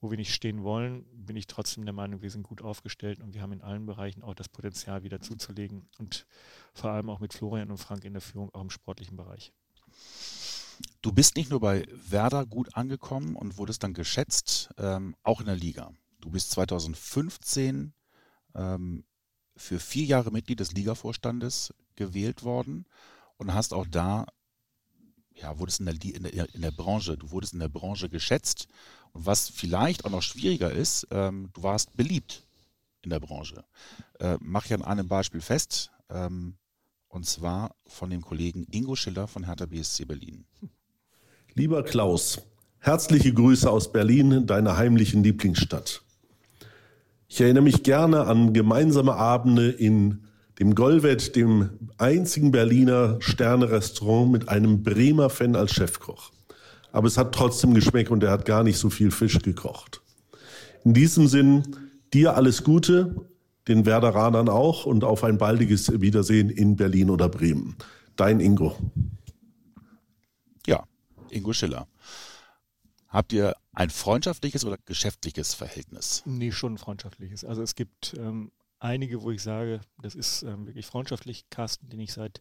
wo 0.00 0.10
wir 0.10 0.18
nicht 0.18 0.34
stehen 0.34 0.62
wollen, 0.62 1.06
bin 1.14 1.36
ich 1.36 1.46
trotzdem 1.46 1.84
der 1.84 1.94
Meinung, 1.94 2.20
wir 2.22 2.30
sind 2.30 2.42
gut 2.42 2.62
aufgestellt 2.62 3.20
und 3.20 3.34
wir 3.34 3.40
haben 3.40 3.52
in 3.52 3.62
allen 3.62 3.86
Bereichen 3.86 4.22
auch 4.22 4.34
das 4.34 4.48
Potenzial 4.48 5.02
wieder 5.02 5.20
zuzulegen 5.20 5.88
und 5.98 6.26
vor 6.74 6.90
allem 6.90 7.08
auch 7.08 7.20
mit 7.20 7.32
Florian 7.32 7.70
und 7.70 7.78
Frank 7.78 8.04
in 8.04 8.12
der 8.12 8.22
Führung 8.22 8.54
auch 8.54 8.60
im 8.60 8.70
sportlichen 8.70 9.16
Bereich. 9.16 9.52
Du 11.02 11.12
bist 11.12 11.36
nicht 11.36 11.50
nur 11.50 11.60
bei 11.60 11.86
Werder 12.08 12.46
gut 12.46 12.74
angekommen 12.74 13.36
und 13.36 13.58
wurdest 13.58 13.82
dann 13.82 13.94
geschätzt, 13.94 14.70
ähm, 14.76 15.14
auch 15.22 15.40
in 15.40 15.46
der 15.46 15.56
Liga. 15.56 15.92
Du 16.20 16.30
bist 16.30 16.50
2015 16.50 17.92
ähm, 18.54 19.04
für 19.56 19.78
vier 19.78 20.04
Jahre 20.04 20.30
Mitglied 20.30 20.60
des 20.60 20.72
Ligavorstandes 20.72 21.72
gewählt 21.96 22.42
worden 22.42 22.86
und 23.36 23.54
hast 23.54 23.72
auch 23.72 23.86
da, 23.86 24.26
ja, 25.34 25.58
wurdest 25.58 25.80
in 25.80 25.86
der, 25.86 25.94
in 25.94 26.22
der, 26.22 26.54
in 26.54 26.62
der 26.62 26.70
Branche, 26.70 27.16
du 27.16 27.30
wurdest 27.30 27.54
in 27.54 27.60
der 27.60 27.68
Branche 27.68 28.08
geschätzt. 28.08 28.68
Und 29.12 29.26
was 29.26 29.48
vielleicht 29.48 30.04
auch 30.04 30.10
noch 30.10 30.22
schwieriger 30.22 30.70
ist, 30.70 31.06
ähm, 31.10 31.50
du 31.52 31.62
warst 31.62 31.96
beliebt 31.96 32.44
in 33.02 33.10
der 33.10 33.20
Branche. 33.20 33.64
Äh, 34.18 34.38
mach 34.40 34.64
ich 34.64 34.74
an 34.74 34.82
einem 34.82 35.08
Beispiel 35.08 35.40
fest, 35.40 35.90
ähm, 36.10 36.56
und 37.08 37.26
zwar 37.26 37.76
von 37.86 38.10
dem 38.10 38.22
Kollegen 38.22 38.66
Ingo 38.70 38.96
Schiller 38.96 39.28
von 39.28 39.44
Hertha 39.44 39.66
BSC 39.66 40.04
Berlin. 40.04 40.44
Lieber 41.54 41.84
Klaus, 41.84 42.40
herzliche 42.78 43.32
Grüße 43.32 43.70
aus 43.70 43.92
Berlin, 43.92 44.46
deiner 44.46 44.76
heimlichen 44.76 45.22
Lieblingsstadt. 45.22 46.03
Ich 47.34 47.40
erinnere 47.40 47.64
mich 47.64 47.82
gerne 47.82 48.28
an 48.28 48.52
gemeinsame 48.52 49.16
Abende 49.16 49.68
in 49.68 50.22
dem 50.60 50.76
Golvet, 50.76 51.34
dem 51.34 51.90
einzigen 51.98 52.52
Berliner 52.52 53.16
Sterne-Restaurant 53.18 54.30
mit 54.30 54.48
einem 54.48 54.84
Bremer 54.84 55.28
Fan 55.30 55.56
als 55.56 55.72
Chefkoch. 55.72 56.30
Aber 56.92 57.08
es 57.08 57.18
hat 57.18 57.34
trotzdem 57.34 57.74
geschmeckt 57.74 58.12
und 58.12 58.22
er 58.22 58.30
hat 58.30 58.44
gar 58.44 58.62
nicht 58.62 58.78
so 58.78 58.88
viel 58.88 59.10
Fisch 59.10 59.40
gekocht. 59.40 60.00
In 60.84 60.94
diesem 60.94 61.26
Sinn, 61.26 61.76
dir 62.12 62.36
alles 62.36 62.62
Gute, 62.62 63.26
den 63.66 63.84
Werderanern 63.84 64.48
auch 64.48 64.86
und 64.86 65.02
auf 65.02 65.24
ein 65.24 65.36
baldiges 65.36 66.00
Wiedersehen 66.00 66.50
in 66.50 66.76
Berlin 66.76 67.10
oder 67.10 67.28
Bremen. 67.28 67.74
Dein 68.14 68.38
Ingo. 68.38 68.76
Ingo 71.30 71.52
Schiller. 71.52 71.88
Habt 73.08 73.32
ihr 73.32 73.56
ein 73.74 73.90
freundschaftliches 73.90 74.64
oder 74.64 74.78
geschäftliches 74.84 75.54
Verhältnis? 75.54 76.22
Nee, 76.26 76.52
schon 76.52 76.74
ein 76.74 76.78
freundschaftliches. 76.78 77.44
Also 77.44 77.62
es 77.62 77.74
gibt 77.74 78.14
ähm, 78.18 78.52
einige, 78.78 79.22
wo 79.22 79.30
ich 79.30 79.42
sage, 79.42 79.80
das 80.00 80.14
ist 80.14 80.42
ähm, 80.42 80.66
wirklich 80.66 80.86
freundschaftlich. 80.86 81.48
Carsten, 81.50 81.88
den 81.88 82.00
ich 82.00 82.12
seit 82.12 82.40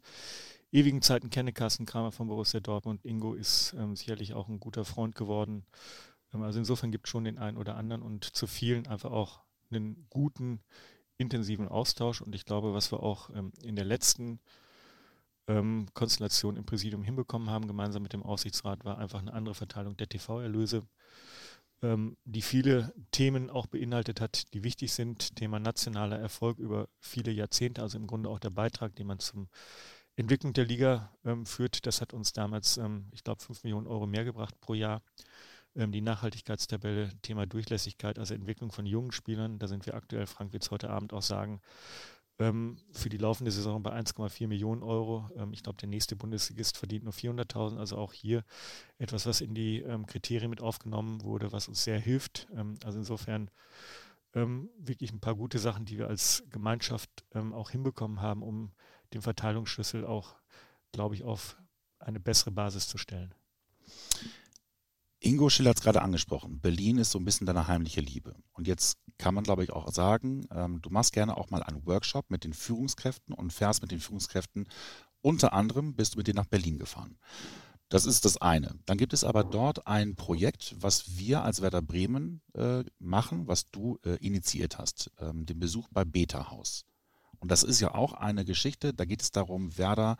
ewigen 0.72 1.02
Zeiten 1.02 1.30
kenne, 1.30 1.54
Carsten 1.54 1.86
Kramer 1.86 2.12
von 2.12 2.28
Borussia 2.28 2.60
Dortmund. 2.60 3.06
Ingo 3.06 3.34
ist 3.34 3.74
ähm, 3.78 3.96
sicherlich 3.96 4.34
auch 4.34 4.50
ein 4.50 4.60
guter 4.60 4.86
Freund 4.86 5.15
geworden. 5.15 5.65
Ähm, 6.34 6.41
also 6.41 6.60
insofern 6.60 6.91
gibt 6.91 7.08
es 7.08 7.12
schon 7.12 7.24
den 7.24 7.38
einen 7.38 7.58
oder 7.58 7.76
anderen 7.76 8.02
und 8.02 8.26
zu 8.26 8.48
vielen 8.48 8.88
einfach 8.88 9.12
auch 9.12 9.41
einen 9.72 10.08
guten, 10.10 10.62
intensiven 11.17 11.67
Austausch. 11.67 12.22
Und 12.22 12.36
ich 12.36 12.46
glaube, 12.46 12.74
was 12.74 12.91
wir 12.91 13.02
auch 13.02 13.30
ähm, 13.30 13.52
in 13.62 13.76
der 13.76 13.86
letzten 13.86 14.39
ähm, 15.47 15.88
Konstellation 15.93 16.58
im 16.58 16.65
Präsidium 16.65 17.03
hinbekommen 17.03 17.49
haben, 17.49 17.67
gemeinsam 17.67 18.03
mit 18.03 18.13
dem 18.13 18.23
Aussichtsrat, 18.23 18.86
war 18.86 18.97
einfach 18.97 19.19
eine 19.19 19.34
andere 19.34 19.56
Verteilung 19.56 19.97
der 19.97 20.08
TV-Erlöse, 20.08 20.84
ähm, 21.82 22.17
die 22.23 22.41
viele 22.41 22.93
Themen 23.12 23.49
auch 23.49 23.67
beinhaltet 23.67 24.21
hat, 24.21 24.53
die 24.53 24.63
wichtig 24.63 24.93
sind. 24.93 25.36
Thema 25.36 25.60
nationaler 25.60 26.17
Erfolg 26.17 26.60
über 26.60 26.88
viele 26.99 27.32
Jahrzehnte, 27.32 27.82
also 27.82 27.97
im 27.97 28.08
Grunde 28.08 28.29
auch 28.29 28.39
der 28.39 28.51
Beitrag, 28.51 28.95
den 28.95 29.08
man 29.08 29.19
zum 29.19 29.49
Entwicklung 30.15 30.53
der 30.53 30.65
Liga 30.65 31.12
ähm, 31.25 31.45
führt. 31.45 31.86
Das 31.86 32.00
hat 32.02 32.13
uns 32.13 32.33
damals, 32.33 32.77
ähm, 32.77 33.10
ich 33.12 33.23
glaube, 33.23 33.41
5 33.41 33.63
Millionen 33.63 33.87
Euro 33.87 34.08
mehr 34.08 34.23
gebracht 34.23 34.60
pro 34.62 34.73
Jahr. 34.73 35.02
Ähm, 35.75 35.91
die 35.91 36.02
Nachhaltigkeitstabelle, 36.02 37.10
Thema 37.21 37.46
Durchlässigkeit, 37.48 38.19
also 38.19 38.33
Entwicklung 38.33 38.71
von 38.71 38.85
jungen 38.85 39.12
Spielern, 39.12 39.58
da 39.58 39.67
sind 39.67 39.85
wir 39.85 39.96
aktuell, 39.96 40.27
Frank 40.27 40.54
wird 40.54 40.63
es 40.63 40.71
heute 40.71 40.89
Abend 40.89 41.13
auch 41.13 41.23
sagen, 41.23 41.62
ähm, 42.40 42.77
für 42.92 43.10
die 43.10 43.17
laufende 43.17 43.52
Saison 43.52 43.84
bei 43.84 43.92
1,4 43.94 44.48
Millionen 44.48 44.84
Euro. 44.84 45.29
Ähm, 45.38 45.54
ich 45.54 45.63
glaube, 45.63 45.77
der 45.77 45.90
nächste 45.90 46.15
Bundesligist 46.15 46.77
verdient 46.77 47.04
nur 47.04 47.13
400.000. 47.13 47.77
Also 47.77 47.98
auch 47.98 48.13
hier 48.13 48.44
etwas, 48.98 49.25
was 49.25 49.42
in 49.42 49.54
die 49.54 49.81
ähm, 49.81 50.06
Kriterien 50.06 50.50
mit 50.50 50.62
aufgenommen 50.62 51.21
wurde, 51.23 51.52
was 51.52 51.67
uns 51.67 51.84
sehr 51.84 52.00
hilft. 52.00 52.48
Ähm, 52.56 52.75
also 52.84 53.00
insofern 53.00 53.52
ähm, 54.34 54.69
wirklich 54.77 55.12
ein 55.12 55.19
paar 55.19 55.36
gute 55.36 55.60
Sachen, 55.60 55.86
die 55.86 55.98
wir 55.98 56.08
als 56.08 56.44
Gemeinschaft 56.50 57.10
auch 57.34 57.69
hinbekommen 57.69 58.19
haben, 58.19 58.42
um 58.42 58.71
den 59.13 59.21
Verteilungsschlüssel 59.21 60.06
auch, 60.06 60.36
glaube 60.92 61.13
ich, 61.13 61.23
auf 61.23 61.58
eine 62.00 62.19
bessere 62.19 62.52
Basis 62.52 62.88
zu 62.88 62.98
stellen. 62.98 63.36
Ingo 65.26 65.50
Schill 65.50 65.69
hat 65.69 65.78
es 65.78 65.82
gerade 65.82 66.02
angesprochen. 66.02 66.60
Berlin 66.60 66.98
ist 66.98 67.12
so 67.12 67.17
ein 67.17 67.24
bisschen 67.24 67.48
deine 67.48 67.67
heimliche 67.67 68.02
Liebe. 68.02 68.36
Und 68.52 68.67
jetzt 68.67 68.98
kann 69.17 69.34
man, 69.34 69.46
glaube 69.46 69.63
ich, 69.63 69.71
auch 69.71 69.90
sagen, 69.94 70.46
ähm, 70.52 70.82
du 70.82 70.90
machst 70.90 71.13
gerne 71.13 71.38
auch 71.38 71.50
mal 71.50 71.63
einen 71.63 71.86
Workshop 71.86 72.30
mit 72.30 72.44
den 72.44 72.54
Führungskräften 72.54 73.34
und 73.34 73.54
fährst 73.54 73.82
mit 73.82 73.92
den 73.92 74.02
Führungskräften. 74.02 74.67
Unter 75.21 75.54
anderem 75.54 75.96
bist 75.96 76.13
du 76.13 76.17
mit 76.17 76.28
denen 76.28 76.36
nach 76.36 76.46
Berlin 76.46 76.78
gefahren. 76.78 77.17
Das 77.88 78.06
ist 78.06 78.26
das 78.26 78.42
eine. 78.42 78.76
Dann 78.86 78.98
gibt 78.98 79.13
es 79.13 79.24
aber 79.24 79.46
dort 79.46 79.88
ein 79.88 80.15
Projekt, 80.15 80.76
was 80.80 81.17
wir 81.17 81.44
als 81.44 81.62
Werder 81.62 81.82
Bremen 81.82 82.42
äh, 82.54 82.84
machen, 83.00 83.48
was 83.48 83.69
du 83.71 84.00
äh, 84.04 84.15
initiiert 84.15 84.78
hast, 84.78 85.10
ähm, 85.19 85.46
den 85.46 85.60
Besuch 85.60 85.88
bei 85.92 86.04
Beta 86.04 86.52
Haus. 86.52 86.84
Und 87.40 87.50
das 87.50 87.63
ist 87.63 87.80
ja 87.80 87.94
auch 87.94 88.13
eine 88.13 88.44
Geschichte, 88.44 88.94
da 88.94 89.06
geht 89.06 89.21
es 89.21 89.32
darum, 89.32 89.78
Werder 89.78 90.17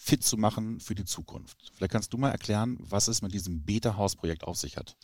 fit 0.00 0.22
zu 0.22 0.36
machen 0.36 0.78
für 0.78 0.94
die 0.94 1.04
Zukunft. 1.04 1.72
Vielleicht 1.74 1.92
kannst 1.92 2.12
du 2.12 2.18
mal 2.18 2.30
erklären, 2.30 2.78
was 2.80 3.08
es 3.08 3.20
mit 3.20 3.34
diesem 3.34 3.64
Beta 3.64 3.96
Haus 3.96 4.14
Projekt 4.14 4.44
auf 4.44 4.56
sich 4.56 4.76
hat. 4.76 4.96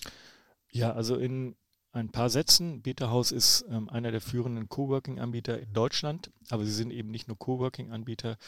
Ja, 0.70 0.92
also 0.92 1.16
in 1.16 1.56
ein 1.90 2.10
paar 2.10 2.30
Sätzen. 2.30 2.80
Beta 2.80 3.10
House 3.10 3.32
ist 3.32 3.66
ähm, 3.68 3.88
einer 3.88 4.12
der 4.12 4.20
führenden 4.20 4.68
Coworking-Anbieter 4.68 5.60
in 5.60 5.72
Deutschland, 5.72 6.30
aber 6.48 6.64
sie 6.64 6.72
sind 6.72 6.92
eben 6.92 7.10
nicht 7.10 7.26
nur 7.26 7.38
Coworking-Anbieter, 7.38 8.38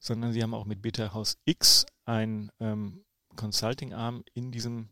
sondern 0.00 0.32
sie 0.32 0.42
haben 0.42 0.54
auch 0.54 0.66
mit 0.66 0.82
Beta 0.82 1.14
House 1.14 1.38
X 1.44 1.86
ein 2.04 2.50
ähm, 2.58 3.04
Consulting-Arm 3.36 4.24
in 4.34 4.50
diesem 4.50 4.88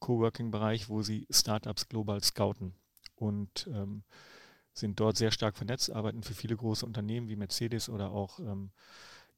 Coworking-Bereich, 0.00 0.88
wo 0.88 1.02
sie 1.02 1.26
Startups 1.30 1.88
global 1.88 2.22
scouten 2.22 2.74
und 3.14 3.68
ähm, 3.72 4.02
sind 4.72 4.98
dort 5.00 5.16
sehr 5.16 5.30
stark 5.30 5.56
vernetzt, 5.56 5.90
arbeiten 5.90 6.22
für 6.22 6.34
viele 6.34 6.56
große 6.56 6.84
Unternehmen 6.84 7.28
wie 7.28 7.36
Mercedes 7.36 7.88
oder 7.88 8.10
auch 8.10 8.38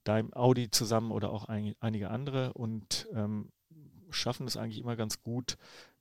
ähm, 0.06 0.32
Audi 0.34 0.70
zusammen 0.70 1.12
oder 1.12 1.30
auch 1.30 1.46
ein, 1.46 1.74
einige 1.80 2.10
andere 2.10 2.52
und 2.54 3.08
ähm, 3.12 3.50
schaffen 4.10 4.46
es 4.46 4.56
eigentlich 4.56 4.78
immer 4.78 4.96
ganz 4.96 5.22
gut, 5.22 5.56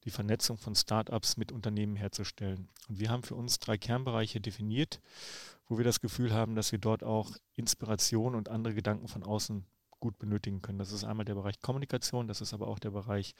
die 0.05 0.11
Vernetzung 0.11 0.57
von 0.57 0.75
Startups 0.75 1.37
mit 1.37 1.51
Unternehmen 1.51 1.95
herzustellen. 1.95 2.69
Und 2.87 2.99
wir 2.99 3.09
haben 3.09 3.23
für 3.23 3.35
uns 3.35 3.59
drei 3.59 3.77
Kernbereiche 3.77 4.41
definiert, 4.41 5.01
wo 5.67 5.77
wir 5.77 5.85
das 5.85 5.99
Gefühl 5.99 6.33
haben, 6.33 6.55
dass 6.55 6.71
wir 6.71 6.79
dort 6.79 7.03
auch 7.03 7.31
Inspiration 7.55 8.35
und 8.35 8.49
andere 8.49 8.73
Gedanken 8.73 9.07
von 9.07 9.23
außen 9.23 9.65
gut 9.99 10.17
benötigen 10.17 10.61
können. 10.61 10.79
Das 10.79 10.93
ist 10.93 11.03
einmal 11.03 11.25
der 11.25 11.35
Bereich 11.35 11.59
Kommunikation, 11.61 12.27
das 12.27 12.41
ist 12.41 12.53
aber 12.53 12.67
auch 12.67 12.79
der 12.79 12.91
Bereich 12.91 13.35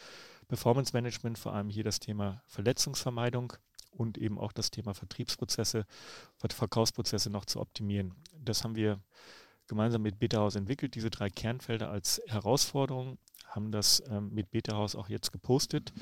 Performance 0.48 0.92
Management, 0.94 1.40
vor 1.40 1.54
allem 1.54 1.70
hier 1.70 1.84
das 1.84 2.00
Thema 2.00 2.44
Verletzungsvermeidung 2.48 3.54
und 3.92 4.18
eben 4.18 4.38
auch 4.38 4.52
das 4.52 4.70
Thema 4.70 4.94
Vertriebsprozesse, 4.94 5.86
Verkaufsprozesse 6.38 7.30
noch 7.30 7.46
zu 7.46 7.62
optimieren. 7.62 8.14
Das 8.38 8.64
haben 8.64 8.76
wir 8.76 9.00
gemeinsam 9.70 10.02
mit 10.02 10.20
Beta 10.20 10.40
House 10.40 10.56
entwickelt, 10.56 10.96
diese 10.96 11.10
drei 11.10 11.30
Kernfelder 11.30 11.90
als 11.90 12.22
Herausforderung 12.28 13.18
haben 13.50 13.72
das 13.72 14.04
ähm, 14.10 14.30
mit 14.34 14.52
Beta-Haus 14.52 14.96
auch 14.96 15.10
jetzt 15.10 15.32
gepostet. 15.32 15.94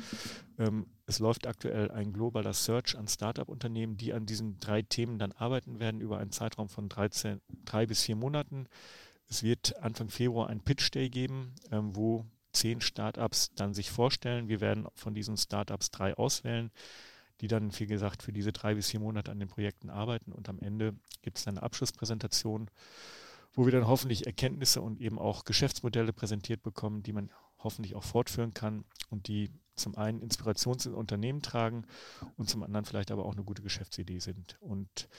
Ähm, 0.58 0.88
es 1.06 1.20
läuft 1.20 1.48
aktuell 1.48 1.92
ein 1.92 2.14
globaler 2.14 2.54
Search 2.54 2.98
an 2.98 3.08
Startup-Unternehmen, 3.08 3.98
die 3.98 4.14
an 4.14 4.26
diesen 4.26 4.60
drei 4.60 4.82
Themen 4.82 5.18
dann 5.18 5.32
arbeiten 5.32 5.80
werden 5.80 6.02
über 6.02 6.18
einen 6.20 6.32
Zeitraum 6.32 6.70
von 6.70 6.90
13, 6.90 7.42
drei 7.66 7.86
bis 7.86 8.04
vier 8.04 8.16
Monaten. 8.16 8.68
Es 9.30 9.44
wird 9.44 9.82
Anfang 9.82 10.10
Februar 10.10 10.50
ein 10.50 10.62
Pitch 10.62 10.94
Day 10.94 11.10
geben, 11.10 11.54
ähm, 11.72 11.96
wo 11.96 12.26
zehn 12.54 12.82
Startups 12.82 13.54
dann 13.56 13.74
sich 13.74 13.92
vorstellen. 13.92 14.48
Wir 14.48 14.62
werden 14.62 14.88
von 14.96 15.14
diesen 15.14 15.38
Startups 15.38 15.92
drei 15.92 16.16
auswählen, 16.16 16.72
die 17.42 17.48
dann, 17.48 17.78
wie 17.78 17.86
gesagt, 17.86 18.24
für 18.24 18.34
diese 18.34 18.52
drei 18.52 18.74
bis 18.76 18.90
vier 18.90 19.00
Monate 19.00 19.32
an 19.32 19.40
den 19.40 19.48
Projekten 19.48 19.90
arbeiten. 19.90 20.32
Und 20.32 20.50
am 20.50 20.60
Ende 20.60 20.96
gibt 21.22 21.38
es 21.38 21.48
eine 21.48 21.62
Abschlusspräsentation 21.62 22.70
wo 23.58 23.66
wir 23.66 23.72
dann 23.72 23.88
hoffentlich 23.88 24.28
Erkenntnisse 24.28 24.82
und 24.82 25.02
eben 25.02 25.18
auch 25.18 25.44
Geschäftsmodelle 25.44 26.14
präsentiert 26.14 26.62
bekommen, 26.62 27.02
die 27.02 27.12
man 27.12 27.32
hoffentlich 27.58 27.96
auch 27.96 28.04
fortführen 28.04 28.54
kann 28.54 28.86
und 29.10 29.28
die 29.28 29.50
zum 29.76 29.96
einen 29.98 30.22
Inspiration 30.22 30.78
zu 30.78 30.96
Unternehmen 30.96 31.42
tragen 31.42 31.86
und 32.38 32.48
zum 32.48 32.62
anderen 32.62 32.86
vielleicht 32.86 33.10
aber 33.10 33.26
auch 33.26 33.34
eine 33.34 33.44
gute 33.44 33.64
Geschäftsidee 33.64 34.20
sind. 34.20 34.58
Und 34.62 35.10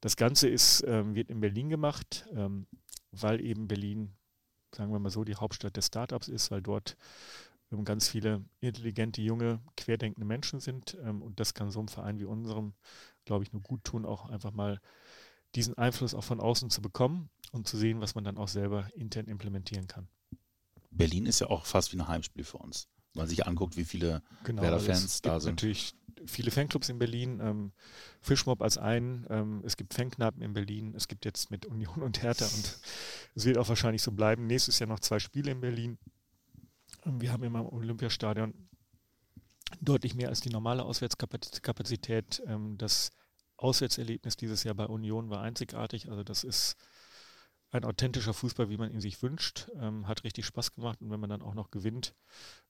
das 0.00 0.16
Ganze 0.16 0.48
ist, 0.48 0.84
ähm, 0.86 1.16
wird 1.16 1.30
in 1.30 1.40
Berlin 1.40 1.68
gemacht, 1.68 2.28
ähm, 2.32 2.68
weil 3.10 3.40
eben 3.40 3.66
Berlin, 3.66 4.12
sagen 4.72 4.92
wir 4.92 5.00
mal 5.00 5.10
so, 5.10 5.24
die 5.24 5.34
Hauptstadt 5.34 5.74
der 5.74 5.82
Startups 5.82 6.28
ist, 6.28 6.52
weil 6.52 6.62
dort 6.62 6.96
ähm, 7.72 7.84
ganz 7.84 8.08
viele 8.08 8.44
intelligente, 8.60 9.20
junge, 9.20 9.58
querdenkende 9.76 10.26
Menschen 10.26 10.60
sind. 10.60 10.96
Ähm, 11.02 11.22
und 11.22 11.40
das 11.40 11.54
kann 11.54 11.72
so 11.72 11.80
einem 11.80 11.88
Verein 11.88 12.20
wie 12.20 12.24
unserem, 12.24 12.72
glaube 13.24 13.42
ich, 13.42 13.52
nur 13.52 13.62
gut 13.62 13.82
tun, 13.82 14.06
auch 14.06 14.30
einfach 14.30 14.52
mal 14.52 14.80
diesen 15.54 15.76
Einfluss 15.76 16.14
auch 16.14 16.24
von 16.24 16.40
außen 16.40 16.70
zu 16.70 16.80
bekommen 16.82 17.30
und 17.52 17.66
zu 17.66 17.76
sehen, 17.76 18.00
was 18.00 18.14
man 18.14 18.24
dann 18.24 18.38
auch 18.38 18.48
selber 18.48 18.88
intern 18.94 19.26
implementieren 19.26 19.86
kann. 19.86 20.08
Berlin 20.90 21.26
ist 21.26 21.40
ja 21.40 21.48
auch 21.48 21.66
fast 21.66 21.92
wie 21.92 21.98
ein 21.98 22.08
Heimspiel 22.08 22.44
für 22.44 22.58
uns. 22.58 22.88
Wenn 23.12 23.22
man 23.22 23.28
sich 23.28 23.46
anguckt, 23.46 23.76
wie 23.76 23.84
viele 23.84 24.22
genau, 24.44 24.62
Werder-Fans 24.62 25.22
da 25.22 25.40
sind. 25.40 25.52
natürlich 25.52 25.94
viele 26.26 26.50
Fanclubs 26.50 26.88
in 26.88 26.98
Berlin, 26.98 27.40
ähm, 27.42 27.72
Fischmob 28.20 28.62
als 28.62 28.78
einen, 28.78 29.26
ähm, 29.30 29.62
es 29.64 29.76
gibt 29.76 29.94
Fanknappen 29.94 30.42
in 30.42 30.52
Berlin, 30.52 30.94
es 30.94 31.08
gibt 31.08 31.24
jetzt 31.24 31.50
mit 31.50 31.66
Union 31.66 32.02
und 32.02 32.22
Hertha 32.22 32.44
und 32.44 32.78
es 33.34 33.44
wird 33.44 33.58
auch 33.58 33.68
wahrscheinlich 33.68 34.02
so 34.02 34.12
bleiben. 34.12 34.46
Nächstes 34.46 34.78
Jahr 34.78 34.88
noch 34.88 35.00
zwei 35.00 35.18
Spiele 35.18 35.50
in 35.50 35.60
Berlin. 35.60 35.98
Ähm, 37.04 37.20
wir 37.20 37.32
haben 37.32 37.42
immer 37.42 37.60
im 37.60 37.66
Olympiastadion 37.66 38.54
deutlich 39.80 40.14
mehr 40.14 40.28
als 40.28 40.40
die 40.40 40.50
normale 40.50 40.84
Auswärtskapazität. 40.84 42.42
Ähm, 42.46 42.76
das 42.78 43.10
Auswärtserlebnis 43.60 44.36
dieses 44.36 44.64
Jahr 44.64 44.74
bei 44.74 44.86
Union 44.86 45.30
war 45.30 45.42
einzigartig. 45.42 46.08
Also 46.08 46.24
das 46.24 46.44
ist 46.44 46.76
ein 47.70 47.84
authentischer 47.84 48.34
Fußball, 48.34 48.68
wie 48.68 48.76
man 48.76 48.90
ihn 48.90 49.00
sich 49.00 49.22
wünscht. 49.22 49.68
Ähm, 49.80 50.08
hat 50.08 50.24
richtig 50.24 50.46
Spaß 50.46 50.72
gemacht 50.72 51.00
und 51.00 51.10
wenn 51.10 51.20
man 51.20 51.30
dann 51.30 51.42
auch 51.42 51.54
noch 51.54 51.70
gewinnt, 51.70 52.14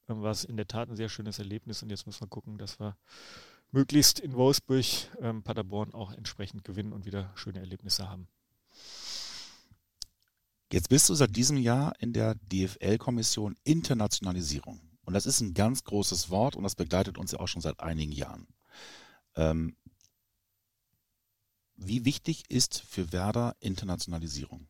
ähm, 0.08 0.22
war 0.22 0.30
es 0.30 0.44
in 0.44 0.56
der 0.56 0.66
Tat 0.66 0.88
ein 0.90 0.96
sehr 0.96 1.08
schönes 1.08 1.38
Erlebnis. 1.38 1.82
Und 1.82 1.90
jetzt 1.90 2.06
müssen 2.06 2.20
wir 2.20 2.28
gucken, 2.28 2.58
dass 2.58 2.78
wir 2.78 2.96
möglichst 3.70 4.20
in 4.20 4.34
Wolfsburg, 4.34 4.84
ähm, 5.20 5.42
Paderborn 5.42 5.94
auch 5.94 6.12
entsprechend 6.12 6.64
gewinnen 6.64 6.92
und 6.92 7.06
wieder 7.06 7.32
schöne 7.34 7.60
Erlebnisse 7.60 8.08
haben. 8.08 8.28
Jetzt 10.72 10.88
bist 10.88 11.08
du 11.08 11.14
seit 11.14 11.34
diesem 11.34 11.56
Jahr 11.56 11.94
in 11.98 12.12
der 12.12 12.36
DFL-Kommission 12.36 13.56
Internationalisierung. 13.64 14.80
Und 15.04 15.14
das 15.14 15.26
ist 15.26 15.40
ein 15.40 15.54
ganz 15.54 15.82
großes 15.82 16.30
Wort 16.30 16.54
und 16.54 16.62
das 16.62 16.76
begleitet 16.76 17.18
uns 17.18 17.32
ja 17.32 17.40
auch 17.40 17.48
schon 17.48 17.62
seit 17.62 17.80
einigen 17.80 18.12
Jahren. 18.12 18.46
Ähm, 19.34 19.76
wie 21.80 22.04
wichtig 22.04 22.50
ist 22.50 22.82
für 22.88 23.12
Werder 23.12 23.56
Internationalisierung? 23.60 24.66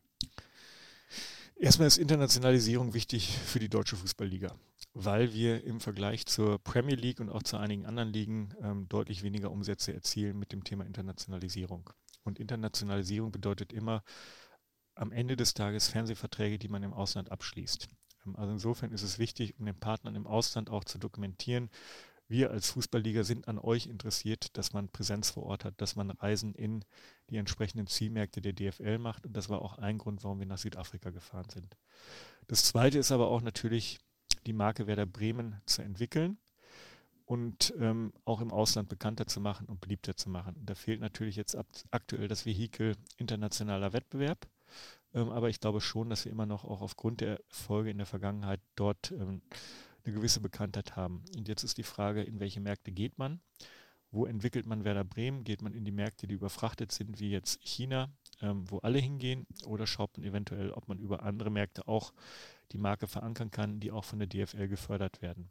Erstmal 1.55 1.87
ist 1.87 1.97
Internationalisierung 1.97 2.93
wichtig 2.93 3.37
für 3.37 3.59
die 3.59 3.69
deutsche 3.69 3.95
Fußballliga, 3.95 4.55
weil 4.93 5.31
wir 5.33 5.63
im 5.63 5.79
Vergleich 5.79 6.25
zur 6.25 6.57
Premier 6.57 6.95
League 6.95 7.19
und 7.19 7.29
auch 7.29 7.43
zu 7.43 7.57
einigen 7.57 7.85
anderen 7.85 8.11
Ligen 8.11 8.55
ähm, 8.63 8.89
deutlich 8.89 9.21
weniger 9.21 9.51
Umsätze 9.51 9.93
erzielen 9.93 10.39
mit 10.39 10.53
dem 10.53 10.63
Thema 10.63 10.85
Internationalisierung. 10.85 11.91
Und 12.23 12.39
Internationalisierung 12.39 13.31
bedeutet 13.31 13.73
immer 13.73 14.03
am 14.95 15.11
Ende 15.11 15.35
des 15.35 15.53
Tages 15.53 15.87
Fernsehverträge, 15.87 16.57
die 16.57 16.67
man 16.67 16.81
im 16.81 16.93
Ausland 16.93 17.31
abschließt. 17.31 17.89
Ähm, 18.25 18.35
also 18.35 18.53
insofern 18.53 18.91
ist 18.91 19.03
es 19.03 19.19
wichtig, 19.19 19.59
um 19.59 19.65
den 19.65 19.79
Partnern 19.79 20.15
im 20.15 20.25
Ausland 20.25 20.69
auch 20.69 20.83
zu 20.83 20.97
dokumentieren, 20.97 21.69
wir 22.31 22.51
als 22.51 22.71
Fußballliga 22.71 23.23
sind 23.23 23.47
an 23.47 23.59
euch 23.59 23.87
interessiert, 23.87 24.57
dass 24.57 24.73
man 24.73 24.89
Präsenz 24.89 25.29
vor 25.29 25.43
Ort 25.43 25.65
hat, 25.65 25.79
dass 25.79 25.95
man 25.95 26.09
Reisen 26.09 26.55
in 26.55 26.83
die 27.29 27.37
entsprechenden 27.37 27.87
Zielmärkte 27.87 28.41
der 28.41 28.53
DFL 28.53 28.97
macht. 28.97 29.25
Und 29.25 29.37
das 29.37 29.49
war 29.49 29.61
auch 29.61 29.77
ein 29.77 29.97
Grund, 29.97 30.23
warum 30.23 30.39
wir 30.39 30.47
nach 30.47 30.57
Südafrika 30.57 31.11
gefahren 31.11 31.49
sind. 31.49 31.77
Das 32.47 32.63
Zweite 32.63 32.97
ist 32.97 33.11
aber 33.11 33.27
auch 33.27 33.41
natürlich, 33.41 33.99
die 34.45 34.53
Marke 34.53 34.87
Werder 34.87 35.05
Bremen 35.05 35.61
zu 35.65 35.81
entwickeln 35.81 36.37
und 37.25 37.73
ähm, 37.79 38.11
auch 38.25 38.41
im 38.41 38.51
Ausland 38.51 38.89
bekannter 38.89 39.27
zu 39.27 39.39
machen 39.39 39.67
und 39.67 39.79
beliebter 39.79 40.15
zu 40.15 40.29
machen. 40.29 40.55
Da 40.65 40.75
fehlt 40.75 40.99
natürlich 40.99 41.35
jetzt 41.35 41.57
aktuell 41.91 42.27
das 42.27 42.45
Vehikel 42.45 42.95
internationaler 43.17 43.93
Wettbewerb. 43.93 44.47
Ähm, 45.13 45.29
aber 45.29 45.49
ich 45.49 45.59
glaube 45.59 45.81
schon, 45.81 46.09
dass 46.09 46.25
wir 46.25 46.31
immer 46.31 46.45
noch 46.45 46.63
auch 46.63 46.81
aufgrund 46.81 47.21
der 47.21 47.39
Erfolge 47.49 47.89
in 47.89 47.97
der 47.97 48.07
Vergangenheit 48.07 48.61
dort 48.75 49.11
ähm, 49.11 49.41
eine 50.03 50.15
gewisse 50.15 50.39
Bekanntheit 50.39 50.95
haben. 50.95 51.23
Und 51.35 51.47
jetzt 51.47 51.63
ist 51.63 51.77
die 51.77 51.83
Frage, 51.83 52.21
in 52.23 52.39
welche 52.39 52.59
Märkte 52.59 52.91
geht 52.91 53.17
man? 53.17 53.41
Wo 54.11 54.25
entwickelt 54.25 54.65
man 54.65 54.83
Werder 54.83 55.05
Bremen? 55.05 55.43
Geht 55.43 55.61
man 55.61 55.73
in 55.73 55.85
die 55.85 55.91
Märkte, 55.91 56.27
die 56.27 56.35
überfrachtet 56.35 56.91
sind, 56.91 57.19
wie 57.19 57.31
jetzt 57.31 57.61
China, 57.61 58.09
ähm, 58.41 58.69
wo 58.69 58.79
alle 58.79 58.99
hingehen? 58.99 59.47
Oder 59.65 59.87
schaut 59.87 60.17
man 60.17 60.27
eventuell, 60.27 60.71
ob 60.71 60.89
man 60.89 60.99
über 60.99 61.23
andere 61.23 61.49
Märkte 61.49 61.87
auch 61.87 62.13
die 62.73 62.77
Marke 62.77 63.07
verankern 63.07 63.51
kann, 63.51 63.79
die 63.79 63.91
auch 63.91 64.03
von 64.03 64.19
der 64.19 64.27
DFL 64.27 64.67
gefördert 64.67 65.21
werden? 65.21 65.49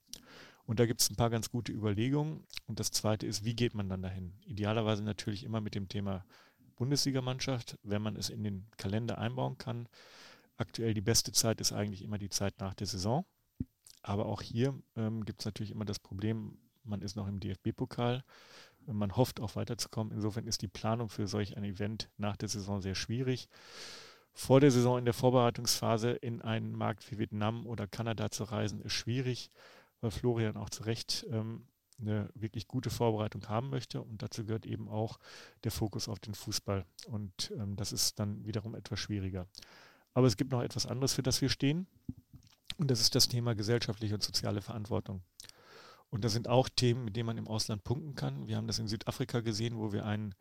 Und 0.67 0.79
da 0.79 0.87
gibt 0.87 1.01
es 1.01 1.11
ein 1.11 1.17
paar 1.17 1.31
ganz 1.31 1.51
gute 1.51 1.73
Überlegungen. 1.73 2.45
Und 2.67 2.81
das 2.81 2.91
Zweite 2.91 3.27
ist, 3.27 3.45
wie 3.45 3.57
geht 3.57 3.75
man 3.75 3.89
dann 3.89 4.03
dahin? 4.03 4.35
Idealerweise 4.45 5.03
natürlich 5.03 5.43
immer 5.43 5.61
mit 5.61 5.75
dem 5.75 5.89
Thema 5.89 6.25
Bundesligamannschaft, 6.77 7.79
wenn 7.83 8.03
man 8.03 8.17
es 8.17 8.31
in 8.31 8.45
den 8.45 8.67
Kalender 8.77 9.19
einbauen 9.19 9.59
kann. 9.59 9.89
Aktuell 10.57 10.93
die 10.93 11.01
beste 11.01 11.33
Zeit 11.33 11.61
ist 11.61 11.73
eigentlich 11.73 12.03
immer 12.03 12.19
die 12.19 12.29
Zeit 12.29 12.61
nach 12.61 12.75
der 12.75 12.87
Saison. 12.87 13.25
Aber 14.03 14.27
auch 14.27 14.43
hier 14.43 14.75
ähm, 14.97 15.25
gibt 15.25 15.41
es 15.41 15.47
natürlich 15.47 15.73
immer 15.73 15.85
das 15.85 15.99
Problem, 15.99 16.59
man 16.85 17.03
ist 17.03 17.17
noch 17.17 17.29
im 17.29 17.41
DFB-Pokal. 17.41 18.25
Man 18.87 19.17
hofft 19.17 19.41
auch 19.41 19.57
weiterzukommen. 19.57 20.13
Insofern 20.13 20.47
ist 20.47 20.63
die 20.63 20.69
Planung 20.69 21.09
für 21.09 21.27
solch 21.27 21.57
ein 21.57 21.65
Event 21.65 22.11
nach 22.17 22.37
der 22.37 22.49
Saison 22.49 22.81
sehr 22.81 22.95
schwierig. 22.95 23.49
Vor 24.33 24.61
der 24.61 24.71
Saison 24.71 24.99
in 24.99 25.05
der 25.05 25.15
Vorbereitungsphase 25.15 26.13
in 26.13 26.41
einen 26.41 26.73
Markt 26.73 27.11
wie 27.11 27.19
Vietnam 27.19 27.67
oder 27.67 27.87
Kanada 27.87 28.31
zu 28.31 28.45
reisen, 28.45 28.81
ist 28.81 28.93
schwierig, 28.93 29.51
weil 30.01 30.11
Florian 30.11 30.57
auch 30.57 30.71
zu 30.71 30.85
Recht 30.85 31.27
ähm, 31.31 31.67
eine 32.01 32.31
wirklich 32.35 32.67
gute 32.67 32.91
Vorbereitung 32.91 33.49
haben 33.49 33.69
möchte. 33.69 34.01
Und 34.01 34.23
dazu 34.23 34.45
gehört 34.45 34.67
eben 34.67 34.89
auch 34.89 35.19
der 35.65 35.73
Fokus 35.73 36.09
auf 36.09 36.19
den 36.19 36.35
Fußball. 36.35 36.87
Und 37.09 37.53
ähm, 37.57 37.77
das 37.77 37.93
ist 37.93 38.19
dann 38.19 38.45
wiederum 38.47 38.75
etwas 38.75 38.99
schwieriger. 38.99 39.47
Aber 40.15 40.27
es 40.27 40.37
gibt 40.37 40.53
noch 40.53 40.63
etwas 40.63 40.87
anderes, 40.87 41.13
für 41.13 41.23
das 41.23 41.41
wir 41.43 41.51
stehen. 41.51 41.87
Und 42.81 42.91
das 42.91 43.03
ist 43.03 43.15
das 43.15 43.29
Thema 43.29 43.55
gesellschaftliche 43.55 44.15
und 44.15 44.23
soziale 44.23 44.63
Verantwortung. 44.63 45.21
Und 46.09 46.25
das 46.25 46.33
sind 46.33 46.49
auch 46.49 46.67
Themen, 46.71 47.05
mit 47.05 47.15
denen 47.15 47.27
man 47.27 47.37
im 47.37 47.47
Ausland 47.47 47.85
punkten 47.85 48.15
kann. 48.15 48.49
Wir 48.49 48.57
haben 48.57 48.67
das 48.67 48.79
in 48.79 48.89
Südafrika 48.89 49.41
gesehen, 49.41 49.77
wo 49.77 49.93
wir 49.93 50.07
einen 50.07 50.35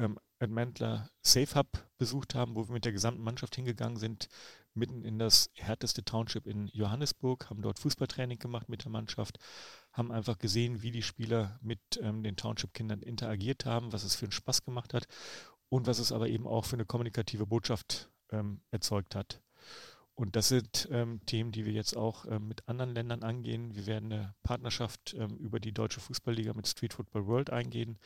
ähm, 0.00 0.18
Admantler 0.40 1.08
Safe 1.22 1.54
Hub 1.54 1.88
besucht 1.96 2.34
haben, 2.34 2.56
wo 2.56 2.66
wir 2.66 2.72
mit 2.72 2.84
der 2.84 2.90
gesamten 2.90 3.22
Mannschaft 3.22 3.54
hingegangen 3.54 3.96
sind, 3.96 4.28
mitten 4.74 5.04
in 5.04 5.20
das 5.20 5.50
härteste 5.54 6.04
Township 6.04 6.48
in 6.48 6.66
Johannesburg, 6.66 7.48
haben 7.48 7.62
dort 7.62 7.78
Fußballtraining 7.78 8.40
gemacht 8.40 8.68
mit 8.68 8.82
der 8.82 8.90
Mannschaft, 8.90 9.38
haben 9.92 10.10
einfach 10.10 10.40
gesehen, 10.40 10.82
wie 10.82 10.90
die 10.90 11.02
Spieler 11.02 11.60
mit 11.62 11.78
ähm, 12.02 12.24
den 12.24 12.34
Township-Kindern 12.34 13.02
interagiert 13.02 13.66
haben, 13.66 13.92
was 13.92 14.02
es 14.02 14.16
für 14.16 14.26
einen 14.26 14.32
Spaß 14.32 14.64
gemacht 14.64 14.94
hat 14.94 15.06
und 15.68 15.86
was 15.86 16.00
es 16.00 16.10
aber 16.10 16.26
eben 16.26 16.48
auch 16.48 16.64
für 16.64 16.74
eine 16.74 16.86
kommunikative 16.86 17.46
Botschaft 17.46 18.10
ähm, 18.32 18.62
erzeugt 18.72 19.14
hat. 19.14 19.40
Und 20.18 20.34
das 20.34 20.48
sind 20.48 20.88
ähm, 20.90 21.24
Themen, 21.26 21.52
die 21.52 21.64
wir 21.64 21.72
jetzt 21.72 21.96
auch 21.96 22.26
ähm, 22.26 22.48
mit 22.48 22.68
anderen 22.68 22.92
Ländern 22.92 23.22
angehen. 23.22 23.76
Wir 23.76 23.86
werden 23.86 24.12
eine 24.12 24.34
Partnerschaft 24.42 25.14
ähm, 25.16 25.36
über 25.36 25.60
die 25.60 25.70
Deutsche 25.70 26.00
Fußballliga 26.00 26.54
mit 26.54 26.66
Street 26.66 26.92
Football 26.92 27.28
World 27.28 27.50
eingehen. 27.50 28.00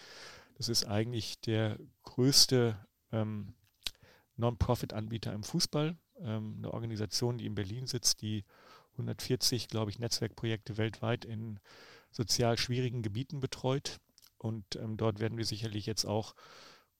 Das 0.59 0.69
ist 0.69 0.85
eigentlich 0.85 1.41
der 1.41 1.79
größte 2.03 2.77
ähm, 3.13 3.55
Non-Profit-Anbieter 4.37 5.33
im 5.33 5.43
Fußball. 5.43 5.97
Ähm, 6.21 6.57
eine 6.59 6.75
Organisation, 6.75 7.39
die 7.39 7.47
in 7.47 7.55
Berlin 7.55 7.87
sitzt, 7.87 8.21
die 8.21 8.45
140, 8.99 9.69
glaube 9.69 9.91
ich, 9.91 9.99
Netzwerkprojekte 9.99 10.77
weltweit 10.77 11.25
in 11.25 11.61
sozial 12.11 12.59
schwierigen 12.59 13.01
Gebieten 13.01 13.41
betreut. 13.41 14.01
Und 14.37 14.77
ähm, 14.77 14.99
dort 14.99 15.19
werden 15.19 15.39
wir 15.39 15.47
sicherlich 15.47 15.87
jetzt 15.87 16.05
auch 16.05 16.35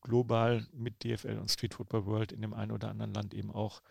global 0.01 0.67
mit 0.73 1.05
DFL 1.05 1.39
und 1.39 1.51
Street 1.51 1.75
Football 1.75 2.07
World 2.07 2.33
in 2.33 2.41
dem 2.41 2.55
einen 2.55 2.73
oder 2.73 2.89
anderen 2.89 3.13
Land 3.13 3.35
eben 3.35 3.51
auch 3.51 3.83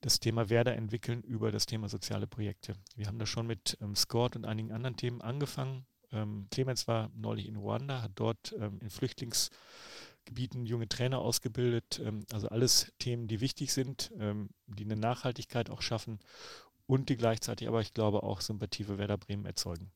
das 0.00 0.20
Thema 0.20 0.48
Werder 0.48 0.76
entwickeln 0.76 1.22
über 1.22 1.50
das 1.50 1.66
Thema 1.66 1.88
soziale 1.88 2.26
Projekte. 2.26 2.74
Wir 2.94 3.06
haben 3.06 3.18
das 3.18 3.28
schon 3.28 3.46
mit 3.46 3.76
ähm, 3.80 3.96
Scored 3.96 4.36
und 4.36 4.44
einigen 4.44 4.72
anderen 4.72 4.96
Themen 4.96 5.20
angefangen. 5.20 5.86
Ähm, 6.12 6.46
Clemens 6.50 6.86
war 6.86 7.10
neulich 7.14 7.46
in 7.46 7.56
Ruanda, 7.56 8.02
hat 8.02 8.12
dort 8.14 8.54
ähm, 8.58 8.78
in 8.80 8.90
Flüchtlingsgebieten 8.90 10.64
junge 10.66 10.88
Trainer 10.88 11.18
ausgebildet. 11.18 12.00
Ähm, 12.04 12.24
also 12.32 12.48
alles 12.48 12.92
Themen, 12.98 13.26
die 13.26 13.40
wichtig 13.40 13.72
sind, 13.72 14.12
ähm, 14.18 14.50
die 14.66 14.84
eine 14.84 14.96
Nachhaltigkeit 14.96 15.68
auch 15.70 15.82
schaffen 15.82 16.20
und 16.86 17.08
die 17.08 17.16
gleichzeitig 17.16 17.68
aber, 17.68 17.80
ich 17.80 17.92
glaube, 17.92 18.22
auch 18.22 18.40
Sympathie 18.40 18.84
für 18.84 18.98
Werder 18.98 19.18
Bremen 19.18 19.44
erzeugen. 19.44 19.90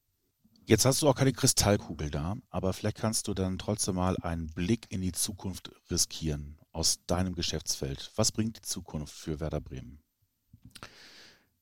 Jetzt 0.64 0.84
hast 0.84 1.02
du 1.02 1.08
auch 1.08 1.16
keine 1.16 1.32
Kristallkugel 1.32 2.10
da, 2.10 2.36
aber 2.50 2.72
vielleicht 2.72 2.98
kannst 2.98 3.26
du 3.26 3.34
dann 3.34 3.58
trotzdem 3.58 3.96
mal 3.96 4.16
einen 4.18 4.46
Blick 4.48 4.86
in 4.90 5.00
die 5.00 5.10
Zukunft 5.10 5.72
riskieren 5.90 6.61
aus 6.72 7.04
deinem 7.06 7.34
Geschäftsfeld. 7.34 8.10
Was 8.16 8.32
bringt 8.32 8.56
die 8.56 8.62
Zukunft 8.62 9.14
für 9.14 9.40
Werder 9.40 9.60
Bremen? 9.60 10.02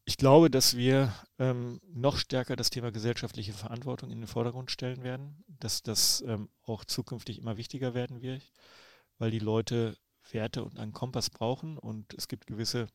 Ich 0.05 0.17
glaube, 0.17 0.51
dass 0.51 0.77
wir 0.77 1.15
ähm, 1.39 1.81
noch 1.93 2.17
stärker 2.17 2.57
das 2.57 2.71
Thema 2.71 2.91
gesellschaftliche 2.91 3.53
Verantwortung 3.53 4.11
in 4.11 4.21
den 4.21 4.27
Vordergrund 4.27 4.71
stellen 4.71 5.05
werden, 5.05 5.45
dass 5.47 5.83
das 5.83 6.23
ähm, 6.27 6.49
auch 6.63 6.85
zukünftig 6.85 7.39
immer 7.39 7.57
wichtiger 7.57 7.95
werden 7.95 8.21
wird, 8.23 8.43
weil 9.19 9.31
die 9.31 9.39
Leute 9.39 9.97
Werte 10.33 10.65
und 10.65 10.79
einen 10.79 10.93
Kompass 10.93 11.31
brauchen 11.31 11.79
und 11.79 12.15
es 12.15 12.29
gibt 12.29 12.47
gewisse 12.47 12.89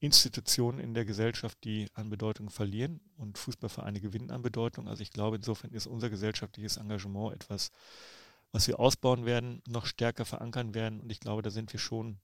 Institutionen 0.00 0.80
in 0.80 0.94
der 0.94 1.04
Gesellschaft, 1.04 1.58
die 1.64 1.88
an 1.94 2.10
Bedeutung 2.10 2.50
verlieren 2.50 3.00
und 3.16 3.38
Fußballvereine 3.38 4.00
gewinnen 4.00 4.30
an 4.30 4.42
Bedeutung. 4.42 4.88
Also 4.88 5.02
ich 5.02 5.10
glaube, 5.10 5.36
insofern 5.36 5.72
ist 5.72 5.86
unser 5.86 6.10
gesellschaftliches 6.10 6.76
Engagement 6.76 7.34
etwas, 7.34 7.70
was 8.54 8.68
wir 8.68 8.78
ausbauen 8.78 9.26
werden, 9.26 9.62
noch 9.66 9.84
stärker 9.84 10.24
verankern 10.24 10.74
werden. 10.74 11.00
Und 11.00 11.10
ich 11.10 11.18
glaube, 11.18 11.42
da 11.42 11.50
sind 11.50 11.72
wir 11.72 11.80
schon 11.80 12.20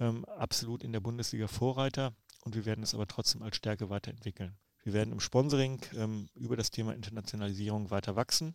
ähm, 0.00 0.24
absolut 0.24 0.82
in 0.82 0.90
der 0.90 1.00
Bundesliga 1.00 1.48
Vorreiter 1.48 2.14
und 2.40 2.54
wir 2.54 2.64
werden 2.64 2.82
es 2.82 2.94
aber 2.94 3.06
trotzdem 3.06 3.42
als 3.42 3.56
Stärke 3.56 3.90
weiterentwickeln. 3.90 4.56
Wir 4.84 4.94
werden 4.94 5.12
im 5.12 5.20
Sponsoring 5.20 5.82
ähm, 5.96 6.30
über 6.34 6.56
das 6.56 6.70
Thema 6.70 6.94
Internationalisierung 6.94 7.90
weiter 7.90 8.16
wachsen. 8.16 8.54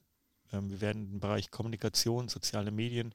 Ähm, 0.51 0.71
wir 0.71 0.81
werden 0.81 1.11
den 1.11 1.19
Bereich 1.19 1.51
Kommunikation, 1.51 2.27
soziale 2.27 2.71
Medien 2.71 3.13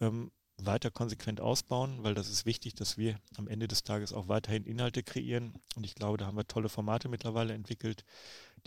ähm, 0.00 0.32
weiter 0.58 0.90
konsequent 0.90 1.40
ausbauen, 1.40 2.02
weil 2.02 2.14
das 2.14 2.28
ist 2.28 2.46
wichtig, 2.46 2.74
dass 2.74 2.96
wir 2.96 3.16
am 3.36 3.48
Ende 3.48 3.68
des 3.68 3.82
Tages 3.84 4.12
auch 4.12 4.28
weiterhin 4.28 4.64
Inhalte 4.64 5.02
kreieren. 5.02 5.54
Und 5.76 5.84
ich 5.84 5.94
glaube, 5.94 6.18
da 6.18 6.26
haben 6.26 6.36
wir 6.36 6.46
tolle 6.46 6.68
Formate 6.68 7.08
mittlerweile 7.08 7.54
entwickelt, 7.54 8.04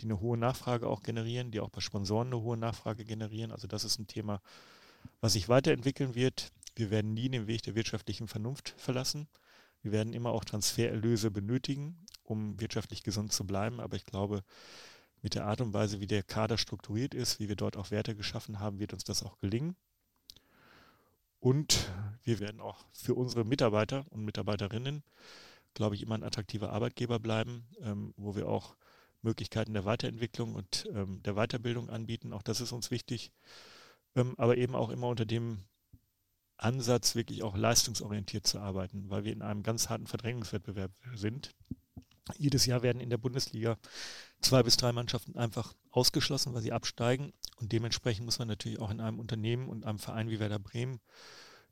die 0.00 0.04
eine 0.04 0.20
hohe 0.20 0.36
Nachfrage 0.36 0.88
auch 0.88 1.02
generieren, 1.02 1.50
die 1.50 1.60
auch 1.60 1.70
bei 1.70 1.80
Sponsoren 1.80 2.28
eine 2.28 2.42
hohe 2.42 2.56
Nachfrage 2.56 3.04
generieren. 3.04 3.52
Also 3.52 3.66
das 3.66 3.84
ist 3.84 3.98
ein 3.98 4.06
Thema, 4.06 4.42
was 5.20 5.34
sich 5.34 5.48
weiterentwickeln 5.48 6.14
wird. 6.14 6.52
Wir 6.74 6.90
werden 6.90 7.14
nie 7.14 7.28
den 7.28 7.46
Weg 7.46 7.62
der 7.62 7.74
wirtschaftlichen 7.74 8.28
Vernunft 8.28 8.74
verlassen. 8.76 9.28
Wir 9.82 9.92
werden 9.92 10.12
immer 10.12 10.30
auch 10.30 10.44
Transfererlöse 10.44 11.30
benötigen, 11.30 12.04
um 12.24 12.60
wirtschaftlich 12.60 13.02
gesund 13.02 13.32
zu 13.32 13.46
bleiben. 13.46 13.80
Aber 13.80 13.96
ich 13.96 14.04
glaube, 14.04 14.42
mit 15.22 15.34
der 15.34 15.46
Art 15.46 15.60
und 15.60 15.72
Weise, 15.72 16.00
wie 16.00 16.06
der 16.06 16.22
Kader 16.22 16.58
strukturiert 16.58 17.14
ist, 17.14 17.40
wie 17.40 17.48
wir 17.48 17.56
dort 17.56 17.76
auch 17.76 17.90
Werte 17.90 18.14
geschaffen 18.14 18.60
haben, 18.60 18.78
wird 18.78 18.92
uns 18.92 19.04
das 19.04 19.22
auch 19.22 19.38
gelingen. 19.38 19.76
Und 21.40 21.92
wir 22.24 22.40
werden 22.40 22.60
auch 22.60 22.84
für 22.92 23.14
unsere 23.14 23.44
Mitarbeiter 23.44 24.04
und 24.10 24.24
Mitarbeiterinnen, 24.24 25.02
glaube 25.74 25.94
ich, 25.94 26.02
immer 26.02 26.14
ein 26.14 26.24
attraktiver 26.24 26.72
Arbeitgeber 26.72 27.18
bleiben, 27.18 27.66
ähm, 27.80 28.14
wo 28.16 28.34
wir 28.36 28.48
auch 28.48 28.76
Möglichkeiten 29.22 29.74
der 29.74 29.84
Weiterentwicklung 29.84 30.54
und 30.54 30.88
ähm, 30.92 31.22
der 31.22 31.34
Weiterbildung 31.34 31.90
anbieten. 31.90 32.32
Auch 32.32 32.42
das 32.42 32.60
ist 32.60 32.72
uns 32.72 32.90
wichtig. 32.90 33.32
Ähm, 34.14 34.34
aber 34.38 34.56
eben 34.56 34.74
auch 34.74 34.90
immer 34.90 35.08
unter 35.08 35.26
dem 35.26 35.64
Ansatz, 36.56 37.14
wirklich 37.14 37.42
auch 37.42 37.56
leistungsorientiert 37.56 38.46
zu 38.46 38.58
arbeiten, 38.58 39.10
weil 39.10 39.24
wir 39.24 39.32
in 39.32 39.42
einem 39.42 39.62
ganz 39.62 39.88
harten 39.90 40.06
Verdrängungswettbewerb 40.06 40.92
sind. 41.14 41.54
Jedes 42.36 42.66
Jahr 42.66 42.82
werden 42.82 43.00
in 43.00 43.10
der 43.10 43.18
Bundesliga 43.18 43.78
zwei 44.40 44.62
bis 44.62 44.76
drei 44.76 44.92
Mannschaften 44.92 45.36
einfach 45.36 45.74
ausgeschlossen, 45.90 46.54
weil 46.54 46.62
sie 46.62 46.72
absteigen. 46.72 47.32
Und 47.56 47.72
dementsprechend 47.72 48.24
muss 48.24 48.38
man 48.38 48.48
natürlich 48.48 48.80
auch 48.80 48.90
in 48.90 49.00
einem 49.00 49.18
Unternehmen 49.18 49.68
und 49.68 49.84
einem 49.84 49.98
Verein 49.98 50.28
wie 50.28 50.40
Werder 50.40 50.58
Bremen 50.58 51.00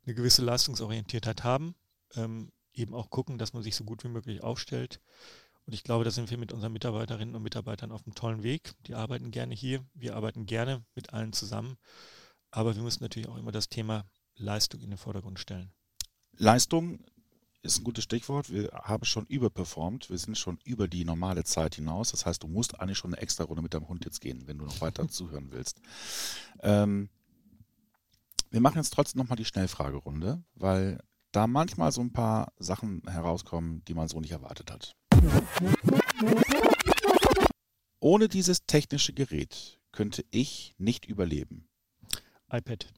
eine 0.05 0.15
gewisse 0.15 0.43
Leistungsorientiertheit 0.43 1.45
haben. 1.45 1.75
Ähm, 2.15 2.53
eben 2.73 2.95
auch 2.95 3.11
gucken, 3.11 3.39
dass 3.39 3.53
man 3.53 3.63
sich 3.63 3.77
so 3.77 3.85
gut 3.85 4.05
wie 4.05 4.09
möglich 4.09 4.43
aufstellt. 4.43 5.01
Und 5.67 5.73
ich 5.73 5.83
glaube, 5.83 6.05
da 6.05 6.11
sind 6.11 6.31
wir 6.31 6.39
mit 6.39 6.53
unseren 6.53 6.73
Mitarbeiterinnen 6.73 7.35
und 7.35 7.43
Mitarbeitern 7.43 7.91
auf 7.91 8.05
einem 8.05 8.15
tollen 8.15 8.43
Weg. 8.43 8.73
Die 8.87 8.95
arbeiten 8.95 9.31
gerne 9.31 9.55
hier. 9.55 9.85
Wir 9.95 10.15
arbeiten 10.15 10.47
gerne 10.47 10.85
mit 10.95 11.13
allen 11.13 11.33
zusammen. 11.33 11.79
Aber 12.51 12.77
wir 12.77 12.83
müssen 12.83 13.03
natürlich 13.03 13.29
auch 13.29 13.37
immer 13.37 13.53
das 13.53 13.69
Thema 13.69 14.05
Leistung 14.37 14.81
in 14.83 14.91
den 14.91 14.99
Vordergrund 14.99 15.39
stellen. 15.39 15.73
Leistung 16.37 17.05
ist 17.65 17.79
ein 17.79 17.85
gutes 17.85 18.05
Stichwort. 18.05 18.51
Wir 18.51 18.71
haben 18.73 19.05
schon 19.05 19.25
überperformt. 19.27 20.11
Wir 20.11 20.19
sind 20.19 20.37
schon 20.37 20.59
über 20.65 20.87
die 20.87 21.05
normale 21.05 21.45
Zeit 21.45 21.77
hinaus. 21.77 22.11
Das 22.11 22.27
heißt, 22.27 22.43
du 22.43 22.47
musst 22.47 22.79
eigentlich 22.79 22.99
schon 22.99 23.15
eine 23.15 23.23
extra 23.23 23.45
Runde 23.45 23.63
mit 23.63 23.73
deinem 23.73 23.89
Hund 23.89 24.05
jetzt 24.05 24.21
gehen, 24.21 24.47
wenn 24.47 24.59
du 24.59 24.67
noch 24.67 24.81
weiter 24.81 25.09
zuhören 25.09 25.51
willst. 25.51 25.81
Ähm, 26.61 27.09
wir 28.51 28.61
machen 28.61 28.77
jetzt 28.77 28.91
trotzdem 28.91 29.21
nochmal 29.21 29.37
die 29.37 29.47
Schnellfragerunde, 29.47 30.45
weil 30.55 31.01
da 31.33 31.47
manchmal 31.47 31.91
so 31.91 32.03
ein 32.03 32.13
paar 32.13 32.53
Sachen 32.59 33.03
herauskommen, 33.09 33.83
die 33.87 33.95
man 33.95 34.09
so 34.09 34.21
nicht 34.21 34.31
erwartet 34.31 34.71
hat. 34.71 34.95
Ohne 37.99 38.29
dieses 38.29 38.67
technische 38.67 39.15
Gerät 39.15 39.81
könnte 39.91 40.25
ich 40.31 40.75
nicht 40.77 41.07
überleben. 41.07 41.67
iPad. 42.53 42.93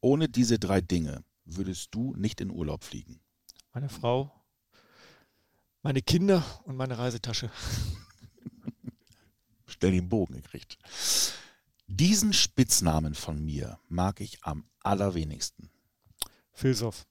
Ohne 0.00 0.28
diese 0.28 0.60
drei 0.60 0.80
Dinge 0.80 1.24
würdest 1.44 1.88
du 1.90 2.14
nicht 2.14 2.40
in 2.40 2.50
Urlaub 2.50 2.84
fliegen 2.84 3.20
meine 3.78 3.90
Frau, 3.90 4.32
meine 5.82 6.02
Kinder 6.02 6.44
und 6.64 6.74
meine 6.74 6.98
Reisetasche. 6.98 7.48
Stell 9.66 9.92
den 9.92 10.08
Bogen 10.08 10.34
gekriegt. 10.34 10.78
Diesen 11.86 12.32
Spitznamen 12.32 13.14
von 13.14 13.44
mir 13.44 13.78
mag 13.88 14.20
ich 14.20 14.42
am 14.42 14.64
allerwenigsten. 14.80 15.70
Filsov. 16.50 17.06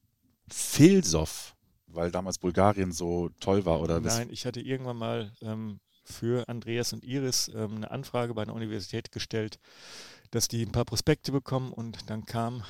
Filsov, 0.50 1.56
weil 1.86 2.10
damals 2.10 2.36
Bulgarien 2.36 2.92
so 2.92 3.30
toll 3.40 3.64
war, 3.64 3.80
oder 3.80 4.04
was? 4.04 4.18
Nein, 4.18 4.28
ich 4.30 4.44
hatte 4.44 4.60
irgendwann 4.60 4.98
mal 4.98 5.32
ähm, 5.40 5.80
für 6.04 6.46
Andreas 6.50 6.92
und 6.92 7.02
Iris 7.02 7.48
ähm, 7.48 7.76
eine 7.76 7.90
Anfrage 7.90 8.34
bei 8.34 8.42
einer 8.42 8.52
Universität 8.52 9.10
gestellt, 9.10 9.58
dass 10.32 10.48
die 10.48 10.66
ein 10.66 10.72
paar 10.72 10.84
Prospekte 10.84 11.32
bekommen 11.32 11.72
und 11.72 12.10
dann 12.10 12.26
kam 12.26 12.62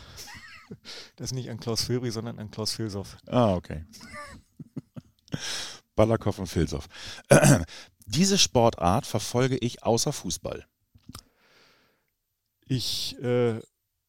das 1.16 1.30
ist 1.30 1.34
nicht 1.34 1.50
an 1.50 1.60
Klaus 1.60 1.84
Filbri, 1.84 2.10
sondern 2.10 2.38
an 2.38 2.50
Klaus 2.50 2.72
Filsow. 2.72 3.16
Ah, 3.26 3.54
okay. 3.54 3.84
Balakow 5.96 6.38
und 6.38 6.46
Filsow. 6.46 6.84
Diese 8.06 8.38
Sportart 8.38 9.06
verfolge 9.06 9.58
ich 9.58 9.82
außer 9.82 10.12
Fußball. 10.12 10.66
Ich 12.66 13.18
äh, 13.18 13.60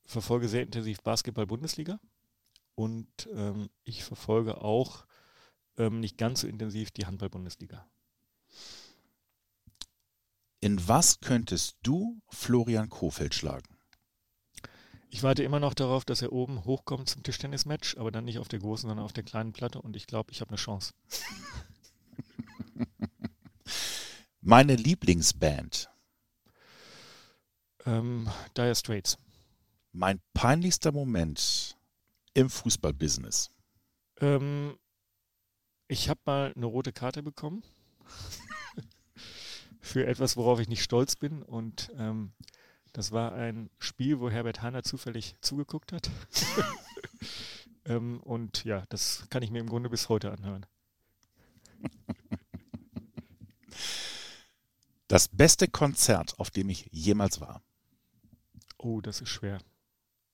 verfolge 0.05 0.47
sehr 0.47 0.63
intensiv 0.63 1.01
Basketball-Bundesliga 1.01 1.99
und 2.75 3.29
ähm, 3.33 3.69
ich 3.83 4.03
verfolge 4.03 4.61
auch 4.61 5.05
ähm, 5.77 5.99
nicht 5.99 6.17
ganz 6.17 6.41
so 6.41 6.47
intensiv 6.47 6.91
die 6.91 7.05
Handball-Bundesliga. 7.05 7.89
In 10.61 10.87
was 10.87 11.21
könntest 11.21 11.77
du 11.83 12.21
Florian 12.29 12.89
Kofeld 12.89 13.33
schlagen? 13.33 13.78
Ich 15.11 15.23
warte 15.23 15.43
immer 15.43 15.59
noch 15.59 15.73
darauf, 15.73 16.05
dass 16.05 16.21
er 16.21 16.31
oben 16.31 16.65
hochkommt 16.65 17.09
zum 17.09 17.23
Tischtennismatch, 17.23 17.97
aber 17.97 18.11
dann 18.11 18.25
nicht 18.25 18.37
auf 18.37 18.47
der 18.47 18.59
großen, 18.59 18.87
sondern 18.87 19.03
auf 19.03 19.13
der 19.13 19.23
kleinen 19.23 19.53
Platte 19.53 19.81
und 19.81 19.95
ich 19.95 20.05
glaube, 20.05 20.31
ich 20.31 20.39
habe 20.39 20.49
eine 20.49 20.57
Chance. 20.57 20.93
Meine 24.41 24.75
Lieblingsband. 24.75 25.89
Ähm, 27.85 28.29
dire 28.55 28.75
Straits. 28.75 29.17
Mein 29.91 30.21
peinlichster 30.35 30.91
Moment 30.91 31.75
im 32.35 32.49
Fußballbusiness. 32.49 33.49
Ähm, 34.21 34.77
ich 35.87 36.07
habe 36.07 36.19
mal 36.25 36.53
eine 36.55 36.67
rote 36.67 36.93
Karte 36.93 37.23
bekommen 37.23 37.63
für 39.81 40.05
etwas, 40.05 40.37
worauf 40.37 40.59
ich 40.59 40.67
nicht 40.67 40.83
stolz 40.83 41.15
bin 41.15 41.41
und 41.41 41.91
ähm, 41.97 42.33
das 42.93 43.11
war 43.11 43.33
ein 43.33 43.69
Spiel, 43.79 44.19
wo 44.19 44.29
Herbert 44.29 44.61
Hanner 44.61 44.83
zufällig 44.83 45.35
zugeguckt 45.41 45.91
hat. 45.91 46.09
ähm, 47.85 48.19
und 48.21 48.63
ja, 48.63 48.85
das 48.89 49.27
kann 49.29 49.43
ich 49.43 49.51
mir 49.51 49.59
im 49.59 49.69
Grunde 49.69 49.89
bis 49.89 50.09
heute 50.09 50.31
anhören. 50.31 50.65
Das 55.09 55.27
beste 55.27 55.67
Konzert, 55.67 56.39
auf 56.39 56.51
dem 56.51 56.69
ich 56.69 56.87
jemals 56.91 57.41
war. 57.41 57.63
Oh, 58.77 59.01
das 59.01 59.21
ist 59.21 59.29
schwer. 59.29 59.59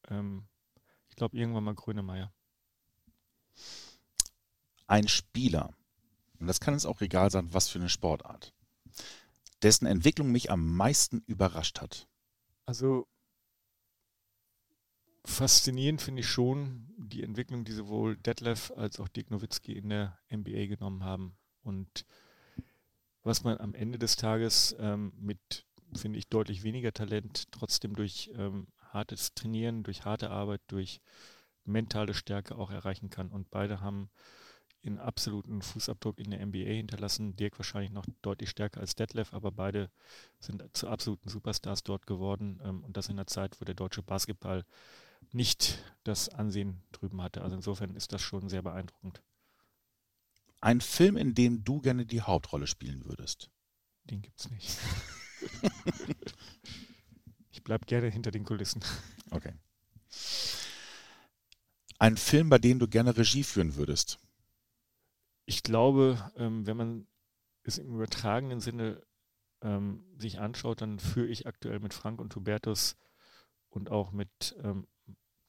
Ähm, 0.10 0.44
ich 1.10 1.16
glaube 1.16 1.38
irgendwann 1.38 1.64
mal 1.64 1.74
Grönemeyer. 1.74 2.34
Ein 4.86 5.08
Spieler, 5.08 5.74
und 6.40 6.48
das 6.48 6.60
kann 6.60 6.74
es 6.74 6.86
auch 6.86 7.00
egal 7.00 7.32
sein, 7.32 7.54
was 7.54 7.70
für 7.70 7.80
eine 7.80 7.88
Sportart, 7.88 8.54
dessen 9.62 9.86
Entwicklung 9.86 10.32
mich 10.32 10.52
am 10.52 10.76
meisten 10.76 11.24
überrascht 11.26 11.80
hat. 11.80 12.10
Also 12.66 13.08
faszinierend 15.26 16.02
finde 16.02 16.22
ich 16.22 16.28
schon 16.28 16.88
die 16.98 17.24
Entwicklung, 17.24 17.66
die 17.66 17.72
sowohl 17.72 18.18
Detlef 18.18 18.72
als 18.76 19.00
auch 19.00 19.08
Dirk 19.08 19.32
Nowitzki 19.32 19.74
in 19.74 19.90
der 19.90 20.18
NBA 20.32 20.68
genommen 20.68 21.04
haben. 21.04 21.36
Und 21.64 22.06
was 23.24 23.44
man 23.44 23.58
am 23.58 23.74
Ende 23.74 23.98
des 23.98 24.16
Tages 24.16 24.76
ähm, 24.80 25.14
mit, 25.20 25.66
finde 25.96 26.20
ich, 26.20 26.30
deutlich 26.30 26.64
weniger 26.64 26.94
Talent 26.94 27.52
trotzdem 27.52 27.96
durch 27.96 28.32
ähm, 28.36 28.68
hartes 28.80 29.34
Trainieren, 29.34 29.84
durch 29.84 30.06
harte 30.06 30.30
Arbeit, 30.30 30.62
durch 30.68 31.02
mentale 31.66 32.14
Stärke 32.14 32.56
auch 32.56 32.72
erreichen 32.72 33.10
kann. 33.10 33.30
Und 33.30 33.50
beide 33.50 33.82
haben 33.82 34.10
einen 34.88 35.00
absoluten 35.00 35.62
Fußabdruck 35.62 36.20
in 36.20 36.32
der 36.32 36.46
NBA 36.46 36.66
hinterlassen. 36.66 37.36
Dirk 37.36 37.58
wahrscheinlich 37.58 37.92
noch 37.92 38.06
deutlich 38.22 38.50
stärker 38.50 38.82
als 38.82 38.96
Detlef, 38.96 39.34
aber 39.34 39.52
beide 39.52 39.90
sind 40.40 40.64
zu 40.74 40.88
absoluten 40.88 41.30
Superstars 41.30 41.84
dort 41.84 42.08
geworden. 42.08 42.62
Ähm, 42.64 42.84
und 42.84 42.98
das 42.98 43.10
in 43.10 43.18
der 43.18 43.28
Zeit, 43.28 43.60
wo 43.60 43.66
der 43.66 43.76
deutsche 43.76 44.04
Basketball 44.04 44.66
nicht 45.32 45.84
das 46.04 46.30
Ansehen 46.30 46.82
drüben 46.92 47.22
hatte. 47.22 47.42
Also 47.42 47.56
insofern 47.56 47.96
ist 47.96 48.14
das 48.14 48.22
schon 48.22 48.50
sehr 48.50 48.62
beeindruckend. 48.62 49.22
Ein 50.62 50.82
Film, 50.82 51.18
in 51.18 51.36
dem 51.36 51.64
du 51.64 51.82
gerne 51.82 52.06
die 52.06 52.22
Hauptrolle 52.22 52.68
spielen 52.68 53.06
würdest? 53.06 53.50
Den 54.06 54.22
gibt 54.22 54.40
es 54.40 54.50
nicht. 54.50 54.78
ich 57.52 57.64
bleibe 57.64 57.86
gerne 57.86 58.10
hinter 58.10 58.32
den 58.32 58.46
Kulissen. 58.46 58.84
Okay. 59.32 59.54
Ein 61.98 62.18
Film, 62.18 62.50
bei 62.50 62.58
dem 62.58 62.80
du 62.80 62.88
gerne 62.88 63.16
Regie 63.16 63.44
führen 63.44 63.76
würdest? 63.76 64.20
Ich 65.46 65.64
glaube, 65.64 66.32
ähm, 66.38 66.66
wenn 66.66 66.78
man 66.78 67.08
es 67.64 67.78
im 67.78 67.96
übertragenen 67.96 68.60
Sinne 68.60 69.02
ähm, 69.62 70.04
sich 70.18 70.40
anschaut, 70.40 70.82
dann 70.82 71.00
führe 71.00 71.28
ich 71.28 71.48
aktuell 71.48 71.80
mit 71.80 71.94
Frank 71.94 72.20
und 72.20 72.36
Hubertus 72.36 72.96
und 73.70 73.90
auch 73.90 74.12
mit 74.12 74.56
ähm, 74.64 74.88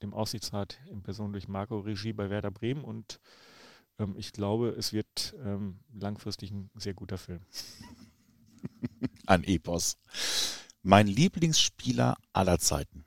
dem 0.03 0.15
Aussichtsrat 0.15 0.79
in 0.91 1.03
Person 1.03 1.33
durch 1.33 1.49
Marco 1.49 1.79
Regie 1.79 2.13
bei 2.13 2.31
Werder 2.31 2.51
Bremen 2.51 2.85
und 2.85 3.21
ähm, 3.99 4.15
ich 4.17 4.33
glaube, 4.33 4.71
es 4.71 4.93
wird 4.93 5.35
ähm, 5.43 5.81
langfristig 5.93 6.51
ein 6.51 6.71
sehr 6.75 6.95
guter 6.95 7.19
Film. 7.19 7.41
Ein 9.27 9.45
Epos. 9.45 9.99
Mein 10.83 11.07
Lieblingsspieler 11.09 12.17
aller 12.33 12.59
Zeiten. 12.59 13.05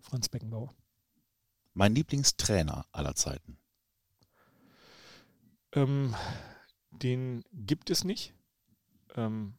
Franz 0.00 0.28
Beckenbauer. 0.28 0.74
Mein 1.74 1.94
Lieblingstrainer 1.94 2.86
aller 2.92 3.14
Zeiten. 3.14 3.58
Ähm, 5.72 6.14
den 6.90 7.44
gibt 7.52 7.90
es 7.90 8.04
nicht, 8.04 8.34
ähm, 9.14 9.54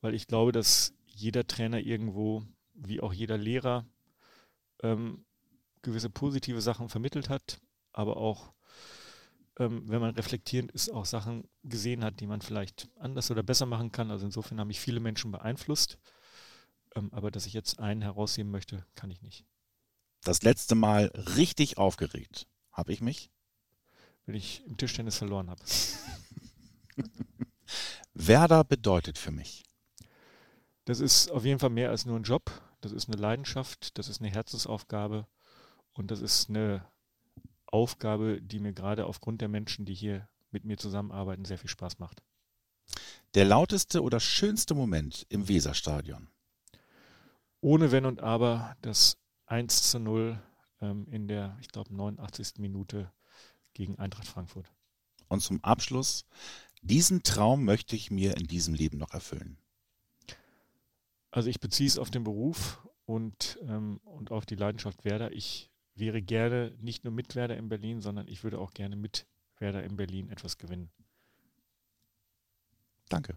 weil 0.00 0.14
ich 0.14 0.26
glaube, 0.26 0.52
dass 0.52 0.94
jeder 1.06 1.46
Trainer 1.46 1.78
irgendwo, 1.78 2.44
wie 2.74 3.00
auch 3.00 3.12
jeder 3.12 3.38
Lehrer, 3.38 3.86
ähm, 4.82 5.24
gewisse 5.82 6.10
positive 6.10 6.60
Sachen 6.60 6.88
vermittelt 6.88 7.28
hat, 7.28 7.60
aber 7.92 8.16
auch, 8.16 8.52
ähm, 9.58 9.88
wenn 9.88 10.00
man 10.00 10.14
reflektierend 10.14 10.72
ist, 10.72 10.90
auch 10.90 11.04
Sachen 11.04 11.48
gesehen 11.62 12.04
hat, 12.04 12.20
die 12.20 12.26
man 12.26 12.40
vielleicht 12.40 12.88
anders 12.98 13.30
oder 13.30 13.42
besser 13.42 13.66
machen 13.66 13.92
kann. 13.92 14.10
Also 14.10 14.26
insofern 14.26 14.60
haben 14.60 14.68
mich 14.68 14.80
viele 14.80 15.00
Menschen 15.00 15.32
beeinflusst, 15.32 15.98
ähm, 16.94 17.12
aber 17.12 17.30
dass 17.30 17.46
ich 17.46 17.52
jetzt 17.52 17.78
einen 17.78 18.02
herausheben 18.02 18.50
möchte, 18.50 18.86
kann 18.94 19.10
ich 19.10 19.22
nicht. 19.22 19.44
Das 20.24 20.42
letzte 20.42 20.74
Mal 20.74 21.06
richtig 21.36 21.78
aufgeregt 21.78 22.46
habe 22.70 22.92
ich 22.92 23.00
mich 23.00 23.30
wenn 24.26 24.34
ich 24.34 24.64
im 24.66 24.76
Tischtennis 24.76 25.18
verloren 25.18 25.50
habe. 25.50 25.62
Werder 28.14 28.64
bedeutet 28.64 29.18
für 29.18 29.30
mich. 29.30 29.64
Das 30.84 31.00
ist 31.00 31.30
auf 31.30 31.44
jeden 31.44 31.58
Fall 31.58 31.70
mehr 31.70 31.90
als 31.90 32.06
nur 32.06 32.18
ein 32.18 32.24
Job. 32.24 32.50
Das 32.80 32.92
ist 32.92 33.08
eine 33.08 33.16
Leidenschaft, 33.16 33.96
das 33.98 34.08
ist 34.08 34.20
eine 34.20 34.30
Herzensaufgabe 34.30 35.26
und 35.92 36.10
das 36.10 36.20
ist 36.20 36.48
eine 36.48 36.84
Aufgabe, 37.66 38.42
die 38.42 38.58
mir 38.58 38.72
gerade 38.72 39.06
aufgrund 39.06 39.40
der 39.40 39.48
Menschen, 39.48 39.84
die 39.84 39.94
hier 39.94 40.28
mit 40.50 40.64
mir 40.64 40.76
zusammenarbeiten, 40.76 41.44
sehr 41.44 41.58
viel 41.58 41.70
Spaß 41.70 41.98
macht. 41.98 42.22
Der 43.34 43.44
lauteste 43.44 44.02
oder 44.02 44.20
schönste 44.20 44.74
Moment 44.74 45.26
im 45.30 45.48
Weserstadion? 45.48 46.28
Ohne 47.60 47.92
Wenn 47.92 48.04
und 48.04 48.20
Aber 48.20 48.76
das 48.82 49.16
1 49.46 49.90
zu 49.90 50.00
0 50.00 50.42
ähm, 50.80 51.06
in 51.08 51.28
der, 51.28 51.56
ich 51.60 51.68
glaube, 51.68 51.94
89. 51.94 52.54
Minute 52.58 53.10
gegen 53.74 53.98
Eintracht 53.98 54.26
Frankfurt. 54.26 54.70
Und 55.28 55.40
zum 55.40 55.62
Abschluss, 55.64 56.24
diesen 56.82 57.22
Traum 57.22 57.64
möchte 57.64 57.96
ich 57.96 58.10
mir 58.10 58.36
in 58.36 58.46
diesem 58.46 58.74
Leben 58.74 58.98
noch 58.98 59.14
erfüllen. 59.14 59.56
Also 61.30 61.48
ich 61.48 61.60
beziehe 61.60 61.88
es 61.88 61.98
auf 61.98 62.10
den 62.10 62.24
Beruf 62.24 62.86
und, 63.06 63.58
ähm, 63.62 64.00
und 64.04 64.30
auf 64.30 64.46
die 64.46 64.56
Leidenschaft 64.56 65.04
Werder. 65.04 65.32
Ich 65.32 65.70
wäre 65.94 66.22
gerne 66.22 66.76
nicht 66.80 67.04
nur 67.04 67.12
mit 67.12 67.34
Werder 67.34 67.56
in 67.56 67.68
Berlin, 67.68 68.02
sondern 68.02 68.28
ich 68.28 68.44
würde 68.44 68.58
auch 68.58 68.72
gerne 68.72 68.96
mit 68.96 69.26
Werder 69.58 69.82
in 69.84 69.96
Berlin 69.96 70.28
etwas 70.28 70.58
gewinnen. 70.58 70.90
Danke. 73.08 73.36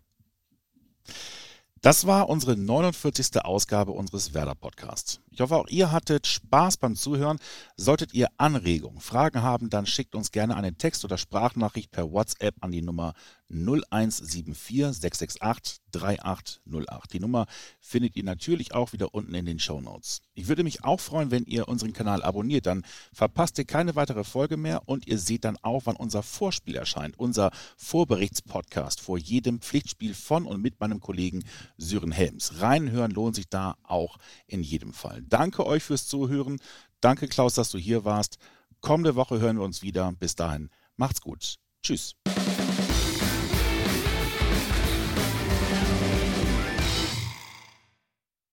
Das 1.81 2.07
war 2.07 2.29
unsere 2.29 2.57
49. 2.57 3.43
Ausgabe 3.43 3.91
unseres 3.91 4.33
Werder 4.33 4.55
Podcasts. 4.55 5.21
Ich 5.35 5.41
hoffe, 5.41 5.57
auch 5.57 5.67
ihr 5.67 5.91
hattet 5.91 6.27
Spaß 6.27 6.77
beim 6.77 6.95
Zuhören. 6.95 7.39
Solltet 7.75 8.13
ihr 8.13 8.29
Anregungen, 8.37 9.01
Fragen 9.01 9.41
haben, 9.41 9.69
dann 9.69 9.85
schickt 9.85 10.15
uns 10.15 10.31
gerne 10.31 10.55
eine 10.55 10.75
Text- 10.75 11.03
oder 11.03 11.17
Sprachnachricht 11.17 11.91
per 11.91 12.09
WhatsApp 12.09 12.55
an 12.61 12.71
die 12.71 12.81
Nummer 12.81 13.13
0174 13.49 14.97
668 14.97 15.81
3808. 15.95 17.13
Die 17.13 17.19
Nummer 17.19 17.45
findet 17.79 18.15
ihr 18.15 18.23
natürlich 18.23 18.73
auch 18.73 18.93
wieder 18.93 19.13
unten 19.13 19.33
in 19.33 19.45
den 19.45 19.59
Show 19.59 19.81
Notes. 19.81 20.21
Ich 20.33 20.47
würde 20.47 20.63
mich 20.63 20.83
auch 20.83 20.99
freuen, 20.99 21.31
wenn 21.31 21.45
ihr 21.45 21.67
unseren 21.67 21.93
Kanal 21.93 22.23
abonniert, 22.23 22.65
dann 22.65 22.83
verpasst 23.13 23.57
ihr 23.57 23.65
keine 23.65 23.95
weitere 23.95 24.23
Folge 24.23 24.57
mehr 24.57 24.81
und 24.85 25.07
ihr 25.07 25.17
seht 25.17 25.45
dann 25.45 25.57
auch, 25.61 25.83
wann 25.85 25.95
unser 25.95 26.23
Vorspiel 26.23 26.75
erscheint, 26.75 27.17
unser 27.17 27.51
Vorberichtspodcast 27.77 28.99
vor 28.99 29.17
jedem 29.17 29.61
Pflichtspiel 29.61 30.13
von 30.13 30.45
und 30.45 30.61
mit 30.61 30.79
meinem 30.79 30.99
Kollegen 30.99 31.43
Sören 31.77 32.11
Helms. 32.11 32.59
Reinhören 32.61 33.11
lohnt 33.11 33.35
sich 33.35 33.47
da 33.47 33.75
auch 33.83 34.17
in 34.47 34.63
jedem 34.63 34.93
Fall. 34.93 35.21
Danke 35.29 35.65
euch 35.65 35.83
fürs 35.83 36.07
Zuhören. 36.07 36.59
Danke 37.01 37.27
Klaus, 37.27 37.55
dass 37.55 37.71
du 37.71 37.77
hier 37.77 38.05
warst. 38.05 38.37
Kommende 38.81 39.15
Woche 39.15 39.39
hören 39.39 39.57
wir 39.57 39.63
uns 39.63 39.81
wieder. 39.81 40.13
Bis 40.19 40.35
dahin, 40.35 40.69
macht's 40.95 41.21
gut. 41.21 41.55
Tschüss. 41.83 42.15